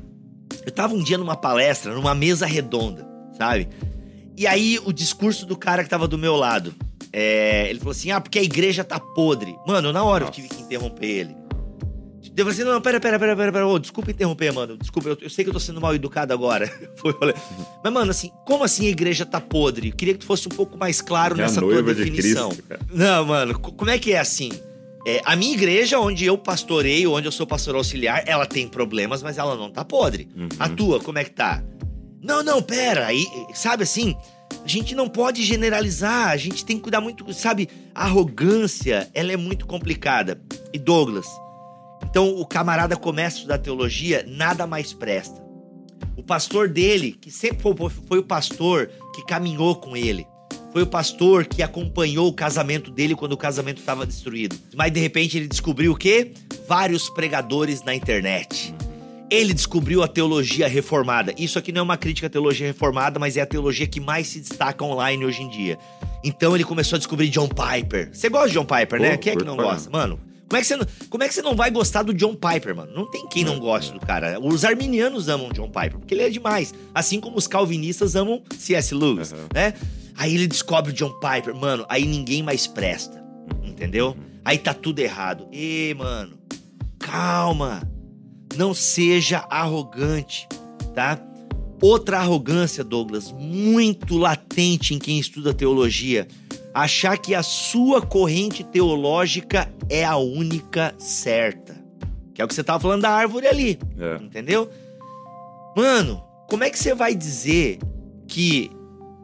eu 0.65 0.71
tava 0.71 0.93
um 0.93 1.01
dia 1.03 1.17
numa 1.17 1.35
palestra, 1.35 1.93
numa 1.93 2.13
mesa 2.13 2.45
redonda, 2.45 3.07
sabe? 3.37 3.69
E 4.35 4.45
aí 4.45 4.79
o 4.85 4.91
discurso 4.91 5.45
do 5.45 5.55
cara 5.57 5.83
que 5.83 5.89
tava 5.89 6.07
do 6.07 6.17
meu 6.17 6.35
lado. 6.35 6.75
é, 7.11 7.69
ele 7.69 7.79
falou 7.79 7.91
assim: 7.91 8.11
ah, 8.11 8.21
porque 8.21 8.37
a 8.37 8.43
igreja 8.43 8.83
tá 8.83 8.99
podre. 8.99 9.55
Mano, 9.65 9.91
na 9.91 10.03
hora 10.03 10.25
eu 10.25 10.29
tive 10.29 10.49
que 10.49 10.61
interromper 10.61 11.05
ele. 11.07 11.46
Eu 12.37 12.45
falei 12.45 12.53
assim: 12.61 12.63
não, 12.69 12.79
pera, 12.79 12.99
pera, 12.99 13.17
pera, 13.19 13.35
pera, 13.35 13.51
pera. 13.51 13.67
Ô, 13.67 13.79
desculpa 13.79 14.11
interromper, 14.11 14.53
mano. 14.53 14.77
Desculpa, 14.77 15.09
eu, 15.09 15.17
eu 15.21 15.29
sei 15.29 15.43
que 15.43 15.49
eu 15.49 15.53
tô 15.53 15.59
sendo 15.59 15.81
mal 15.81 15.93
educado 15.95 16.31
agora. 16.33 16.67
Foi, 16.95 17.11
falei. 17.13 17.33
Mas, 17.83 17.91
mano, 17.93 18.11
assim, 18.11 18.31
como 18.45 18.63
assim 18.63 18.85
a 18.87 18.89
igreja 18.89 19.25
tá 19.25 19.41
podre? 19.41 19.89
Eu 19.89 19.95
queria 19.95 20.13
que 20.13 20.19
tu 20.19 20.25
fosse 20.25 20.47
um 20.47 20.51
pouco 20.51 20.77
mais 20.77 21.01
claro 21.01 21.35
nessa 21.35 21.59
tua 21.59 21.73
noiva 21.73 21.93
de 21.95 22.05
definição. 22.05 22.49
Cristo. 22.51 22.77
Não, 22.93 23.25
mano, 23.25 23.59
co- 23.59 23.71
como 23.71 23.89
é 23.89 23.97
que 23.97 24.13
é 24.13 24.19
assim? 24.19 24.51
É, 25.05 25.21
a 25.25 25.35
minha 25.35 25.53
igreja, 25.53 25.99
onde 25.99 26.25
eu 26.25 26.37
pastoreio, 26.37 27.13
onde 27.13 27.27
eu 27.27 27.31
sou 27.31 27.47
pastor 27.47 27.75
auxiliar, 27.75 28.23
ela 28.27 28.45
tem 28.45 28.67
problemas, 28.67 29.23
mas 29.23 29.37
ela 29.37 29.55
não 29.55 29.71
tá 29.71 29.83
podre. 29.85 30.27
Uhum. 30.35 30.49
A 30.59 30.67
tua, 30.69 30.99
como 30.99 31.17
é 31.17 31.23
que 31.23 31.31
tá? 31.31 31.63
Não, 32.21 32.43
não, 32.43 32.61
pera. 32.61 33.07
Aí, 33.07 33.25
sabe 33.53 33.83
assim, 33.83 34.15
a 34.63 34.67
gente 34.67 34.93
não 34.93 35.07
pode 35.07 35.43
generalizar, 35.43 36.27
a 36.29 36.37
gente 36.37 36.65
tem 36.65 36.75
que 36.75 36.83
cuidar 36.83 36.99
muito, 36.99 37.31
sabe? 37.33 37.69
A 37.95 38.03
arrogância, 38.03 39.09
ela 39.13 39.31
é 39.31 39.37
muito 39.37 39.65
complicada. 39.65 40.41
E 40.73 40.77
Douglas, 40.77 41.25
então 42.17 42.35
o 42.35 42.47
camarada 42.47 42.95
começa 42.95 43.35
a 43.35 43.37
estudar 43.37 43.57
teologia, 43.59 44.25
nada 44.27 44.65
mais 44.65 44.91
presta. 44.91 45.39
O 46.15 46.23
pastor 46.23 46.67
dele, 46.67 47.11
que 47.11 47.29
sempre 47.29 47.61
foi, 48.07 48.17
o 48.17 48.23
pastor 48.23 48.89
que 49.13 49.23
caminhou 49.23 49.75
com 49.75 49.95
ele, 49.95 50.25
foi 50.73 50.81
o 50.81 50.87
pastor 50.87 51.45
que 51.45 51.61
acompanhou 51.61 52.27
o 52.27 52.33
casamento 52.33 52.89
dele 52.89 53.13
quando 53.13 53.33
o 53.33 53.37
casamento 53.37 53.77
estava 53.77 54.03
destruído. 54.03 54.57
Mas 54.73 54.91
de 54.91 54.99
repente 54.99 55.37
ele 55.37 55.47
descobriu 55.47 55.91
o 55.91 55.95
quê? 55.95 56.31
Vários 56.67 57.07
pregadores 57.07 57.83
na 57.83 57.93
internet. 57.93 58.73
Ele 59.29 59.53
descobriu 59.53 60.01
a 60.01 60.07
teologia 60.07 60.67
reformada. 60.67 61.35
Isso 61.37 61.59
aqui 61.59 61.71
não 61.71 61.81
é 61.81 61.83
uma 61.83 61.97
crítica 61.97 62.25
à 62.25 62.29
teologia 62.31 62.65
reformada, 62.65 63.19
mas 63.19 63.37
é 63.37 63.41
a 63.41 63.45
teologia 63.45 63.85
que 63.85 63.99
mais 63.99 64.25
se 64.25 64.39
destaca 64.39 64.83
online 64.83 65.23
hoje 65.23 65.43
em 65.43 65.49
dia. 65.49 65.77
Então 66.23 66.55
ele 66.55 66.63
começou 66.63 66.95
a 66.95 66.99
descobrir 66.99 67.29
John 67.29 67.47
Piper. 67.47 68.09
Você 68.11 68.27
gosta 68.27 68.47
de 68.47 68.55
John 68.55 68.65
Piper, 68.65 68.99
né? 68.99 69.11
Pô, 69.11 69.17
Quem 69.19 69.33
é 69.33 69.35
que 69.35 69.45
não 69.45 69.55
gosta? 69.55 69.87
Mano, 69.91 70.19
como 70.47 70.57
é, 70.57 70.61
que 70.61 70.67
você 70.67 70.75
não, 70.77 70.85
como 71.09 71.23
é 71.23 71.27
que 71.27 71.33
você 71.33 71.41
não 71.41 71.55
vai 71.55 71.69
gostar 71.69 72.03
do 72.03 72.13
John 72.13 72.33
Piper, 72.33 72.75
mano? 72.75 72.91
Não 72.93 73.09
tem 73.09 73.27
quem 73.27 73.43
não 73.43 73.59
goste 73.59 73.91
do 73.91 73.99
cara. 73.99 74.39
Os 74.39 74.63
arminianos 74.63 75.27
amam 75.27 75.51
John 75.51 75.67
Piper, 75.67 75.99
porque 75.99 76.13
ele 76.13 76.23
é 76.23 76.29
demais. 76.29 76.73
Assim 76.95 77.19
como 77.19 77.37
os 77.37 77.47
calvinistas 77.47 78.15
amam 78.15 78.41
C.S. 78.57 78.95
Lewis, 78.95 79.33
Aham. 79.33 79.47
né? 79.53 79.73
Aí 80.15 80.33
ele 80.33 80.47
descobre 80.47 80.91
o 80.91 80.93
John 80.93 81.13
Piper, 81.19 81.53
mano, 81.53 81.85
aí 81.89 82.05
ninguém 82.05 82.41
mais 82.41 82.65
presta, 82.65 83.23
entendeu? 83.63 84.15
Aí 84.43 84.57
tá 84.57 84.73
tudo 84.73 84.99
errado. 84.99 85.47
Ê, 85.51 85.93
mano, 85.93 86.37
calma. 86.97 87.87
Não 88.55 88.73
seja 88.73 89.45
arrogante, 89.49 90.47
tá? 90.95 91.21
Outra 91.81 92.17
arrogância, 92.17 92.83
Douglas, 92.83 93.31
muito 93.31 94.17
latente 94.17 94.95
em 94.95 94.99
quem 94.99 95.19
estuda 95.19 95.53
teologia. 95.53 96.27
Achar 96.73 97.17
que 97.17 97.35
a 97.35 97.43
sua 97.43 98.01
corrente 98.01 98.63
teológica 98.63 99.71
é 99.89 100.03
a 100.05 100.17
única 100.17 100.93
certa. 100.97 101.75
Que 102.33 102.41
é 102.41 102.45
o 102.45 102.47
que 102.47 102.53
você 102.53 102.63
tava 102.63 102.79
falando 102.79 103.01
da 103.01 103.09
árvore 103.09 103.47
ali, 103.47 103.79
É. 103.99 104.23
entendeu? 104.23 104.69
Mano, 105.75 106.23
como 106.47 106.63
é 106.63 106.69
que 106.69 106.77
você 106.79 106.93
vai 106.93 107.15
dizer 107.15 107.79
que. 108.27 108.71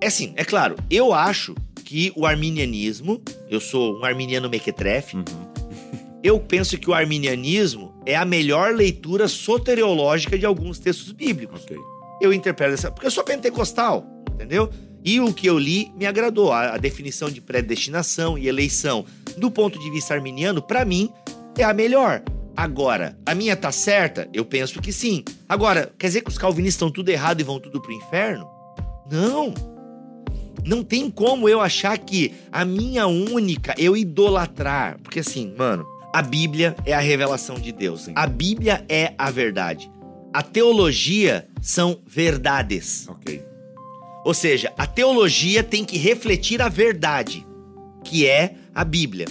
É 0.01 0.07
assim, 0.07 0.33
é 0.35 0.43
claro, 0.43 0.75
eu 0.89 1.13
acho 1.13 1.55
que 1.85 2.11
o 2.15 2.25
arminianismo, 2.25 3.21
eu 3.49 3.59
sou 3.61 3.99
um 3.99 4.03
arminiano 4.05 4.49
mequetrefe, 4.49 5.15
Uhum. 5.17 5.23
eu 6.23 6.39
penso 6.39 6.77
que 6.77 6.89
o 6.89 6.93
arminianismo 6.93 7.93
é 8.05 8.15
a 8.15 8.25
melhor 8.25 8.73
leitura 8.75 9.27
soteriológica 9.27 10.37
de 10.37 10.45
alguns 10.45 10.79
textos 10.79 11.11
bíblicos. 11.13 11.61
Ok. 11.63 11.77
Eu 12.21 12.33
interpreto 12.33 12.71
dessa. 12.71 12.91
Porque 12.91 13.07
eu 13.07 13.11
sou 13.11 13.23
pentecostal, 13.23 14.05
entendeu? 14.33 14.69
E 15.03 15.19
o 15.19 15.33
que 15.33 15.47
eu 15.47 15.59
li 15.59 15.91
me 15.95 16.05
agradou. 16.05 16.51
A, 16.51 16.75
a 16.75 16.77
definição 16.77 17.29
de 17.29 17.41
predestinação 17.41 18.37
e 18.37 18.47
eleição, 18.47 19.05
do 19.37 19.51
ponto 19.51 19.79
de 19.79 19.89
vista 19.89 20.13
arminiano, 20.13 20.61
pra 20.61 20.85
mim, 20.85 21.09
é 21.57 21.63
a 21.63 21.73
melhor. 21.73 22.23
Agora, 22.55 23.17
a 23.25 23.33
minha 23.33 23.55
tá 23.55 23.71
certa? 23.71 24.29
Eu 24.31 24.45
penso 24.45 24.79
que 24.79 24.93
sim. 24.93 25.23
Agora, 25.49 25.91
quer 25.97 26.07
dizer 26.07 26.21
que 26.21 26.29
os 26.29 26.37
calvinistas 26.37 26.75
estão 26.75 26.91
tudo 26.91 27.09
errado 27.09 27.41
e 27.41 27.43
vão 27.43 27.59
tudo 27.59 27.81
pro 27.81 27.91
inferno? 27.91 28.47
Não. 29.11 29.53
Não 30.65 30.83
tem 30.83 31.09
como 31.09 31.49
eu 31.49 31.59
achar 31.59 31.97
que 31.97 32.33
a 32.51 32.63
minha 32.63 33.07
única, 33.07 33.73
eu 33.77 33.97
idolatrar. 33.97 34.99
Porque 35.01 35.19
assim, 35.19 35.53
mano, 35.57 35.85
a 36.13 36.21
Bíblia 36.21 36.75
é 36.85 36.93
a 36.93 36.99
revelação 36.99 37.55
de 37.55 37.71
Deus. 37.71 38.07
A 38.15 38.27
Bíblia 38.27 38.85
é 38.87 39.13
a 39.17 39.31
verdade. 39.31 39.91
A 40.31 40.41
teologia 40.41 41.47
são 41.61 41.99
verdades. 42.05 43.07
Ok. 43.09 43.52
Ou 44.23 44.33
seja, 44.33 44.71
a 44.77 44.85
teologia 44.87 45.63
tem 45.63 45.83
que 45.83 45.97
refletir 45.97 46.61
a 46.61 46.69
verdade, 46.69 47.45
que 48.03 48.25
é 48.27 48.55
a 48.73 48.83
Bíblia. 48.83 49.25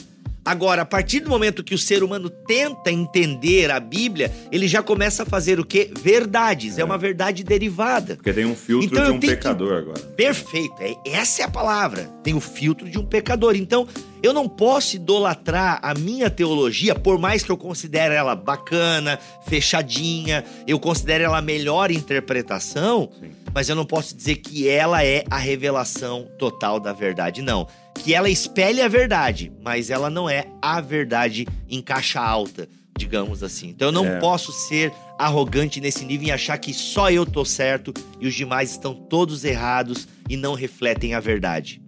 Agora, 0.44 0.83
a 0.83 0.85
partir 0.85 1.20
do 1.20 1.31
momento 1.31 1.62
que 1.62 1.72
o 1.74 1.78
ser 1.78 2.02
humano 2.02 2.28
tenta 2.28 2.90
entender 2.90 3.70
a 3.70 3.78
Bíblia, 3.78 4.33
ele 4.50 4.66
já 4.66 4.83
começa 4.83 5.22
a 5.22 5.26
fazer 5.26 5.61
o 5.61 5.64
quê? 5.64 5.88
Verdades. 6.02 6.78
É, 6.78 6.81
É. 6.81 6.85
uma 6.85 6.98
verdade 6.98 7.44
derivada. 7.44 8.16
Porque 8.16 8.33
tem 8.33 8.44
um 8.44 8.57
filtro 8.57 8.88
Então 8.90 9.05
de 9.05 9.11
um 9.12 9.20
tenho 9.20 9.33
que- 9.33 9.37
pecador 9.37 9.72
agora. 9.78 10.00
Perfeito, 10.00 10.74
é, 10.81 10.96
essa 11.07 11.42
é 11.42 11.44
a 11.44 11.48
palavra. 11.48 12.11
Tem 12.24 12.35
o 12.35 12.40
filtro 12.40 12.90
de 12.90 12.98
um 12.98 13.07
pecador. 13.07 13.55
Então, 13.55 13.87
eu 14.22 14.32
não 14.32 14.48
posso 14.48 14.96
idolatrar 14.96 15.78
a 15.82 15.94
minha 15.94 16.30
teologia, 16.30 16.94
por 16.94 17.18
mais 17.18 17.42
que 17.42 17.50
eu 17.50 17.56
considere 17.56 18.14
ela 18.14 18.35
bacana, 18.37 19.18
fechadinha, 19.46 20.44
eu 20.66 20.78
considere 20.78 21.24
ela 21.24 21.38
a 21.38 21.42
melhor 21.42 21.90
interpretação, 21.90 23.08
Sim. 23.20 23.30
mas 23.54 23.68
eu 23.68 23.74
não 23.76 23.85
posso 23.85 24.16
dizer 24.16 24.37
que 24.37 24.68
ela 24.68 25.04
é 25.04 25.24
a 25.30 25.37
revelação 25.38 26.28
total 26.38 26.78
da 26.80 26.92
verdade, 26.92 27.42
não. 27.42 27.66
Que 27.94 28.14
ela 28.14 28.28
espelha 28.30 28.85
a 28.87 28.88
verdade, 28.88 29.52
mas 29.62 29.90
ela 29.90 30.08
não 30.11 30.28
é 30.28 30.46
a 30.61 30.80
verdade 30.80 31.46
em 31.68 31.80
caixa 31.82 32.20
alta, 32.20 32.68
digamos 32.98 33.42
assim. 33.42 33.68
Então 33.68 33.88
eu 33.88 33.92
não 33.92 34.06
É. 34.06 34.18
posso 34.18 34.52
ser 34.52 34.92
arrogante 35.18 35.80
nesse 35.80 36.04
nível 36.04 36.28
e 36.28 36.32
achar 36.32 36.58
que 36.58 36.72
só 36.74 37.11
eu 37.11 37.24
tô 37.24 37.44
certo 37.44 37.92
e 38.20 38.26
os 38.26 38.35
demais 38.35 38.70
estão 38.72 38.94
todos 38.94 39.44
errados 39.44 40.08
e 40.28 40.37
não 40.37 40.54
refletem 40.54 41.14
a 41.14 41.20
verdade. 41.20 41.80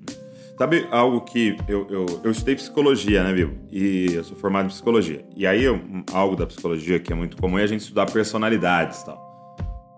Sabe 0.56 0.86
algo 0.92 1.20
que 1.22 1.56
eu, 1.66 1.86
eu, 1.90 2.06
eu 2.22 2.30
estudei 2.30 2.54
psicologia, 2.54 3.24
né, 3.24 3.32
Bibo? 3.32 3.54
E 3.72 4.12
eu 4.14 4.22
sou 4.22 4.36
formado 4.36 4.66
em 4.66 4.68
psicologia. 4.68 5.24
E 5.36 5.46
aí, 5.46 5.68
um- 5.68 6.04
algo 6.12 6.36
da 6.36 6.46
psicologia 6.46 6.98
que 7.00 7.12
é 7.12 7.16
muito 7.16 7.36
comum 7.36 7.58
é 7.58 7.64
a 7.64 7.66
gente 7.66 7.80
estudar 7.80 8.06
personalidades 8.06 9.00
e 9.00 9.06
tal. 9.06 9.56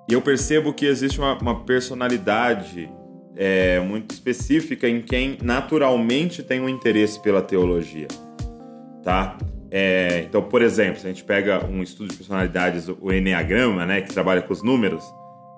E 0.08 0.14
eu 0.14 0.22
percebo 0.22 0.72
que 0.72 0.86
existe 0.86 1.18
uma, 1.20 1.36
uma 1.38 1.60
personalidade 1.64 2.88
é, 3.36 3.80
muito 3.80 4.12
específica 4.12 4.88
em 4.88 5.02
quem 5.02 5.36
naturalmente 5.42 6.42
tem 6.42 6.58
um 6.60 6.68
interesse 6.70 7.20
pela 7.20 7.42
teologia, 7.42 8.08
tá? 9.02 9.36
É, 9.70 10.24
então, 10.26 10.40
por 10.42 10.62
exemplo, 10.62 11.00
se 11.00 11.06
a 11.06 11.10
gente 11.10 11.22
pega 11.24 11.66
um 11.66 11.82
estudo 11.82 12.08
de 12.08 12.16
personalidades, 12.16 12.88
o 12.88 13.12
Enneagrama, 13.12 13.84
né, 13.84 14.00
que 14.00 14.14
trabalha 14.14 14.40
com 14.40 14.52
os 14.54 14.62
números, 14.62 15.04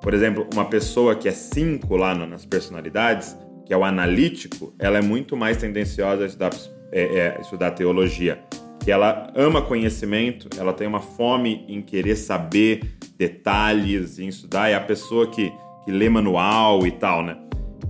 por 0.02 0.12
exemplo, 0.12 0.48
uma 0.52 0.64
pessoa 0.64 1.14
que 1.14 1.28
é 1.28 1.32
5 1.32 1.94
lá 1.94 2.14
no- 2.16 2.26
nas 2.26 2.44
personalidades, 2.44 3.36
que 3.68 3.74
é 3.74 3.76
o 3.76 3.84
analítico, 3.84 4.74
ela 4.78 4.96
é 4.96 5.02
muito 5.02 5.36
mais 5.36 5.58
tendenciosa 5.58 6.22
a 6.22 6.26
estudar, 6.26 6.50
é, 6.90 7.02
é, 7.02 7.38
estudar 7.38 7.72
teologia. 7.72 8.40
Que 8.82 8.90
ela 8.90 9.30
ama 9.36 9.60
conhecimento, 9.60 10.48
ela 10.58 10.72
tem 10.72 10.88
uma 10.88 11.00
fome 11.00 11.66
em 11.68 11.82
querer 11.82 12.16
saber 12.16 12.96
detalhes, 13.18 14.18
em 14.18 14.26
estudar, 14.26 14.70
é 14.70 14.74
a 14.74 14.80
pessoa 14.80 15.30
que, 15.30 15.52
que 15.84 15.92
lê 15.92 16.08
manual 16.08 16.86
e 16.86 16.90
tal, 16.92 17.22
né? 17.22 17.36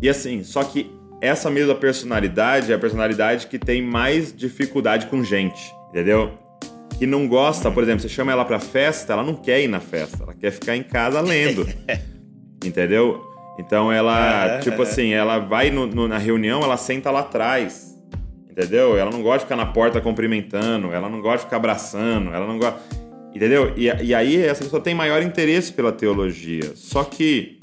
E 0.03 0.09
assim, 0.09 0.43
só 0.43 0.64
que 0.64 0.91
essa 1.21 1.49
mesma 1.49 1.77
personalidade 1.77 2.73
é 2.73 2.75
a 2.75 2.79
personalidade 2.79 3.47
que 3.47 3.59
tem 3.59 3.81
mais 3.81 4.37
dificuldade 4.37 5.07
com 5.07 5.23
gente, 5.23 5.73
entendeu? 5.91 6.33
Que 6.99 7.07
não 7.07 7.29
gosta, 7.29 7.71
por 7.71 7.85
exemplo, 7.85 8.01
você 8.01 8.09
chama 8.09 8.33
ela 8.33 8.45
pra 8.45 8.59
festa, 8.59 9.12
ela 9.12 9.23
não 9.23 9.37
quer 9.37 9.62
ir 9.62 9.69
na 9.69 9.79
festa, 9.79 10.25
ela 10.25 10.35
quer 10.35 10.51
ficar 10.51 10.77
em 10.77 10.83
casa 10.83 11.21
lendo. 11.21 11.69
entendeu? 12.64 13.28
Então 13.59 13.90
ela, 13.92 14.47
Aham, 14.47 14.61
tipo 14.61 14.81
aham. 14.83 14.90
assim, 14.90 15.12
ela 15.12 15.38
vai 15.38 15.71
no- 15.71 15.87
no- 15.87 16.07
na 16.09 16.16
reunião, 16.18 16.62
ela 16.62 16.77
senta 16.77 17.11
lá 17.11 17.21
atrás. 17.21 17.88
Entendeu? 18.51 18.97
Ela 18.97 19.11
não 19.11 19.23
gosta 19.23 19.38
de 19.40 19.44
ficar 19.44 19.57
na 19.57 19.66
porta 19.66 20.01
cumprimentando, 20.01 20.92
ela 20.92 21.09
não 21.09 21.21
gosta 21.21 21.38
de 21.38 21.44
ficar 21.44 21.57
abraçando, 21.59 22.33
ela 22.35 22.47
não 22.47 22.59
gosta. 22.59 22.81
Entendeu? 23.35 23.73
E, 23.77 23.85
e 24.05 24.14
aí 24.14 24.42
essa 24.42 24.64
pessoa 24.64 24.83
tem 24.83 24.94
maior 24.94 25.23
interesse 25.23 25.73
pela 25.73 25.92
teologia. 25.92 26.73
Só 26.75 27.05
que 27.05 27.59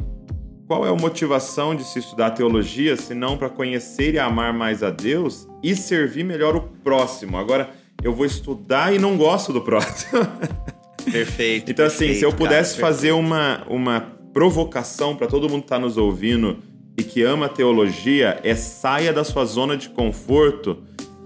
qual 0.68 0.86
é 0.86 0.90
a 0.90 0.96
motivação 0.96 1.76
de 1.76 1.84
se 1.84 2.00
estudar 2.00 2.32
teologia 2.32 2.96
se 2.96 3.14
não 3.14 3.38
para 3.38 3.50
conhecer 3.50 4.14
e 4.14 4.20
amar 4.20 4.54
mais 4.54 4.84
a 4.84 4.90
Deus 4.90 5.48
e 5.62 5.76
servir 5.76 6.24
melhor 6.24 6.56
o 6.56 6.62
próximo? 6.62 7.38
Agora, 7.38 7.70
eu 8.04 8.14
vou 8.14 8.26
estudar 8.26 8.94
e 8.94 9.00
não 9.00 9.18
gosto 9.18 9.52
do 9.52 9.62
próximo. 9.62 10.22
Perfeito. 11.12 11.70
Então, 11.72 11.86
assim, 11.86 12.14
se 12.14 12.24
eu 12.24 12.32
pudesse 12.34 12.76
cara, 12.80 12.88
fazer 12.88 13.12
uma, 13.12 13.64
uma 13.70 14.15
provocação 14.36 15.16
para 15.16 15.28
todo 15.28 15.48
mundo 15.48 15.62
que 15.62 15.68
está 15.68 15.80
nos 15.80 15.96
ouvindo 15.96 16.58
e 16.98 17.04
que 17.04 17.24
ama 17.24 17.48
teologia, 17.48 18.38
é 18.44 18.54
saia 18.54 19.14
da 19.14 19.24
sua 19.24 19.46
zona 19.46 19.78
de 19.78 19.88
conforto 19.88 20.84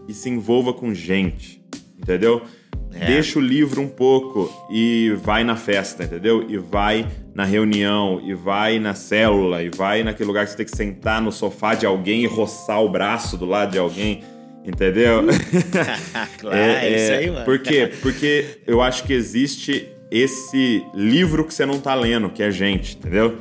e 0.07 0.13
se 0.13 0.29
envolva 0.29 0.73
com 0.73 0.93
gente, 0.93 1.59
entendeu? 1.97 2.43
É. 2.93 3.07
Deixa 3.07 3.39
o 3.39 3.41
livro 3.41 3.81
um 3.81 3.87
pouco 3.87 4.53
e 4.71 5.17
vai 5.23 5.43
na 5.43 5.55
festa, 5.55 6.03
entendeu? 6.03 6.45
E 6.47 6.59
vai 6.59 7.07
na 7.33 7.45
reunião, 7.45 8.21
e 8.23 8.35
vai 8.35 8.77
na 8.77 8.93
célula, 8.93 9.63
e 9.63 9.69
vai 9.69 10.03
naquele 10.03 10.27
lugar 10.27 10.45
que 10.45 10.51
você 10.51 10.57
tem 10.57 10.65
que 10.67 10.77
sentar 10.77 11.19
no 11.19 11.31
sofá 11.31 11.73
de 11.73 11.87
alguém 11.87 12.21
e 12.21 12.27
roçar 12.27 12.79
o 12.79 12.89
braço 12.89 13.35
do 13.37 13.45
lado 13.47 13.71
de 13.71 13.79
alguém, 13.79 14.23
entendeu? 14.63 15.23
claro, 16.37 16.55
é, 16.55 16.95
isso 16.95 17.11
aí, 17.11 17.31
mano. 17.31 17.45
Por 17.45 17.57
quê? 17.57 17.91
Porque 18.03 18.59
eu 18.67 18.83
acho 18.83 19.03
que 19.03 19.13
existe 19.13 19.95
esse 20.11 20.85
livro 20.93 21.45
que 21.45 21.53
você 21.53 21.65
não 21.65 21.79
tá 21.79 21.93
lendo, 21.93 22.29
que 22.29 22.41
é 22.41 22.51
gente, 22.51 22.97
entendeu? 22.97 23.37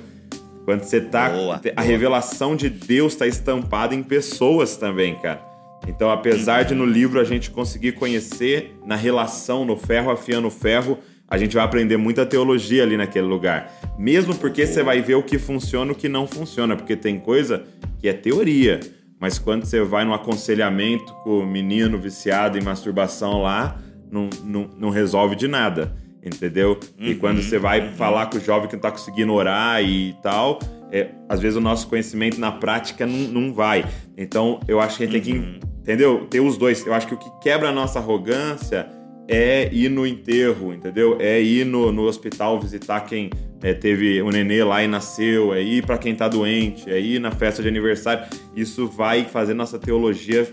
Quando 0.65 0.83
você 0.83 1.01
tá. 1.01 1.31
Boa, 1.31 1.55
a 1.55 1.59
boa. 1.59 1.81
revelação 1.81 2.55
de 2.55 2.69
Deus 2.69 3.15
tá 3.15 3.27
estampada 3.27 3.95
em 3.95 4.03
pessoas 4.03 4.77
também, 4.77 5.15
cara. 5.15 5.43
Então, 5.87 6.11
apesar 6.11 6.65
de 6.65 6.75
no 6.75 6.85
livro 6.85 7.19
a 7.19 7.25
gente 7.25 7.51
conseguir 7.51 7.93
conhecer 7.93 8.77
na 8.85 8.97
relação, 8.97 9.65
no 9.65 9.77
ferro 9.77 10.11
afiando 10.11 10.49
o 10.49 10.51
ferro, 10.51 10.99
a 11.27 11.39
gente 11.39 11.55
vai 11.55 11.65
aprender 11.65 11.97
muita 11.97 12.27
teologia 12.27 12.83
ali 12.83 12.97
naquele 12.97 13.27
lugar. 13.27 13.73
Mesmo 13.99 14.35
porque 14.35 14.67
você 14.67 14.83
vai 14.83 15.01
ver 15.01 15.15
o 15.15 15.23
que 15.23 15.39
funciona 15.39 15.93
e 15.93 15.95
o 15.95 15.97
que 15.97 16.09
não 16.09 16.27
funciona, 16.27 16.77
porque 16.77 16.97
tem 16.97 17.19
coisa 17.19 17.65
que 17.99 18.09
é 18.09 18.13
teoria. 18.13 18.81
Mas 19.21 19.39
quando 19.39 19.65
você 19.65 19.83
vai 19.83 20.05
no 20.05 20.15
aconselhamento 20.15 21.13
com 21.25 21.41
o 21.41 21.47
menino 21.47 21.99
viciado 21.99 22.59
em 22.59 22.63
masturbação 22.63 23.43
lá, 23.43 23.81
não, 24.11 24.29
não, 24.45 24.71
não 24.79 24.91
resolve 24.91 25.35
de 25.35 25.49
nada, 25.49 25.97
entendeu? 26.23 26.79
E 26.99 27.15
quando 27.15 27.43
você 27.43 27.59
vai 27.59 27.93
falar 27.95 28.27
com 28.27 28.39
o 28.39 28.41
jovem 28.41 28.69
que 28.69 28.75
não 28.75 28.83
tá 28.83 28.91
conseguindo 28.91 29.33
orar 29.33 29.83
e 29.83 30.15
tal, 30.23 30.59
é, 30.91 31.11
às 31.29 31.41
vezes 31.41 31.57
o 31.57 31.61
nosso 31.61 31.89
conhecimento 31.89 32.41
na 32.41 32.53
prática 32.53 33.07
não, 33.07 33.19
não 33.19 33.53
vai. 33.53 33.85
Então 34.17 34.61
eu 34.67 34.81
acho 34.81 34.97
que 34.97 35.05
a 35.05 35.07
gente 35.07 35.23
tem 35.23 35.43
que, 35.43 35.61
entendeu? 35.81 36.27
Ter 36.27 36.41
os 36.41 36.57
dois. 36.57 36.87
Eu 36.87 36.95
acho 36.95 37.07
que 37.07 37.15
o 37.15 37.19
que 37.19 37.31
quebra 37.41 37.69
a 37.69 37.73
nossa 37.73 37.99
arrogância 37.99 38.89
é 39.29 39.69
ir 39.73 39.91
no 39.91 40.07
enterro, 40.07 40.73
entendeu? 40.73 41.19
É 41.21 41.41
ir 41.41 41.67
no, 41.67 41.93
no 41.93 42.05
hospital 42.05 42.59
visitar 42.59 43.01
quem 43.03 43.31
é, 43.63 43.75
teve 43.75 44.23
o 44.23 44.31
nenê 44.31 44.65
lá 44.65 44.83
e 44.83 44.89
nasceu, 44.89 45.53
é 45.53 45.63
ir 45.63 45.85
para 45.85 45.99
quem 45.99 46.15
tá 46.15 46.29
doente, 46.29 46.91
é 46.91 46.99
ir 46.99 47.21
na 47.21 47.31
festa 47.31 47.63
de 47.63 47.69
aniversário. 47.69 48.25
Isso 48.57 48.87
vai 48.89 49.25
fazer 49.25 49.53
nossa 49.53 49.79
teologia 49.79 50.49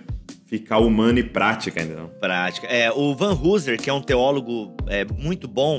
ficar 0.45 0.79
humana 0.79 1.19
e 1.19 1.23
prática, 1.23 1.81
entendeu? 1.81 2.07
Prática. 2.19 2.67
É, 2.67 2.91
o 2.91 3.15
Van 3.15 3.33
Hooser, 3.33 3.81
que 3.81 3.89
é 3.89 3.93
um 3.93 4.01
teólogo 4.01 4.75
é, 4.87 5.03
muito 5.05 5.47
bom, 5.47 5.77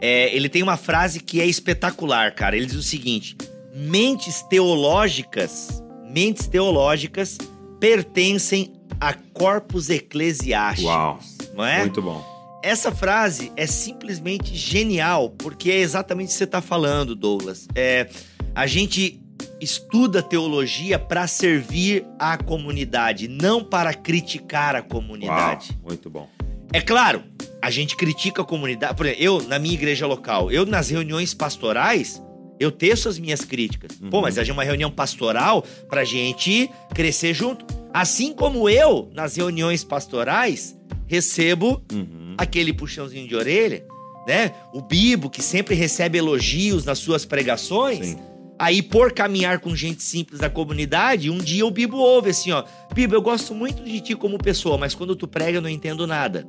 é, 0.00 0.34
ele 0.34 0.48
tem 0.48 0.62
uma 0.62 0.76
frase 0.76 1.20
que 1.20 1.40
é 1.40 1.46
espetacular, 1.46 2.34
cara. 2.34 2.56
Ele 2.56 2.66
diz 2.66 2.76
o 2.76 2.82
seguinte: 2.82 3.36
mentes 3.74 4.42
teológicas, 4.42 5.82
mentes 6.08 6.46
teológicas 6.46 7.38
pertencem 7.80 8.72
a 9.00 9.12
corpos 9.12 9.90
eclesiásticos. 9.90 10.90
Uau! 10.90 11.18
Não 11.54 11.64
é? 11.64 11.80
Muito 11.80 12.00
bom. 12.00 12.24
Essa 12.62 12.90
frase 12.90 13.52
é 13.56 13.66
simplesmente 13.66 14.54
genial, 14.54 15.30
porque 15.30 15.70
é 15.70 15.78
exatamente 15.78 16.28
o 16.28 16.30
que 16.32 16.38
você 16.38 16.44
está 16.44 16.60
falando, 16.60 17.14
Douglas. 17.14 17.68
É, 17.74 18.08
a 18.54 18.66
gente 18.66 19.20
estuda 19.60 20.22
teologia 20.22 20.98
para 20.98 21.26
servir 21.26 22.04
a 22.18 22.36
comunidade, 22.36 23.28
não 23.28 23.64
para 23.64 23.94
criticar 23.94 24.76
a 24.76 24.82
comunidade. 24.82 25.70
Uau, 25.72 25.80
muito 25.88 26.10
bom. 26.10 26.28
É 26.72 26.80
claro, 26.80 27.22
a 27.62 27.70
gente 27.70 27.96
critica 27.96 28.42
a 28.42 28.44
comunidade. 28.44 28.94
Por 28.96 29.06
exemplo, 29.06 29.22
eu, 29.24 29.42
na 29.42 29.58
minha 29.58 29.74
igreja 29.74 30.06
local, 30.06 30.50
eu 30.50 30.66
nas 30.66 30.90
reuniões 30.90 31.32
pastorais, 31.32 32.20
eu 32.58 32.70
teço 32.72 33.08
as 33.08 33.18
minhas 33.18 33.42
críticas. 33.44 33.92
Pô, 34.10 34.20
mas 34.20 34.36
a 34.36 34.42
gente 34.42 34.50
é 34.50 34.52
uma 34.54 34.64
reunião 34.64 34.90
pastoral 34.90 35.64
pra 35.88 36.04
gente 36.04 36.68
crescer 36.94 37.32
junto. 37.34 37.64
Assim 37.94 38.34
como 38.34 38.68
eu, 38.68 39.10
nas 39.14 39.36
reuniões 39.36 39.84
pastorais, 39.84 40.76
recebo 41.06 41.82
Uhum. 41.92 42.34
aquele 42.36 42.72
puxãozinho 42.72 43.26
de 43.28 43.34
orelha, 43.36 43.84
né? 44.26 44.52
O 44.74 44.82
Bibo, 44.82 45.30
que 45.30 45.42
sempre 45.42 45.74
recebe 45.74 46.18
elogios 46.18 46.84
nas 46.84 46.98
suas 46.98 47.24
pregações. 47.24 48.08
Sim. 48.08 48.18
Aí, 48.58 48.82
por 48.82 49.12
caminhar 49.12 49.60
com 49.60 49.76
gente 49.76 50.02
simples 50.02 50.40
da 50.40 50.48
comunidade, 50.48 51.30
um 51.30 51.38
dia 51.38 51.66
o 51.66 51.70
Bibo 51.70 51.96
ouve 51.98 52.30
assim, 52.30 52.52
ó. 52.52 52.64
Bibo, 52.94 53.14
eu 53.14 53.20
gosto 53.20 53.54
muito 53.54 53.82
de 53.84 54.00
ti 54.00 54.14
como 54.14 54.38
pessoa, 54.38 54.78
mas 54.78 54.94
quando 54.94 55.14
tu 55.14 55.28
prega 55.28 55.58
eu 55.58 55.62
não 55.62 55.68
entendo 55.68 56.06
nada. 56.06 56.46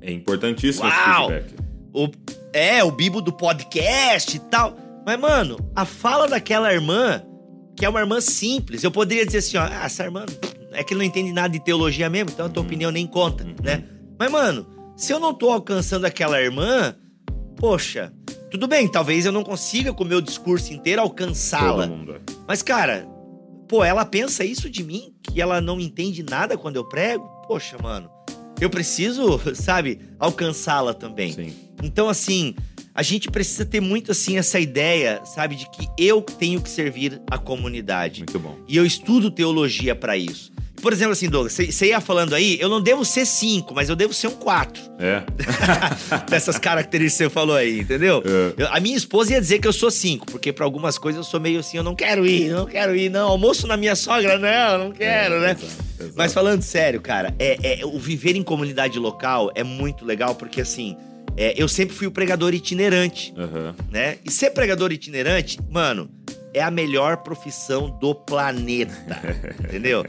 É 0.00 0.10
importantíssimo 0.10 0.86
Uau! 0.86 1.30
esse 1.30 1.42
feedback. 1.42 1.64
O, 1.92 2.08
é, 2.52 2.82
o 2.82 2.90
Bibo 2.90 3.20
do 3.20 3.32
podcast 3.32 4.36
e 4.36 4.40
tal. 4.40 4.76
Mas, 5.04 5.20
mano, 5.20 5.58
a 5.76 5.84
fala 5.84 6.26
daquela 6.26 6.72
irmã, 6.72 7.22
que 7.76 7.84
é 7.84 7.88
uma 7.88 8.00
irmã 8.00 8.20
simples, 8.20 8.82
eu 8.82 8.90
poderia 8.90 9.26
dizer 9.26 9.38
assim, 9.38 9.56
ó, 9.58 9.64
ah, 9.64 9.84
essa 9.84 10.04
irmã 10.04 10.24
é 10.72 10.82
que 10.82 10.94
não 10.94 11.02
entende 11.02 11.32
nada 11.32 11.50
de 11.50 11.60
teologia 11.60 12.08
mesmo, 12.08 12.30
então 12.30 12.46
a 12.46 12.48
tua 12.48 12.62
opinião 12.62 12.90
nem 12.90 13.06
conta, 13.06 13.44
né? 13.62 13.84
Mas, 14.18 14.30
mano, 14.30 14.66
se 14.96 15.12
eu 15.12 15.20
não 15.20 15.34
tô 15.34 15.50
alcançando 15.50 16.06
aquela 16.06 16.40
irmã, 16.40 16.94
poxa, 17.56 18.12
tudo 18.54 18.68
bem, 18.68 18.86
talvez 18.86 19.26
eu 19.26 19.32
não 19.32 19.42
consiga 19.42 19.92
com 19.92 20.04
o 20.04 20.06
meu 20.06 20.20
discurso 20.20 20.72
inteiro 20.72 21.02
alcançá-la. 21.02 21.86
É. 21.86 22.20
Mas, 22.46 22.62
cara, 22.62 23.04
pô, 23.66 23.82
ela 23.82 24.04
pensa 24.04 24.44
isso 24.44 24.70
de 24.70 24.84
mim, 24.84 25.12
que 25.24 25.42
ela 25.42 25.60
não 25.60 25.80
entende 25.80 26.22
nada 26.22 26.56
quando 26.56 26.76
eu 26.76 26.84
prego? 26.84 27.24
Poxa, 27.48 27.76
mano, 27.82 28.08
eu 28.60 28.70
preciso, 28.70 29.40
sabe, 29.60 29.98
alcançá-la 30.20 30.94
também. 30.94 31.32
Sim. 31.32 31.52
Então, 31.82 32.08
assim, 32.08 32.54
a 32.94 33.02
gente 33.02 33.28
precisa 33.28 33.64
ter 33.64 33.80
muito, 33.80 34.12
assim, 34.12 34.38
essa 34.38 34.60
ideia, 34.60 35.20
sabe, 35.24 35.56
de 35.56 35.68
que 35.68 35.88
eu 35.98 36.22
tenho 36.22 36.62
que 36.62 36.70
servir 36.70 37.20
a 37.28 37.36
comunidade. 37.36 38.20
Muito 38.20 38.38
bom. 38.38 38.56
E 38.68 38.76
eu 38.76 38.86
estudo 38.86 39.32
teologia 39.32 39.96
pra 39.96 40.16
isso. 40.16 40.52
Por 40.84 40.92
exemplo, 40.92 41.12
assim, 41.14 41.30
Douglas, 41.30 41.54
você 41.54 41.86
ia 41.86 41.98
falando 41.98 42.34
aí, 42.34 42.58
eu 42.60 42.68
não 42.68 42.78
devo 42.78 43.06
ser 43.06 43.24
cinco, 43.24 43.72
mas 43.74 43.88
eu 43.88 43.96
devo 43.96 44.12
ser 44.12 44.26
um 44.26 44.32
quatro. 44.32 44.82
É. 44.98 45.22
Dessas 46.28 46.58
características 46.58 47.16
que 47.16 47.24
você 47.24 47.30
falou 47.30 47.56
aí, 47.56 47.80
entendeu? 47.80 48.22
É. 48.22 48.62
Eu- 48.64 48.68
a 48.70 48.78
minha 48.80 48.94
esposa 48.94 49.32
ia 49.32 49.40
dizer 49.40 49.60
que 49.60 49.66
eu 49.66 49.72
sou 49.72 49.90
cinco, 49.90 50.26
porque 50.26 50.52
pra 50.52 50.62
algumas 50.62 50.98
coisas 50.98 51.24
eu 51.24 51.24
sou 51.24 51.40
meio 51.40 51.60
assim, 51.60 51.78
eu 51.78 51.82
não 51.82 51.94
quero 51.94 52.26
ir, 52.26 52.50
não 52.50 52.66
quero 52.66 52.94
ir, 52.94 53.08
não. 53.08 53.28
Almoço 53.30 53.66
na 53.66 53.78
minha 53.78 53.96
sogra, 53.96 54.38
não, 54.38 54.84
não 54.88 54.92
quero, 54.92 55.40
né? 55.40 55.52
Exato, 55.52 55.64
exato. 56.00 56.14
Mas 56.18 56.34
falando 56.34 56.60
sério, 56.60 57.00
cara, 57.00 57.34
é, 57.38 57.80
é- 57.80 57.86
o 57.86 57.98
viver 57.98 58.36
em 58.36 58.42
comunidade 58.42 58.98
local 58.98 59.50
é 59.54 59.64
muito 59.64 60.04
legal, 60.04 60.34
porque 60.34 60.60
assim, 60.60 60.98
é, 61.34 61.54
eu 61.56 61.66
sempre 61.66 61.96
fui 61.96 62.06
o 62.06 62.10
pregador 62.10 62.52
itinerante, 62.52 63.32
Aham. 63.38 63.74
né? 63.90 64.18
E 64.22 64.30
ser 64.30 64.50
pregador 64.50 64.92
itinerante, 64.92 65.58
mano, 65.70 66.10
é 66.52 66.60
a 66.62 66.70
melhor 66.70 67.16
profissão 67.18 67.88
do 67.98 68.14
planeta, 68.14 68.94
entendeu? 69.64 70.04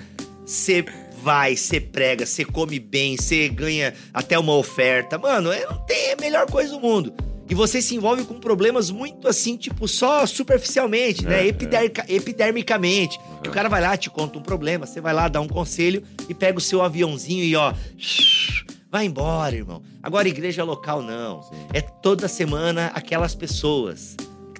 Você 0.46 0.86
vai, 1.24 1.56
você 1.56 1.80
prega, 1.82 2.26
você 2.26 2.46
come 2.46 2.80
bem, 2.80 3.18
você 3.18 3.50
ganha 3.50 3.93
até 4.14 4.38
uma 4.38 4.54
oferta. 4.56 5.18
Mano, 5.18 5.52
é, 5.52 5.66
não 5.66 5.78
tem 5.86 6.10
é 6.10 6.14
a 6.14 6.18
melhor 6.22 6.46
coisa 6.50 6.72
do 6.74 6.80
mundo. 6.80 7.14
E 7.48 7.54
você 7.54 7.80
se 7.82 7.96
envolve 7.96 8.24
com 8.26 8.39
problemas 8.39 8.89
muito 8.89 9.28
assim, 9.28 9.56
tipo, 9.56 9.88
só 9.88 10.26
superficialmente, 10.26 11.24
né? 11.24 11.43
É, 11.43 11.48
Epiderca- 11.48 12.06
epidermicamente. 12.10 13.20
Que 13.43 13.50
o 13.50 13.52
cara 13.52 13.70
vai 13.70 13.82
lá, 13.82 13.96
te 13.96 14.10
conta 14.10 14.39
um 14.39 14.41
problema, 14.41 14.86
você 14.88 15.00
vai 15.00 15.14
lá, 15.14 15.28
dá 15.28 15.39
um 15.41 15.48
conselho 15.48 16.04
e 16.28 16.34
pega 16.34 16.58
o 16.58 16.62
seu 16.62 16.82
aviãozinho 16.82 17.43
e 17.43 17.56
ó. 17.56 17.74
Vai 18.91 19.06
embora, 19.08 19.54
irmão. 19.54 19.84
Agora, 20.02 20.26
igreja 20.26 20.64
local, 20.64 21.02
não. 21.02 21.41
Sim. 21.43 21.50
É 21.74 21.82
toda 21.82 22.30
semana 22.30 22.91
aquelas 22.96 23.36
pessoas. 23.36 24.16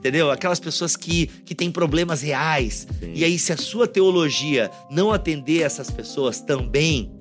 Entendeu? 0.06 0.30
Aquelas 0.30 0.60
pessoas 0.60 0.96
que, 0.96 1.26
que 1.26 1.56
têm 1.56 1.72
problemas 1.72 2.22
reais. 2.22 2.88
Sim. 3.00 3.12
E 3.16 3.24
aí, 3.26 3.40
se 3.40 3.52
a 3.52 3.58
sua 3.58 3.88
teologia 3.88 4.70
não 4.92 5.12
atender 5.12 5.64
essas 5.64 5.90
pessoas 5.90 6.40
também, 6.40 7.12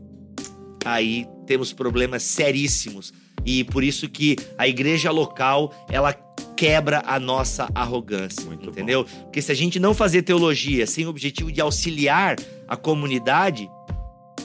aí 0.85 1.27
temos 1.47 1.73
problemas 1.73 2.23
seríssimos. 2.25 3.11
E 3.43 3.65
por 3.65 3.83
isso 3.83 4.07
que 4.07 4.37
a 4.59 4.69
igreja 4.69 5.11
local, 5.11 5.73
ela 5.89 6.13
quebra 6.55 7.03
a 7.07 7.19
nossa 7.19 7.71
arrogância, 7.75 8.45
Muito 8.45 8.69
entendeu? 8.69 9.07
Porque 9.23 9.41
se 9.41 9.51
a 9.51 9.55
gente 9.55 9.81
não 9.81 9.95
fazer 9.95 10.21
teologia 10.21 10.87
sem 10.87 11.07
o 11.07 11.09
objetivo 11.09 11.51
de 11.51 11.63
auxiliar 11.63 12.37
a 12.69 12.77
comunidade, 12.77 13.67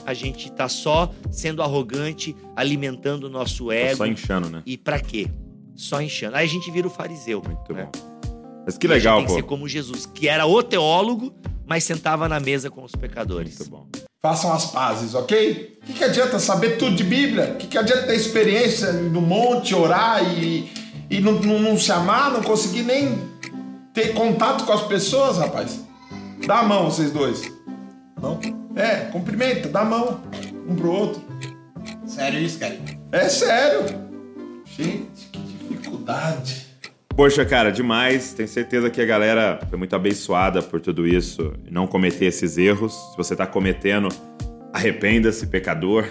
a 0.06 0.14
gente 0.14 0.50
tá 0.50 0.66
só 0.66 1.12
sendo 1.30 1.62
arrogante, 1.62 2.34
alimentando 2.56 3.24
o 3.24 3.30
nosso 3.30 3.66
Tá 3.68 3.74
ego. 3.74 3.96
só 3.98 4.06
inchando, 4.06 4.48
né? 4.48 4.62
E 4.64 4.78
pra 4.78 4.98
quê? 4.98 5.28
Só 5.76 6.00
enchendo. 6.00 6.36
Aí 6.36 6.46
a 6.46 6.48
gente 6.48 6.70
vira 6.70 6.86
o 6.86 6.90
fariseu. 6.90 7.42
Muito 7.44 7.74
né? 7.74 7.84
bom. 7.84 8.10
Mas 8.64 8.76
que 8.78 8.86
E 8.86 8.90
a 8.90 8.94
gente 8.94 8.98
legal, 9.04 9.16
tem 9.18 9.26
que 9.26 9.32
pô. 9.32 9.36
ser 9.38 9.42
como 9.44 9.68
Jesus, 9.68 10.06
que 10.06 10.28
era 10.28 10.46
o 10.46 10.62
teólogo, 10.62 11.32
mas 11.66 11.84
sentava 11.84 12.28
na 12.28 12.38
mesa 12.40 12.70
com 12.70 12.82
os 12.84 12.92
pecadores. 12.92 13.58
Muito 13.58 13.70
bom. 13.70 13.86
Façam 14.22 14.52
as 14.52 14.66
pazes, 14.66 15.14
ok? 15.14 15.78
O 15.82 15.86
que, 15.86 15.92
que 15.94 16.04
adianta 16.04 16.38
saber 16.38 16.76
tudo 16.76 16.94
de 16.94 17.04
Bíblia? 17.04 17.52
O 17.54 17.56
que, 17.56 17.66
que 17.66 17.78
adianta 17.78 18.02
ter 18.02 18.14
experiência 18.16 18.92
no 18.92 19.20
monte, 19.22 19.74
orar 19.74 20.22
e, 20.38 20.70
e 21.08 21.20
não, 21.20 21.32
não- 21.40 21.58
não 21.58 21.78
se 21.78 21.90
amar, 21.90 22.30
não 22.30 22.42
conseguir 22.42 22.82
nem 22.82 23.18
ter 23.94 24.12
contato 24.12 24.64
com 24.64 24.72
as 24.74 24.82
pessoas, 24.82 25.38
rapaz? 25.38 25.80
Dá 26.46 26.58
a 26.58 26.62
mão, 26.62 26.90
vocês 26.90 27.10
dois. 27.10 27.42
Não? 28.20 28.38
É, 28.76 29.06
cumprimenta, 29.10 29.68
dá 29.70 29.80
a 29.80 29.84
mão 29.86 30.20
um 30.68 30.76
pro 30.76 30.92
outro. 30.92 31.22
Sério 32.06 32.38
isso, 32.40 32.58
cara? 32.58 32.78
É 33.12 33.28
sério. 33.28 33.86
Gente, 34.66 35.28
que 35.32 35.38
dificuldade. 35.38 36.59
Poxa, 37.20 37.44
cara, 37.44 37.70
demais. 37.70 38.32
Tenho 38.32 38.48
certeza 38.48 38.88
que 38.88 38.98
a 38.98 39.04
galera 39.04 39.60
foi 39.68 39.78
muito 39.78 39.94
abençoada 39.94 40.62
por 40.62 40.80
tudo 40.80 41.06
isso 41.06 41.52
e 41.68 41.70
não 41.70 41.86
cometer 41.86 42.24
esses 42.24 42.56
erros. 42.56 42.94
Se 42.94 43.14
você 43.18 43.36
tá 43.36 43.46
cometendo, 43.46 44.08
arrependa-se, 44.72 45.46
pecador. 45.48 46.06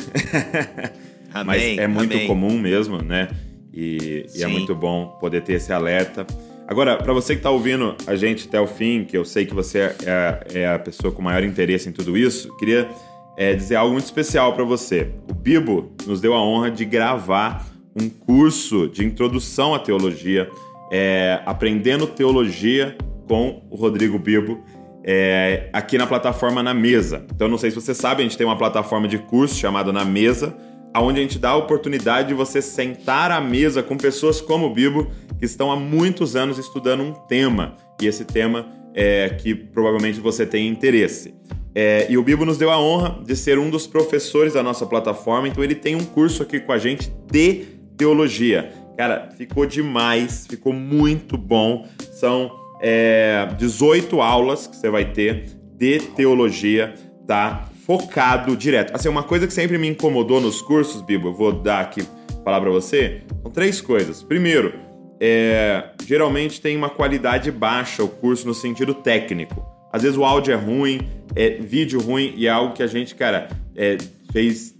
Mas 1.34 1.64
Amém, 1.64 1.80
é 1.80 1.88
muito 1.88 2.14
amém. 2.14 2.28
comum 2.28 2.60
mesmo, 2.60 3.01
né? 3.01 3.28
E, 3.74 4.28
e 4.36 4.43
é 4.43 4.45
muito 4.45 4.76
bom 4.76 5.18
poder 5.20 5.41
ter 5.41 5.53
esse 5.53 5.74
alerta. 5.74 6.28
Agora, 6.68 6.95
pra 6.97 7.12
você 7.12 7.36
que 7.36 7.41
tá 7.41 7.49
ouvindo 7.49 7.95
a 8.05 8.16
gente 8.16 8.47
até 8.47 8.62
o 8.62 8.68
fim, 8.68 9.03
que 9.03 9.18
eu 9.18 9.26
sei 9.26 9.47
que 9.47 9.53
você 9.55 9.80
é, 10.05 10.43
é 10.53 10.68
a 10.68 10.78
pessoa 10.78 11.12
com 11.12 11.24
maior 11.24 11.43
interesse 11.43 11.89
em 11.89 11.91
tudo 11.91 12.16
isso, 12.16 12.55
queria 12.57 12.88
é, 13.36 13.55
dizer 13.55 13.78
algo 13.78 13.93
muito 13.93 14.05
especial 14.05 14.53
pra 14.53 14.64
você. 14.64 15.10
O 15.28 15.34
Bibo 15.34 15.91
nos 16.05 16.22
deu 16.22 16.36
a 16.36 16.43
honra 16.43 16.70
de 16.70 16.86
gravar 16.86 17.68
um 17.99 18.10
curso 18.10 18.88
de 18.88 19.03
introdução 19.03 19.74
à 19.74 19.80
teologia, 19.80 20.47
é, 20.92 21.40
aprendendo 21.46 22.08
teologia 22.08 22.98
com 23.28 23.62
o 23.70 23.76
Rodrigo 23.76 24.18
Bibo. 24.18 24.64
é, 25.04 25.70
aqui 25.72 25.98
na 25.98 26.06
plataforma 26.06 26.62
Na 26.62 26.74
Mesa. 26.74 27.26
Então, 27.34 27.48
não 27.48 27.58
sei 27.58 27.72
se 27.72 27.76
você 27.76 27.94
sabe, 27.94 28.22
a 28.22 28.24
gente 28.24 28.38
tem 28.38 28.46
uma 28.46 28.58
plataforma 28.58 29.08
de 29.08 29.18
curso 29.18 29.56
chamada 29.56 29.92
Na 29.94 30.04
Mesa, 30.04 30.56
onde 30.96 31.20
a 31.20 31.24
gente 31.24 31.40
dá 31.40 31.52
a 31.52 31.56
oportunidade 31.56 32.30
de 32.30 32.34
você 32.34 32.62
sentar 32.62 33.32
à 33.32 33.40
mesa 33.40 33.82
com 33.82 33.96
pessoas 33.96 34.42
como 34.42 34.68
o 34.68 34.74
Bibo, 34.74 35.10
que 35.38 35.46
estão 35.46 35.72
há 35.72 35.76
muitos 35.76 36.36
anos 36.36 36.58
estudando 36.58 37.02
um 37.02 37.14
tema. 37.14 37.76
E 38.02 38.08
esse 38.08 38.26
tema 38.26 38.68
é 38.94 39.30
que 39.30 39.56
provavelmente 39.56 40.20
você 40.20 40.46
tem 40.46 40.68
interesse. 40.68 41.34
É, 41.74 42.08
e 42.10 42.18
o 42.18 42.24
Bibo 42.24 42.44
nos 42.46 42.58
deu 42.58 42.72
a 42.72 42.80
honra 42.80 43.20
de 43.24 43.36
ser 43.36 43.58
um 43.58 43.70
dos 43.70 43.88
professores 43.88 44.54
da 44.54 44.64
nossa 44.64 44.86
plataforma, 44.86 45.48
então 45.48 45.64
ele 45.64 45.76
tem 45.76 45.96
um 45.96 46.04
curso 46.04 46.44
aqui 46.44 46.60
com 46.60 46.72
a 46.72 46.78
gente 46.78 47.12
de 47.32 47.66
teologia. 47.96 48.72
Cara, 49.00 49.30
ficou 49.38 49.66
demais, 49.66 50.45
ficou 50.45 50.74
muito 50.74 51.38
bom. 51.38 51.88
São 52.12 52.52
é, 52.82 53.47
18 53.58 54.20
aulas 54.20 54.68
que 54.68 54.76
você 54.76 54.89
vai 54.89 55.06
ter 55.06 55.45
de 55.78 56.00
teologia, 56.00 56.93
tá? 57.26 57.70
Focado 57.86 58.58
direto. 58.58 58.93
Assim, 58.93 59.08
uma 59.08 59.24
coisa 59.24 59.47
que 59.47 59.54
sempre 59.54 59.78
me 59.78 59.88
incomodou 59.88 60.41
nos 60.41 60.62
cursos, 60.62 61.02
Bibo, 61.02 61.30
eu 61.30 61.34
vou 61.34 61.54
dar 61.54 61.80
aqui 61.80 62.06
falar 62.43 62.60
para 62.60 62.70
você 62.70 63.22
são 63.41 63.50
três 63.50 63.80
coisas. 63.80 64.22
Primeiro, 64.22 64.74
é, 65.18 65.91
geralmente 66.06 66.60
tem 66.60 66.76
uma 66.76 66.89
qualidade 66.89 67.50
baixa 67.54 68.04
o 68.04 68.10
curso 68.10 68.45
no 68.45 68.54
sentido 68.54 68.93
técnico. 68.93 69.66
Às 69.93 70.02
vezes 70.02 70.18
o 70.18 70.26
áudio 70.26 70.54
é 70.54 70.58
ruim, 70.58 71.08
é 71.38 71.52
vídeo 71.52 72.02
ruim 72.02 72.34
e 72.36 72.47
é 72.47 72.50
algo 72.50 72.74
que 72.74 72.84
a 72.84 72.88
gente, 72.88 73.16
cara, 73.16 73.47
é, 73.78 73.95
fez 74.34 74.76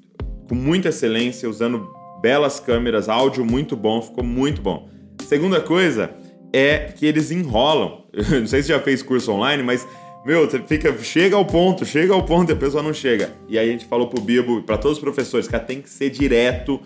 com 0.50 0.56
muita 0.56 0.90
excelência, 0.90 1.50
usando 1.50 1.98
belas 2.22 2.60
câmeras, 2.60 3.10
áudio 3.10 3.46
muito 3.46 3.76
bom, 3.76 4.02
ficou 4.02 4.24
muito 4.24 4.62
bom. 4.62 4.90
Segunda 5.26 5.62
coisa 5.62 6.12
é 6.54 6.92
que 6.96 7.06
eles 7.06 7.32
enrolam. 7.32 8.06
Não 8.40 8.48
sei 8.48 8.62
se 8.62 8.70
já 8.70 8.80
fez 8.80 9.02
curso 9.02 9.32
online, 9.32 9.64
mas 9.64 9.88
meu, 10.26 10.50
você 10.50 10.60
fica, 10.60 10.96
chega 11.02 11.36
ao 11.36 11.46
ponto, 11.46 11.86
chega 11.86 12.14
ao 12.14 12.24
ponto 12.24 12.52
e 12.52 12.54
a 12.54 12.56
pessoa 12.56 12.84
não 12.84 12.94
chega. 12.94 13.32
E 13.48 13.58
aí 13.58 13.70
a 13.70 13.72
gente 13.72 13.86
falou 13.86 14.08
pro 14.08 14.22
Bibo, 14.22 14.62
para 14.64 14.78
todos 14.78 14.98
os 14.98 15.04
professores, 15.04 15.48
que 15.48 15.58
tem 15.60 15.82
que 15.82 15.90
ser 15.90 16.10
direto, 16.10 16.80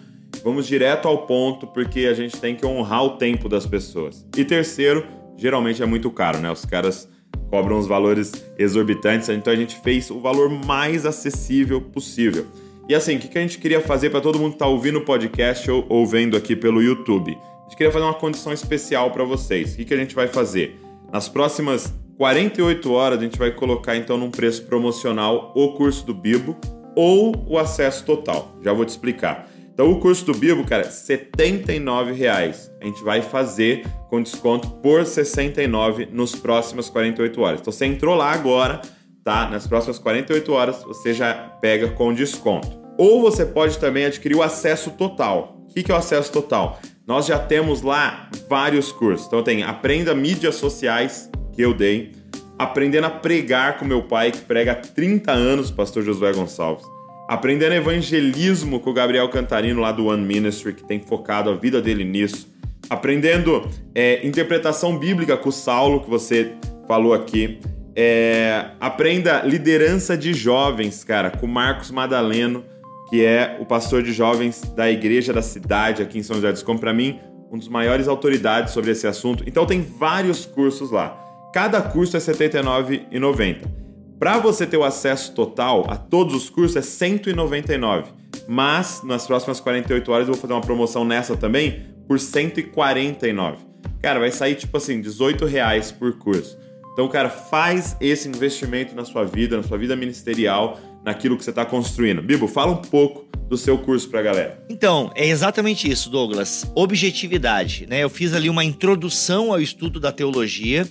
vamos 0.44 0.68
direto 0.68 1.08
ao 1.08 1.26
ponto, 1.26 1.66
porque 1.68 2.02
a 2.02 2.14
gente 2.14 2.38
tem 2.38 2.56
que 2.56 2.66
honrar 2.66 3.04
o 3.04 3.10
tempo 3.18 3.50
das 3.50 3.66
pessoas. 3.66 4.26
E 4.38 4.46
terceiro, 4.46 5.06
geralmente 5.36 5.82
é 5.82 5.86
muito 5.86 6.12
caro, 6.12 6.38
né? 6.38 6.52
Os 6.52 6.64
caras 6.64 7.10
cobram 7.50 7.80
os 7.80 7.88
valores 7.88 8.32
exorbitantes, 8.58 9.28
então 9.30 9.52
a 9.52 9.56
gente 9.56 9.76
fez 9.82 10.12
o 10.12 10.20
valor 10.20 10.50
mais 10.50 11.06
acessível 11.06 11.82
possível. 11.82 12.46
E 12.88 12.94
assim, 12.94 13.16
o 13.16 13.20
que 13.20 13.38
a 13.38 13.42
gente 13.42 13.58
queria 13.60 13.80
fazer 13.80 14.10
para 14.10 14.20
todo 14.20 14.38
mundo 14.38 14.52
que 14.52 14.56
está 14.56 14.68
ouvindo 14.68 15.00
o 15.00 15.06
podcast 15.06 15.70
ou, 15.72 15.86
ou 15.88 16.06
vendo 16.06 16.36
aqui 16.36 16.56
pelo 16.56 16.82
YouTube? 16.82 17.32
A 17.32 17.64
gente 17.64 17.78
queria 17.78 17.92
fazer 17.92 18.06
uma 18.06 18.14
condição 18.14 18.52
especial 18.52 19.12
para 19.12 19.24
vocês. 19.24 19.74
O 19.74 19.78
que, 19.78 19.86
que 19.86 19.94
a 19.94 19.98
gente 19.98 20.14
vai 20.14 20.28
fazer? 20.28 20.80
Nas 21.12 21.30
próximas 21.30 21.94
48 22.18 22.92
horas, 22.92 23.20
a 23.20 23.22
gente 23.22 23.40
vai 23.40 23.52
colocar 23.52 23.96
então 23.96 24.18
num 24.18 24.30
preço 24.30 24.66
promocional 24.66 25.54
o 25.56 25.74
curso 25.74 26.06
do 26.06 26.14
Bibo 26.14 26.58
ou 26.96 27.46
o 27.48 27.58
acesso 27.58 28.06
total. 28.06 28.56
Já 28.62 28.74
vou 28.74 28.86
te 28.86 28.90
explicar. 28.90 29.50
Então, 29.74 29.92
o 29.92 30.00
curso 30.00 30.26
do 30.26 30.34
Bibo, 30.34 30.64
cara, 30.66 30.84
R$ 30.84 30.90
79,00. 30.90 32.72
A 32.80 32.86
gente 32.86 33.04
vai 33.04 33.24
fazer 33.24 33.84
com 34.08 34.22
desconto 34.22 34.70
por 34.70 35.00
R$ 35.00 35.06
69 35.06 36.10
nos 36.12 36.36
próximas 36.36 36.90
48 36.90 37.42
horas. 37.42 37.60
Então, 37.62 37.74
você 37.74 37.86
entrou 37.88 38.14
lá 38.14 38.32
agora, 38.32 38.82
tá? 39.24 39.50
Nas 39.50 39.66
próximas 39.66 39.98
48 40.00 40.52
horas, 40.52 40.84
você 40.84 41.14
já 41.14 41.34
pega 41.34 41.90
com 41.90 42.14
desconto. 42.14 42.82
Ou 42.98 43.22
você 43.22 43.46
pode 43.46 43.80
também 43.80 44.06
adquirir 44.06 44.36
o 44.36 44.44
acesso 44.44 44.92
total. 44.92 45.58
O 45.70 45.74
que 45.74 45.92
é 45.92 45.96
o 45.96 45.98
acesso 45.98 46.32
total? 46.32 46.80
Nós 47.08 47.26
já 47.26 47.40
temos 47.40 47.82
lá 47.82 48.30
vários 48.48 48.92
cursos. 48.92 49.28
Então, 49.28 49.44
tem 49.44 49.64
Aprenda 49.64 50.14
Mídias 50.14 50.56
Sociais, 50.56 51.30
que 51.52 51.62
eu 51.62 51.74
dei, 51.74 52.12
aprendendo 52.58 53.08
a 53.08 53.10
pregar 53.10 53.78
com 53.78 53.86
meu 53.86 54.04
pai, 54.04 54.32
que 54.32 54.40
prega 54.40 54.74
há 54.74 54.76
30 54.76 55.32
anos, 55.32 55.72
pastor 55.72 56.04
Josué 56.04 56.32
Gonçalves. 56.34 56.86
Aprendendo 57.28 57.74
evangelismo 57.74 58.80
com 58.80 58.92
o 58.92 58.94
Gabriel 58.94 59.28
Cantarino, 59.30 59.82
lá 59.82 59.92
do 59.92 60.06
One 60.06 60.24
Ministry, 60.24 60.74
que 60.74 60.84
tem 60.84 61.00
focado 61.00 61.50
a 61.50 61.56
vida 61.56 61.82
dele 61.82 62.04
nisso. 62.04 62.48
Aprendendo 62.90 63.68
é, 63.96 64.26
interpretação 64.26 64.98
bíblica 64.98 65.36
com 65.36 65.50
o 65.50 65.52
Saulo, 65.52 66.02
que 66.02 66.10
você 66.10 66.54
falou 66.88 67.14
aqui. 67.14 67.60
É, 67.96 68.72
aprenda 68.80 69.44
liderança 69.44 70.18
de 70.18 70.34
jovens, 70.34 71.04
cara, 71.04 71.30
com 71.30 71.46
Marcos 71.46 71.91
Madaleno, 71.91 72.64
que 73.10 73.24
é 73.24 73.58
o 73.60 73.66
pastor 73.66 74.02
de 74.02 74.12
jovens 74.12 74.62
da 74.76 74.89
igreja 74.89 75.32
da 75.32 75.41
cidade 75.41 76.02
aqui 76.02 76.18
em 76.18 76.24
São 76.24 76.38
José 76.38 76.52
dos 76.52 76.64
Campos. 76.64 76.82
Para 76.82 76.94
mim, 76.94 77.20
um 77.52 77.58
dos 77.58 77.68
maiores 77.68 78.08
autoridades 78.08 78.74
sobre 78.74 78.91
esse 78.91 79.06
assunto. 79.06 79.44
Então, 79.46 79.66
tem 79.66 79.82
vários 79.82 80.46
cursos 80.46 80.89
lá. 80.89 81.20
Cada 81.54 81.80
curso 81.82 82.18
é 82.18 82.20
R$ 82.20 82.26
79,90. 82.26 83.84
Para 84.18 84.39
você 84.39 84.66
ter 84.66 84.78
o 84.78 84.84
acesso 84.84 85.34
total 85.36 85.86
a 85.88 85.96
todos 85.96 86.34
os 86.34 86.50
cursos 86.50 86.76
é 86.76 86.80
R$ 86.80 86.86
199. 86.86 88.12
Mas 88.48 89.02
nas 89.04 89.28
próximas 89.28 89.60
48 89.60 90.12
horas 90.12 90.28
eu 90.28 90.34
vou 90.34 90.41
fazer 90.41 90.54
uma 90.54 90.62
promoção 90.62 91.06
nessa 91.06 91.38
também 91.38 91.86
por 92.08 92.18
R$ 92.18 92.24
149. 92.24 93.58
Cara, 94.02 94.20
vai 94.20 94.32
sair 94.32 94.56
tipo 94.56 94.76
assim, 94.78 95.00
18 95.00 95.46
reais 95.46 95.91
por 95.91 96.18
curso. 96.18 96.58
Então, 96.94 97.08
cara, 97.08 97.30
faz 97.30 97.98
esse 98.00 98.28
investimento 98.30 98.96
na 98.96 99.04
sua 99.04 99.26
vida, 99.26 99.58
na 99.58 99.64
sua 99.64 99.78
vida 99.78 99.96
ministerial, 99.96 100.80
naquilo 101.04 101.36
que 101.36 101.44
você 101.44 101.50
está 101.50 101.66
construindo. 101.66 102.22
Bibo, 102.22 102.48
fala 102.48 102.72
um 102.72 102.78
pouco 102.78 103.26
do 103.50 103.58
seu 103.58 103.78
curso 103.78 104.10
para 104.10 104.20
a 104.20 104.24
galera. 104.24 104.64
Então, 104.70 105.12
é 105.16 105.28
exatamente 105.28 105.89
isso, 105.89 106.10
Douglas. 106.10 106.72
Objetividade, 106.76 107.86
né? 107.88 108.04
Eu 108.04 108.10
fiz 108.10 108.34
ali 108.34 108.50
uma 108.50 108.64
introdução 108.64 109.52
ao 109.52 109.60
estudo 109.60 110.00
da 110.00 110.12
teologia 110.12 110.88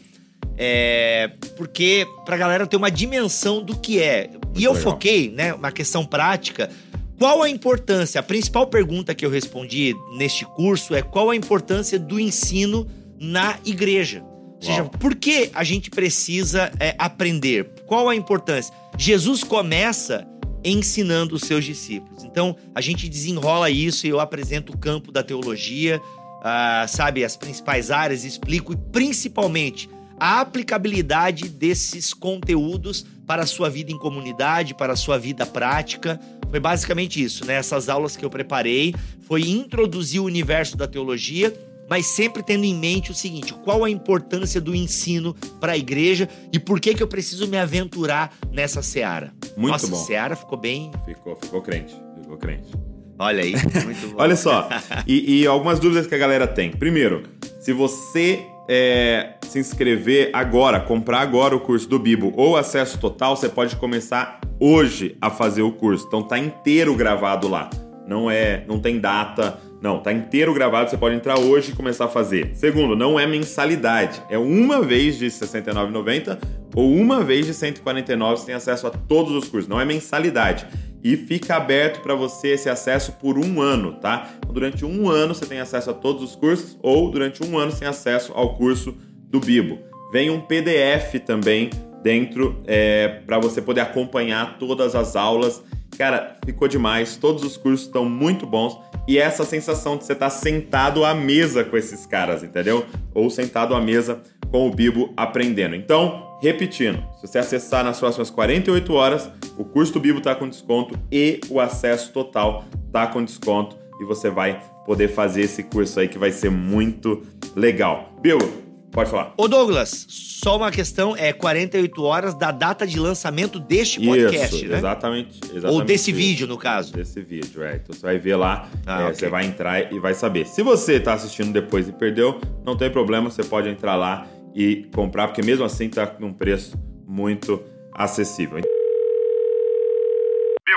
é, 0.56 1.30
porque 1.56 2.06
pra 2.24 2.36
galera 2.36 2.66
ter 2.66 2.76
uma 2.76 2.90
dimensão 2.90 3.62
do 3.62 3.76
que 3.78 4.00
é. 4.00 4.28
Muito 4.28 4.60
e 4.60 4.64
eu 4.64 4.72
legal. 4.72 4.92
foquei, 4.92 5.30
né, 5.30 5.54
uma 5.54 5.72
questão 5.72 6.04
prática. 6.04 6.70
Qual 7.18 7.42
a 7.42 7.48
importância? 7.48 8.20
A 8.20 8.22
principal 8.22 8.66
pergunta 8.66 9.14
que 9.14 9.24
eu 9.24 9.30
respondi 9.30 9.94
neste 10.16 10.44
curso 10.44 10.94
é 10.94 11.02
qual 11.02 11.30
a 11.30 11.36
importância 11.36 11.98
do 11.98 12.18
ensino 12.18 12.86
na 13.18 13.56
igreja? 13.64 14.24
Ou 14.62 14.66
seja, 14.66 14.84
por 14.84 15.14
que 15.14 15.50
a 15.52 15.64
gente 15.64 15.90
precisa 15.90 16.70
é, 16.78 16.94
aprender? 16.98 17.68
Qual 17.86 18.08
a 18.08 18.14
importância? 18.14 18.72
Jesus 18.96 19.42
começa 19.42 20.26
ensinando 20.64 21.34
os 21.34 21.42
seus 21.42 21.64
discípulos. 21.64 22.22
Então, 22.24 22.56
a 22.74 22.80
gente 22.80 23.08
desenrola 23.08 23.68
isso 23.68 24.06
e 24.06 24.10
eu 24.10 24.20
apresento 24.20 24.72
o 24.72 24.78
campo 24.78 25.10
da 25.10 25.22
teologia, 25.22 26.00
uh, 26.00 26.88
sabe, 26.88 27.24
as 27.24 27.36
principais 27.36 27.90
áreas, 27.90 28.24
explico 28.24 28.72
e 28.72 28.76
principalmente 28.76 29.90
a 30.18 30.40
aplicabilidade 30.40 31.48
desses 31.48 32.14
conteúdos 32.14 33.04
para 33.26 33.42
a 33.42 33.46
sua 33.46 33.68
vida 33.68 33.90
em 33.90 33.98
comunidade, 33.98 34.74
para 34.74 34.92
a 34.92 34.96
sua 34.96 35.18
vida 35.18 35.44
prática. 35.44 36.20
Foi 36.48 36.60
basicamente 36.60 37.20
isso, 37.20 37.44
né? 37.44 37.54
Essas 37.54 37.88
aulas 37.88 38.16
que 38.16 38.24
eu 38.24 38.30
preparei 38.30 38.94
foi 39.26 39.42
introduzir 39.42 40.20
o 40.20 40.24
universo 40.24 40.76
da 40.76 40.86
teologia, 40.86 41.52
mas 41.92 42.06
sempre 42.06 42.42
tendo 42.42 42.64
em 42.64 42.74
mente 42.74 43.10
o 43.10 43.14
seguinte: 43.14 43.52
qual 43.52 43.84
a 43.84 43.90
importância 43.90 44.58
do 44.62 44.74
ensino 44.74 45.34
para 45.60 45.72
a 45.72 45.76
igreja 45.76 46.26
e 46.50 46.58
por 46.58 46.80
que 46.80 46.94
que 46.94 47.02
eu 47.02 47.06
preciso 47.06 47.46
me 47.46 47.58
aventurar 47.58 48.32
nessa 48.50 48.80
seara. 48.80 49.34
Muito 49.58 49.72
Nossa, 49.72 49.88
bom. 49.88 49.96
seara 49.96 50.34
ficou 50.34 50.56
bem. 50.56 50.90
Ficou, 51.04 51.36
ficou 51.36 51.60
crente, 51.60 51.94
ficou 52.22 52.38
crente. 52.38 52.70
Olha 53.18 53.42
aí, 53.42 53.52
muito 53.84 54.08
bom. 54.08 54.14
Olha 54.16 54.36
só, 54.36 54.70
e, 55.06 55.42
e 55.42 55.46
algumas 55.46 55.78
dúvidas 55.78 56.06
que 56.06 56.14
a 56.14 56.18
galera 56.18 56.46
tem. 56.46 56.70
Primeiro, 56.70 57.24
se 57.60 57.74
você 57.74 58.40
é, 58.70 59.34
se 59.42 59.58
inscrever 59.58 60.30
agora, 60.32 60.80
comprar 60.80 61.20
agora 61.20 61.54
o 61.54 61.60
curso 61.60 61.86
do 61.86 61.98
Bibo 61.98 62.32
ou 62.34 62.56
acesso 62.56 62.98
total, 62.98 63.36
você 63.36 63.50
pode 63.50 63.76
começar 63.76 64.40
hoje 64.58 65.14
a 65.20 65.28
fazer 65.28 65.60
o 65.60 65.72
curso. 65.72 66.06
Então 66.06 66.22
tá 66.22 66.38
inteiro 66.38 66.94
gravado 66.96 67.48
lá. 67.48 67.68
Não 68.06 68.30
é, 68.30 68.64
não 68.66 68.80
tem 68.80 68.98
data, 68.98 69.60
não, 69.82 69.98
tá 69.98 70.12
inteiro 70.12 70.54
gravado, 70.54 70.88
você 70.88 70.96
pode 70.96 71.16
entrar 71.16 71.40
hoje 71.40 71.72
e 71.72 71.74
começar 71.74 72.04
a 72.04 72.08
fazer. 72.08 72.52
Segundo, 72.54 72.94
não 72.94 73.18
é 73.18 73.26
mensalidade, 73.26 74.22
é 74.30 74.38
uma 74.38 74.80
vez 74.80 75.18
de 75.18 75.24
R$ 75.24 75.30
69,90 75.30 76.38
ou 76.74 76.94
uma 76.94 77.24
vez 77.24 77.44
de 77.44 77.52
R$ 77.52 77.58
149, 77.58 78.36
você 78.36 78.46
tem 78.46 78.54
acesso 78.54 78.86
a 78.86 78.90
todos 78.90 79.32
os 79.32 79.48
cursos, 79.48 79.68
não 79.68 79.80
é 79.80 79.84
mensalidade 79.84 80.66
e 81.02 81.16
fica 81.16 81.56
aberto 81.56 82.00
para 82.00 82.14
você 82.14 82.50
esse 82.50 82.68
acesso 82.68 83.12
por 83.12 83.36
um 83.36 83.60
ano, 83.60 83.94
tá? 83.94 84.30
Então, 84.38 84.54
durante 84.54 84.84
um 84.84 85.10
ano 85.10 85.34
você 85.34 85.44
tem 85.44 85.58
acesso 85.58 85.90
a 85.90 85.94
todos 85.94 86.22
os 86.22 86.36
cursos 86.36 86.78
ou 86.80 87.10
durante 87.10 87.42
um 87.42 87.58
ano 87.58 87.72
você 87.72 87.80
tem 87.80 87.88
acesso 87.88 88.32
ao 88.34 88.54
curso 88.54 88.94
do 89.28 89.40
Bibo. 89.40 89.80
Vem 90.12 90.30
um 90.30 90.40
PDF 90.40 91.18
também 91.26 91.70
dentro 92.02 92.58
é, 92.66 93.20
para 93.26 93.38
você 93.38 93.60
poder 93.60 93.80
acompanhar 93.80 94.58
todas 94.58 94.94
as 94.94 95.16
aulas. 95.16 95.62
Cara, 95.96 96.36
ficou 96.44 96.68
demais. 96.68 97.16
Todos 97.16 97.44
os 97.44 97.56
cursos 97.56 97.86
estão 97.86 98.04
muito 98.04 98.46
bons 98.46 98.78
e 99.06 99.18
essa 99.18 99.44
sensação 99.44 99.96
de 99.96 100.04
você 100.04 100.12
estar 100.12 100.30
tá 100.30 100.30
sentado 100.30 101.04
à 101.04 101.14
mesa 101.14 101.64
com 101.64 101.76
esses 101.76 102.06
caras, 102.06 102.42
entendeu? 102.42 102.86
Ou 103.14 103.28
sentado 103.30 103.74
à 103.74 103.80
mesa 103.80 104.20
com 104.50 104.68
o 104.68 104.70
Bibo 104.70 105.12
aprendendo. 105.16 105.74
Então, 105.74 106.38
repetindo, 106.42 107.02
se 107.20 107.26
você 107.26 107.38
acessar 107.38 107.84
nas 107.84 107.98
próximas 107.98 108.30
48 108.30 108.92
horas, 108.92 109.30
o 109.56 109.64
curso 109.64 109.94
do 109.94 110.00
Bibo 110.00 110.18
está 110.18 110.34
com 110.34 110.48
desconto 110.48 110.98
e 111.10 111.40
o 111.48 111.58
acesso 111.58 112.12
total 112.12 112.64
está 112.86 113.06
com 113.06 113.24
desconto 113.24 113.76
e 114.00 114.04
você 114.04 114.28
vai 114.28 114.60
poder 114.84 115.08
fazer 115.08 115.42
esse 115.42 115.62
curso 115.62 116.00
aí 116.00 116.08
que 116.08 116.18
vai 116.18 116.32
ser 116.32 116.50
muito 116.50 117.22
legal. 117.56 118.12
Bibo, 118.20 118.71
Pode 118.92 119.10
falar. 119.10 119.32
Ô 119.38 119.48
Douglas, 119.48 120.06
só 120.08 120.58
uma 120.58 120.70
questão, 120.70 121.16
é 121.16 121.32
48 121.32 122.04
horas 122.04 122.34
da 122.34 122.50
data 122.50 122.86
de 122.86 123.00
lançamento 123.00 123.58
deste 123.58 123.98
podcast, 123.98 124.54
isso, 124.54 124.68
né? 124.68 124.76
Exatamente, 124.76 125.40
exatamente. 125.44 125.66
Ou 125.66 125.82
desse 125.82 126.10
isso. 126.10 126.20
vídeo, 126.20 126.46
no 126.46 126.58
caso. 126.58 126.92
Desse 126.92 127.22
vídeo, 127.22 127.62
é. 127.62 127.76
Então 127.76 127.94
você 127.94 128.02
vai 128.02 128.18
ver 128.18 128.36
lá, 128.36 128.68
ah, 128.86 129.00
é, 129.00 129.04
okay. 129.04 129.14
você 129.14 129.28
vai 129.30 129.46
entrar 129.46 129.90
e 129.90 129.98
vai 129.98 130.12
saber. 130.12 130.46
Se 130.46 130.62
você 130.62 130.96
está 130.96 131.14
assistindo 131.14 131.50
depois 131.54 131.88
e 131.88 131.92
perdeu, 131.92 132.38
não 132.62 132.76
tem 132.76 132.90
problema, 132.90 133.30
você 133.30 133.42
pode 133.42 133.66
entrar 133.66 133.96
lá 133.96 134.26
e 134.54 134.90
comprar, 134.94 135.28
porque 135.28 135.40
mesmo 135.40 135.64
assim 135.64 135.86
está 135.86 136.14
num 136.18 136.34
preço 136.34 136.76
muito 137.06 137.64
acessível. 137.94 138.60
Bill, 138.60 138.68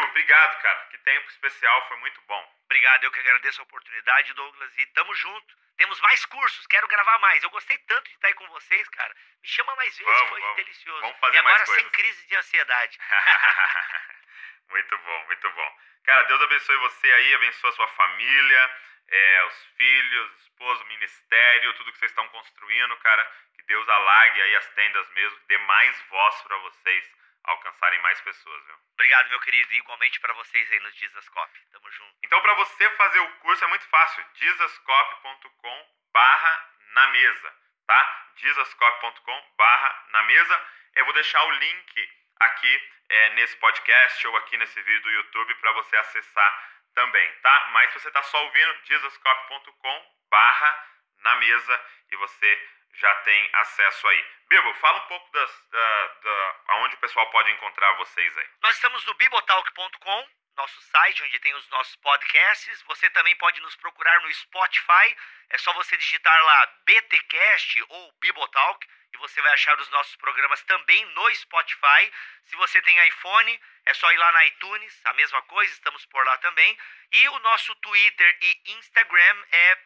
obrigado, 0.09 0.61
cara. 0.61 0.79
Que 0.89 0.97
tempo 1.03 1.27
especial, 1.31 1.81
foi 1.89 1.99
muito 1.99 2.21
bom. 2.29 2.41
Obrigado, 2.63 3.03
eu 3.03 3.11
que 3.11 3.19
agradeço 3.19 3.59
a 3.59 3.63
oportunidade, 3.65 4.33
Douglas, 4.35 4.71
e 4.79 4.85
tamo 4.95 5.13
junto. 5.15 5.64
Temos 5.77 5.99
mais 5.99 6.25
cursos, 6.25 6.67
quero 6.67 6.87
gravar 6.87 7.19
mais. 7.19 7.43
Eu 7.43 7.49
gostei 7.49 7.77
tanto 7.79 8.07
de 8.07 8.15
estar 8.15 8.27
aí 8.27 8.33
com 8.35 8.47
vocês, 8.47 8.87
cara. 8.89 9.13
Me 9.41 9.47
chama 9.47 9.75
mais 9.75 9.97
vezes, 9.97 10.13
vamos, 10.13 10.29
foi 10.29 10.41
vamos. 10.41 10.55
delicioso. 10.55 11.01
Vamos 11.01 11.19
fazer 11.19 11.35
e 11.35 11.39
agora 11.39 11.57
mais 11.57 11.69
sem 11.69 11.89
crise 11.89 12.27
de 12.27 12.35
ansiedade. 12.35 12.97
Muito 14.69 14.97
bom, 14.97 15.25
muito 15.25 15.49
bom. 15.51 15.79
Cara, 16.05 16.23
Deus 16.23 16.41
abençoe 16.41 16.77
você 16.77 17.13
aí, 17.13 17.35
abençoe 17.35 17.69
a 17.69 17.73
sua 17.73 17.87
família, 17.89 18.79
é, 19.07 19.43
os 19.45 19.65
filhos, 19.77 20.41
esposo, 20.41 20.85
ministério, 20.85 21.73
tudo 21.75 21.91
que 21.91 21.99
vocês 21.99 22.11
estão 22.11 22.27
construindo, 22.29 22.97
cara. 22.97 23.31
Que 23.55 23.63
Deus 23.63 23.87
alargue 23.87 24.41
aí 24.41 24.55
as 24.55 24.67
tendas 24.69 25.09
mesmo, 25.11 25.39
dê 25.47 25.57
mais 25.59 26.01
voz 26.09 26.41
para 26.41 26.57
vocês 26.57 27.11
alcançarem 27.47 27.99
mais 28.01 28.19
pessoas, 28.21 28.65
viu? 28.65 28.75
Obrigado, 28.93 29.29
meu 29.29 29.39
querido. 29.41 29.73
E 29.73 29.77
igualmente 29.77 30.19
para 30.19 30.33
vocês 30.33 30.71
aí 30.71 30.79
no 30.79 30.91
Dizascope. 30.91 31.59
Tamo 31.71 31.91
junto. 31.91 32.15
Então, 32.23 32.41
para 32.41 32.53
você 32.55 32.89
fazer 32.91 33.19
o 33.19 33.35
curso 33.39 33.63
é 33.63 33.67
muito 33.67 33.87
fácil. 33.87 34.25
dizascope.com 34.35 35.89
barra 36.13 36.69
na 36.93 37.07
mesa, 37.07 37.55
tá? 37.87 38.29
dizascope.com 38.35 39.53
barra 39.57 40.05
na 40.09 40.23
mesa. 40.23 40.67
Eu 40.95 41.05
vou 41.05 41.13
deixar 41.13 41.43
o 41.43 41.51
link 41.51 42.09
aqui 42.39 42.89
é, 43.09 43.29
nesse 43.31 43.55
podcast 43.57 44.27
ou 44.27 44.35
aqui 44.37 44.57
nesse 44.57 44.81
vídeo 44.81 45.01
do 45.01 45.11
YouTube 45.11 45.55
para 45.55 45.71
você 45.73 45.95
acessar 45.97 46.69
também, 46.93 47.31
tá? 47.41 47.67
Mas 47.73 47.91
se 47.91 47.99
você 47.99 48.07
está 48.07 48.23
só 48.23 48.43
ouvindo, 48.43 48.81
dizascope.com 48.83 50.15
barra 50.29 50.87
na 51.19 51.35
mesa 51.35 51.85
e 52.11 52.15
você 52.15 52.69
já 52.93 53.13
tem 53.15 53.49
acesso 53.53 54.07
aí. 54.07 54.34
Bibo, 54.47 54.73
fala 54.75 54.97
um 54.99 55.07
pouco 55.07 55.31
das, 55.31 55.69
da, 55.71 56.07
da, 56.07 56.55
aonde 56.67 56.95
o 56.95 56.99
pessoal 56.99 57.29
pode 57.31 57.51
encontrar 57.51 57.91
vocês 57.93 58.37
aí. 58.37 58.49
Nós 58.61 58.75
estamos 58.75 59.03
no 59.05 59.13
bibotalk.com, 59.15 60.27
nosso 60.55 60.81
site 60.81 61.23
onde 61.23 61.39
tem 61.39 61.53
os 61.55 61.67
nossos 61.69 61.95
podcasts. 61.97 62.81
Você 62.83 63.09
também 63.09 63.35
pode 63.37 63.59
nos 63.61 63.75
procurar 63.75 64.21
no 64.21 64.33
Spotify. 64.33 65.17
É 65.49 65.57
só 65.57 65.73
você 65.73 65.97
digitar 65.97 66.43
lá 66.43 66.65
BTcast 66.85 67.85
ou 67.89 68.11
Bibotalk 68.21 68.87
e 69.13 69.17
você 69.17 69.41
vai 69.41 69.53
achar 69.53 69.79
os 69.79 69.89
nossos 69.89 70.15
programas 70.17 70.61
também 70.63 71.05
no 71.05 71.35
Spotify. 71.35 72.11
Se 72.43 72.55
você 72.55 72.81
tem 72.81 73.07
iPhone, 73.07 73.59
é 73.85 73.93
só 73.93 74.11
ir 74.11 74.17
lá 74.17 74.31
na 74.31 74.45
iTunes, 74.45 75.01
a 75.05 75.13
mesma 75.13 75.41
coisa, 75.43 75.71
estamos 75.71 76.05
por 76.05 76.25
lá 76.25 76.37
também. 76.37 76.77
E 77.11 77.29
o 77.29 77.39
nosso 77.39 77.73
Twitter 77.75 78.37
e 78.41 78.71
Instagram 78.73 79.43
é 79.51 79.77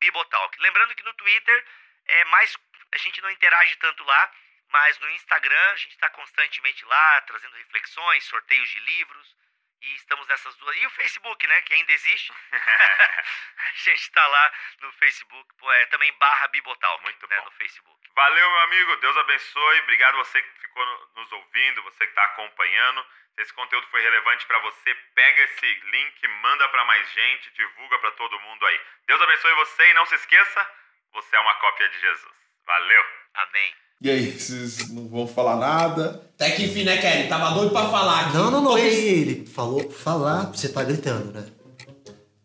Bibotalk. 0.00 0.60
Lembrando 0.60 0.94
que 0.94 1.04
no 1.04 1.14
Twitter 1.14 1.66
é 2.06 2.24
mais 2.26 2.56
a 2.94 2.98
gente 2.98 3.20
não 3.20 3.30
interage 3.30 3.76
tanto 3.76 4.04
lá, 4.04 4.32
mas 4.68 4.98
no 5.00 5.10
Instagram 5.10 5.70
a 5.72 5.76
gente 5.76 5.92
está 5.92 6.08
constantemente 6.10 6.84
lá, 6.84 7.20
trazendo 7.22 7.56
reflexões, 7.56 8.24
sorteios 8.24 8.68
de 8.70 8.80
livros. 8.80 9.36
E 9.82 9.94
estamos 9.96 10.26
nessas 10.28 10.56
duas. 10.56 10.76
E 10.76 10.86
o 10.86 10.90
Facebook, 10.90 11.46
né? 11.46 11.60
Que 11.62 11.74
ainda 11.74 11.92
existe. 11.92 12.32
a 12.52 13.72
gente 13.74 14.00
está 14.00 14.26
lá 14.26 14.52
no 14.80 14.92
Facebook, 14.92 15.54
é, 15.62 15.86
também 15.86 16.10
barra 16.14 16.48
Bibotal, 16.48 17.00
muito 17.02 17.26
né, 17.28 17.36
bom. 17.38 17.44
no 17.44 17.50
Facebook. 17.52 18.10
Valeu, 18.14 18.50
meu 18.50 18.60
amigo. 18.60 18.96
Deus 18.96 19.16
abençoe. 19.16 19.80
Obrigado 19.80 20.16
você 20.16 20.40
que 20.40 20.60
ficou 20.60 21.10
nos 21.16 21.32
ouvindo, 21.32 21.82
você 21.82 21.98
que 21.98 22.12
está 22.12 22.24
acompanhando. 22.24 23.06
Se 23.34 23.42
esse 23.42 23.52
conteúdo 23.52 23.86
foi 23.88 24.00
relevante 24.00 24.46
para 24.46 24.58
você, 24.60 24.94
pega 25.14 25.42
esse 25.42 25.66
link, 25.66 26.28
manda 26.28 26.68
para 26.68 26.84
mais 26.84 27.10
gente, 27.10 27.50
divulga 27.50 27.98
para 27.98 28.12
todo 28.12 28.40
mundo 28.40 28.64
aí. 28.66 28.80
Deus 29.06 29.20
abençoe 29.20 29.52
você 29.54 29.90
e 29.90 29.94
não 29.94 30.06
se 30.06 30.14
esqueça, 30.14 30.70
você 31.12 31.36
é 31.36 31.40
uma 31.40 31.54
cópia 31.56 31.88
de 31.88 31.98
Jesus. 31.98 32.43
Valeu. 32.66 33.02
Amém. 33.34 33.72
E 34.02 34.10
aí, 34.10 34.38
vocês 34.38 34.90
não 34.90 35.08
vão 35.08 35.26
falar 35.26 35.56
nada? 35.56 36.22
Até 36.34 36.50
que 36.50 36.64
enfim, 36.64 36.84
né, 36.84 36.98
Kelly? 36.98 37.28
Tava 37.28 37.54
doido 37.54 37.72
pra 37.72 37.88
falar 37.88 38.20
aqui. 38.26 38.36
Não, 38.36 38.50
não, 38.50 38.60
não. 38.60 38.78
Ele, 38.78 38.96
ele 38.96 39.46
falou 39.46 39.90
falar, 39.90 40.46
você 40.46 40.68
tá 40.68 40.82
gritando, 40.82 41.32
né? 41.32 41.46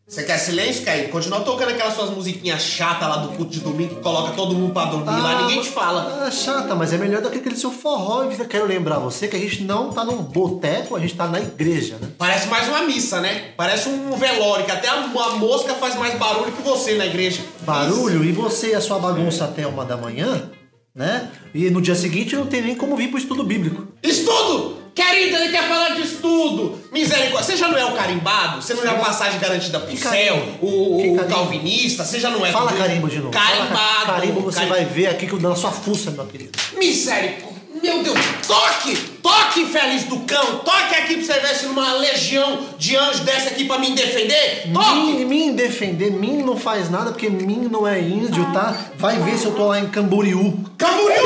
Você 0.10 0.24
quer 0.24 0.40
silêncio, 0.40 0.84
Kelly? 0.84 1.10
Continua 1.10 1.42
tocando 1.42 1.70
aquelas 1.70 1.94
suas 1.94 2.10
musiquinhas 2.10 2.64
chatas 2.64 3.08
lá 3.08 3.18
do 3.18 3.28
culto 3.30 3.52
de 3.52 3.60
domingo 3.60 3.94
que 3.94 4.02
coloca 4.02 4.34
todo 4.34 4.56
mundo 4.56 4.74
pra 4.74 4.86
dormir 4.86 5.08
ah, 5.08 5.18
lá, 5.22 5.42
ninguém 5.44 5.62
te 5.62 5.70
fala. 5.70 6.26
Ah, 6.26 6.32
chata, 6.32 6.74
mas 6.74 6.92
é 6.92 6.98
melhor 6.98 7.22
do 7.22 7.30
que 7.30 7.38
aquele 7.38 7.56
seu 7.56 7.70
forró. 7.70 8.24
Eu 8.24 8.46
quero 8.48 8.66
lembrar 8.66 8.98
você 8.98 9.28
que 9.28 9.36
a 9.36 9.40
gente 9.40 9.64
não 9.64 9.92
tá 9.92 10.04
num 10.04 10.24
boteco, 10.24 10.96
a 10.96 11.00
gente 11.00 11.14
tá 11.14 11.28
na 11.28 11.40
igreja, 11.40 11.98
né? 12.02 12.10
Parece 12.18 12.48
mais 12.48 12.68
uma 12.68 12.82
missa, 12.82 13.22
né? 13.22 13.52
Parece 13.56 13.88
um 13.88 14.18
velório, 14.18 14.66
que 14.66 14.72
até 14.72 14.90
a, 14.90 14.96
a 14.96 15.30
mosca 15.36 15.76
faz 15.76 15.96
mais 15.96 16.18
barulho 16.18 16.54
que 16.54 16.64
você 16.64 16.96
na 16.96 17.06
igreja. 17.06 17.44
Barulho? 17.62 18.26
E 18.26 18.32
você 18.32 18.72
e 18.72 18.76
a 18.76 18.82
sua 18.82 18.98
bagunça 18.98 19.46
até 19.46 19.68
uma 19.68 19.86
da 19.86 19.96
manhã? 19.96 20.50
né? 20.96 21.30
E 21.54 21.70
no 21.70 21.82
dia 21.82 21.96
seguinte 21.96 22.36
não 22.36 22.46
tem 22.46 22.62
nem 22.62 22.76
como 22.76 22.98
vir 22.98 23.10
pro 23.10 23.18
estudo 23.18 23.44
bíblico. 23.44 23.88
Estudo! 24.04 24.79
Querido, 25.00 25.38
ele 25.38 25.50
quer 25.50 25.66
falar 25.66 25.96
de 25.96 26.02
estudo! 26.02 26.78
Misericórdia, 26.92 27.44
você 27.44 27.56
já 27.56 27.70
não 27.70 27.78
é 27.78 27.86
o 27.86 27.94
carimbado? 27.94 28.62
Você 28.62 28.74
não 28.74 28.84
é 28.84 28.90
a 28.90 28.96
passagem 28.96 29.40
garantida 29.40 29.80
pro 29.80 29.90
que 29.90 29.98
céu? 29.98 30.36
O, 30.62 31.14
o 31.14 31.26
calvinista? 31.26 32.04
Você 32.04 32.20
já 32.20 32.30
não 32.30 32.46
é... 32.46 32.52
Fala 32.52 32.74
carimbo 32.74 33.08
de 33.08 33.20
novo. 33.20 33.32
Carimbado! 33.32 34.06
Fala, 34.06 34.20
carimbo 34.20 34.42
você 34.42 34.58
carimbo. 34.58 34.76
vai 34.76 34.84
ver 34.84 35.08
aqui 35.08 35.26
que 35.26 35.36
na 35.42 35.56
sua 35.56 35.72
fuça, 35.72 36.12
meu 36.12 36.26
querido. 36.26 36.52
Misericórdia! 36.78 37.60
Meu 37.82 38.04
Deus, 38.04 38.20
toque! 38.46 38.98
Toque, 39.24 39.62
infeliz 39.62 40.04
do 40.04 40.20
cão! 40.22 40.60
Toque 40.66 40.96
aqui 40.96 41.16
pra 41.16 41.34
você 41.34 41.40
ver 41.40 41.56
se 41.56 41.66
uma 41.68 41.94
legião 41.94 42.60
de 42.78 42.98
anjos 42.98 43.22
desce 43.22 43.48
aqui 43.48 43.64
pra 43.64 43.78
me 43.78 43.92
defender! 43.92 44.70
Toque! 44.74 44.96
Mim, 44.96 45.24
mim 45.24 45.56
defender, 45.56 46.12
mim 46.12 46.44
não 46.44 46.58
faz 46.58 46.90
nada 46.90 47.12
porque 47.12 47.30
mim 47.30 47.70
não 47.72 47.88
é 47.88 48.02
índio, 48.02 48.46
tá? 48.52 48.76
Vai 48.98 49.18
ver 49.20 49.38
se 49.38 49.46
eu 49.46 49.54
tô 49.54 49.68
lá 49.68 49.80
em 49.80 49.88
Camboriú. 49.88 50.60
Camboriú! 50.78 51.24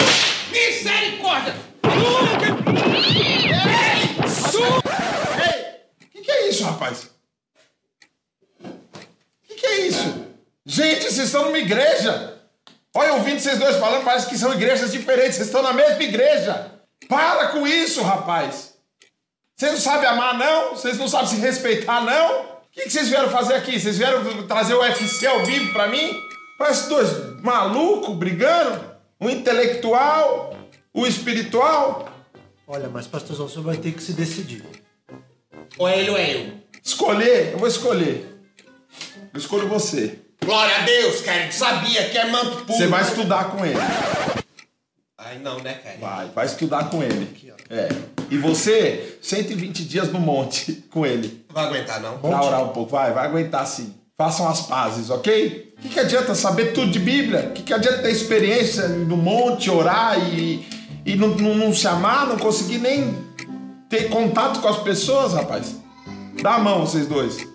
Misericórdia! 0.52 1.73
Ei! 5.40 5.62
O 6.02 6.10
que, 6.12 6.22
que 6.22 6.32
é 6.32 6.50
isso, 6.50 6.64
rapaz? 6.64 7.10
Que, 9.48 9.56
que 9.56 9.66
é 9.66 9.88
isso? 9.88 10.28
Gente, 10.66 11.04
vocês 11.04 11.28
estão 11.28 11.46
numa 11.46 11.58
igreja! 11.58 12.40
Olha, 12.96 13.14
ouvindo 13.14 13.40
vocês 13.40 13.58
dois 13.58 13.78
falando, 13.78 14.04
parece 14.04 14.28
que 14.28 14.38
são 14.38 14.54
igrejas 14.54 14.92
diferentes. 14.92 15.36
Vocês 15.36 15.48
estão 15.48 15.64
na 15.64 15.74
mesma 15.74 16.04
igreja. 16.04 16.72
Para 17.08 17.48
com 17.48 17.66
isso, 17.66 18.04
rapaz. 18.04 18.74
Vocês 19.56 19.72
não 19.72 19.80
sabem 19.80 20.08
amar, 20.08 20.38
não? 20.38 20.72
Vocês 20.72 20.98
não 20.98 21.08
sabem 21.08 21.28
se 21.28 21.36
respeitar, 21.38 22.02
não? 22.02 22.42
O 22.42 22.56
que, 22.72 22.90
vocês 22.90 23.08
vieram 23.08 23.30
fazer 23.30 23.56
aqui? 23.56 23.80
Vocês 23.80 23.98
vieram 23.98 24.48
trazer 24.48 24.74
o 24.74 24.82
UFC 24.82 25.26
ao 25.26 25.46
vivo 25.46 25.72
pra 25.74 25.88
mim? 25.88 26.20
Parece 26.58 26.90
dois 26.90 27.42
malucos 27.42 28.16
brigando. 28.16 28.94
O 29.20 29.30
intelectual, 29.30 30.53
o 30.94 31.08
espiritual. 31.08 32.10
Olha, 32.68 32.88
mas 32.88 33.08
pastorzão, 33.08 33.48
você 33.48 33.60
vai 33.60 33.78
ter 33.78 33.92
que 33.92 34.04
se 34.04 34.14
decidir. 34.14 34.64
Ou 35.78 35.88
é 35.88 36.00
ele 36.00 36.10
ou 36.12 36.18
é 36.18 36.36
eu? 36.36 36.54
Escolher? 36.84 37.54
Eu 37.54 37.58
vou 37.58 37.68
escolher. 37.68 38.30
Eu 39.34 39.40
escolho 39.40 39.68
você. 39.68 40.20
Glória 40.44 40.76
a 40.78 40.82
Deus, 40.82 41.22
cara. 41.22 41.48
Tu 41.48 41.56
sabia 41.56 42.10
que 42.10 42.18
é 42.18 42.30
manto 42.30 42.66
puro. 42.66 42.78
Você 42.78 42.88
vai 42.88 43.02
estudar 43.02 43.52
com 43.52 43.66
ele. 43.66 43.80
Ai, 45.18 45.40
não, 45.40 45.60
né, 45.60 45.74
cara? 45.76 45.98
Vai, 46.00 46.28
vai 46.30 46.46
estudar 46.46 46.90
com 46.90 47.02
ele. 47.02 47.54
É. 47.70 47.90
E 48.30 48.38
você, 48.38 49.18
120 49.22 49.86
dias 49.86 50.12
no 50.12 50.20
monte 50.20 50.74
com 50.92 51.06
ele. 51.06 51.46
Não 51.48 51.56
vai 51.56 51.66
aguentar, 51.66 52.02
não. 52.02 52.18
Pra 52.20 52.44
orar 52.44 52.64
um 52.64 52.70
pouco, 52.70 52.92
vai, 52.92 53.12
vai 53.14 53.26
aguentar 53.26 53.66
sim. 53.66 53.94
Façam 54.18 54.48
as 54.48 54.62
pazes, 54.62 55.10
ok? 55.10 55.74
O 55.78 55.82
que, 55.82 55.90
que 55.90 56.00
adianta 56.00 56.36
saber 56.36 56.74
tudo 56.74 56.92
de 56.92 57.00
Bíblia? 57.00 57.48
O 57.50 57.52
que, 57.52 57.64
que 57.64 57.74
adianta 57.74 58.04
ter 58.04 58.12
experiência 58.12 58.88
no 58.88 59.18
monte, 59.18 59.70
orar 59.72 60.18
e, 60.20 60.66
e 61.06 61.16
não, 61.16 61.30
não, 61.30 61.56
não 61.56 61.74
se 61.74 61.88
amar, 61.88 62.28
não 62.28 62.38
conseguir 62.38 62.80
nem 62.80 63.14
ter 63.90 64.10
contato 64.10 64.62
com 64.62 64.68
as 64.68 64.78
pessoas, 64.78 65.34
rapaz? 65.34 65.82
Dá 66.42 66.56
a 66.56 66.60
mão, 66.60 66.86
vocês 66.86 67.08
dois. 67.08 67.48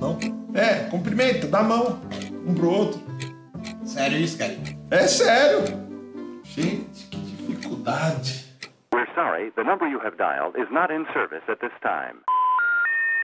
Não? 0.00 0.18
É, 0.54 0.88
cumprimenta, 0.90 1.46
dá 1.46 1.60
a 1.60 1.62
mão 1.62 2.00
um 2.46 2.54
pro 2.54 2.70
outro. 2.70 3.00
Sério 3.84 4.18
isso, 4.18 4.38
cara? 4.38 4.56
É 4.90 5.06
sério. 5.06 5.62
Gente, 6.44 7.06
que 7.10 7.18
dificuldade. 7.18 8.46
We're 8.94 9.08
sorry, 9.14 9.50
the 9.56 9.64
number 9.64 9.86
you 9.88 10.00
have 10.00 10.16
dialed 10.16 10.56
is 10.56 10.70
not 10.70 10.90
in 10.92 11.04
service 11.12 11.42
at 11.48 11.58
this 11.60 11.72
time. 11.82 12.22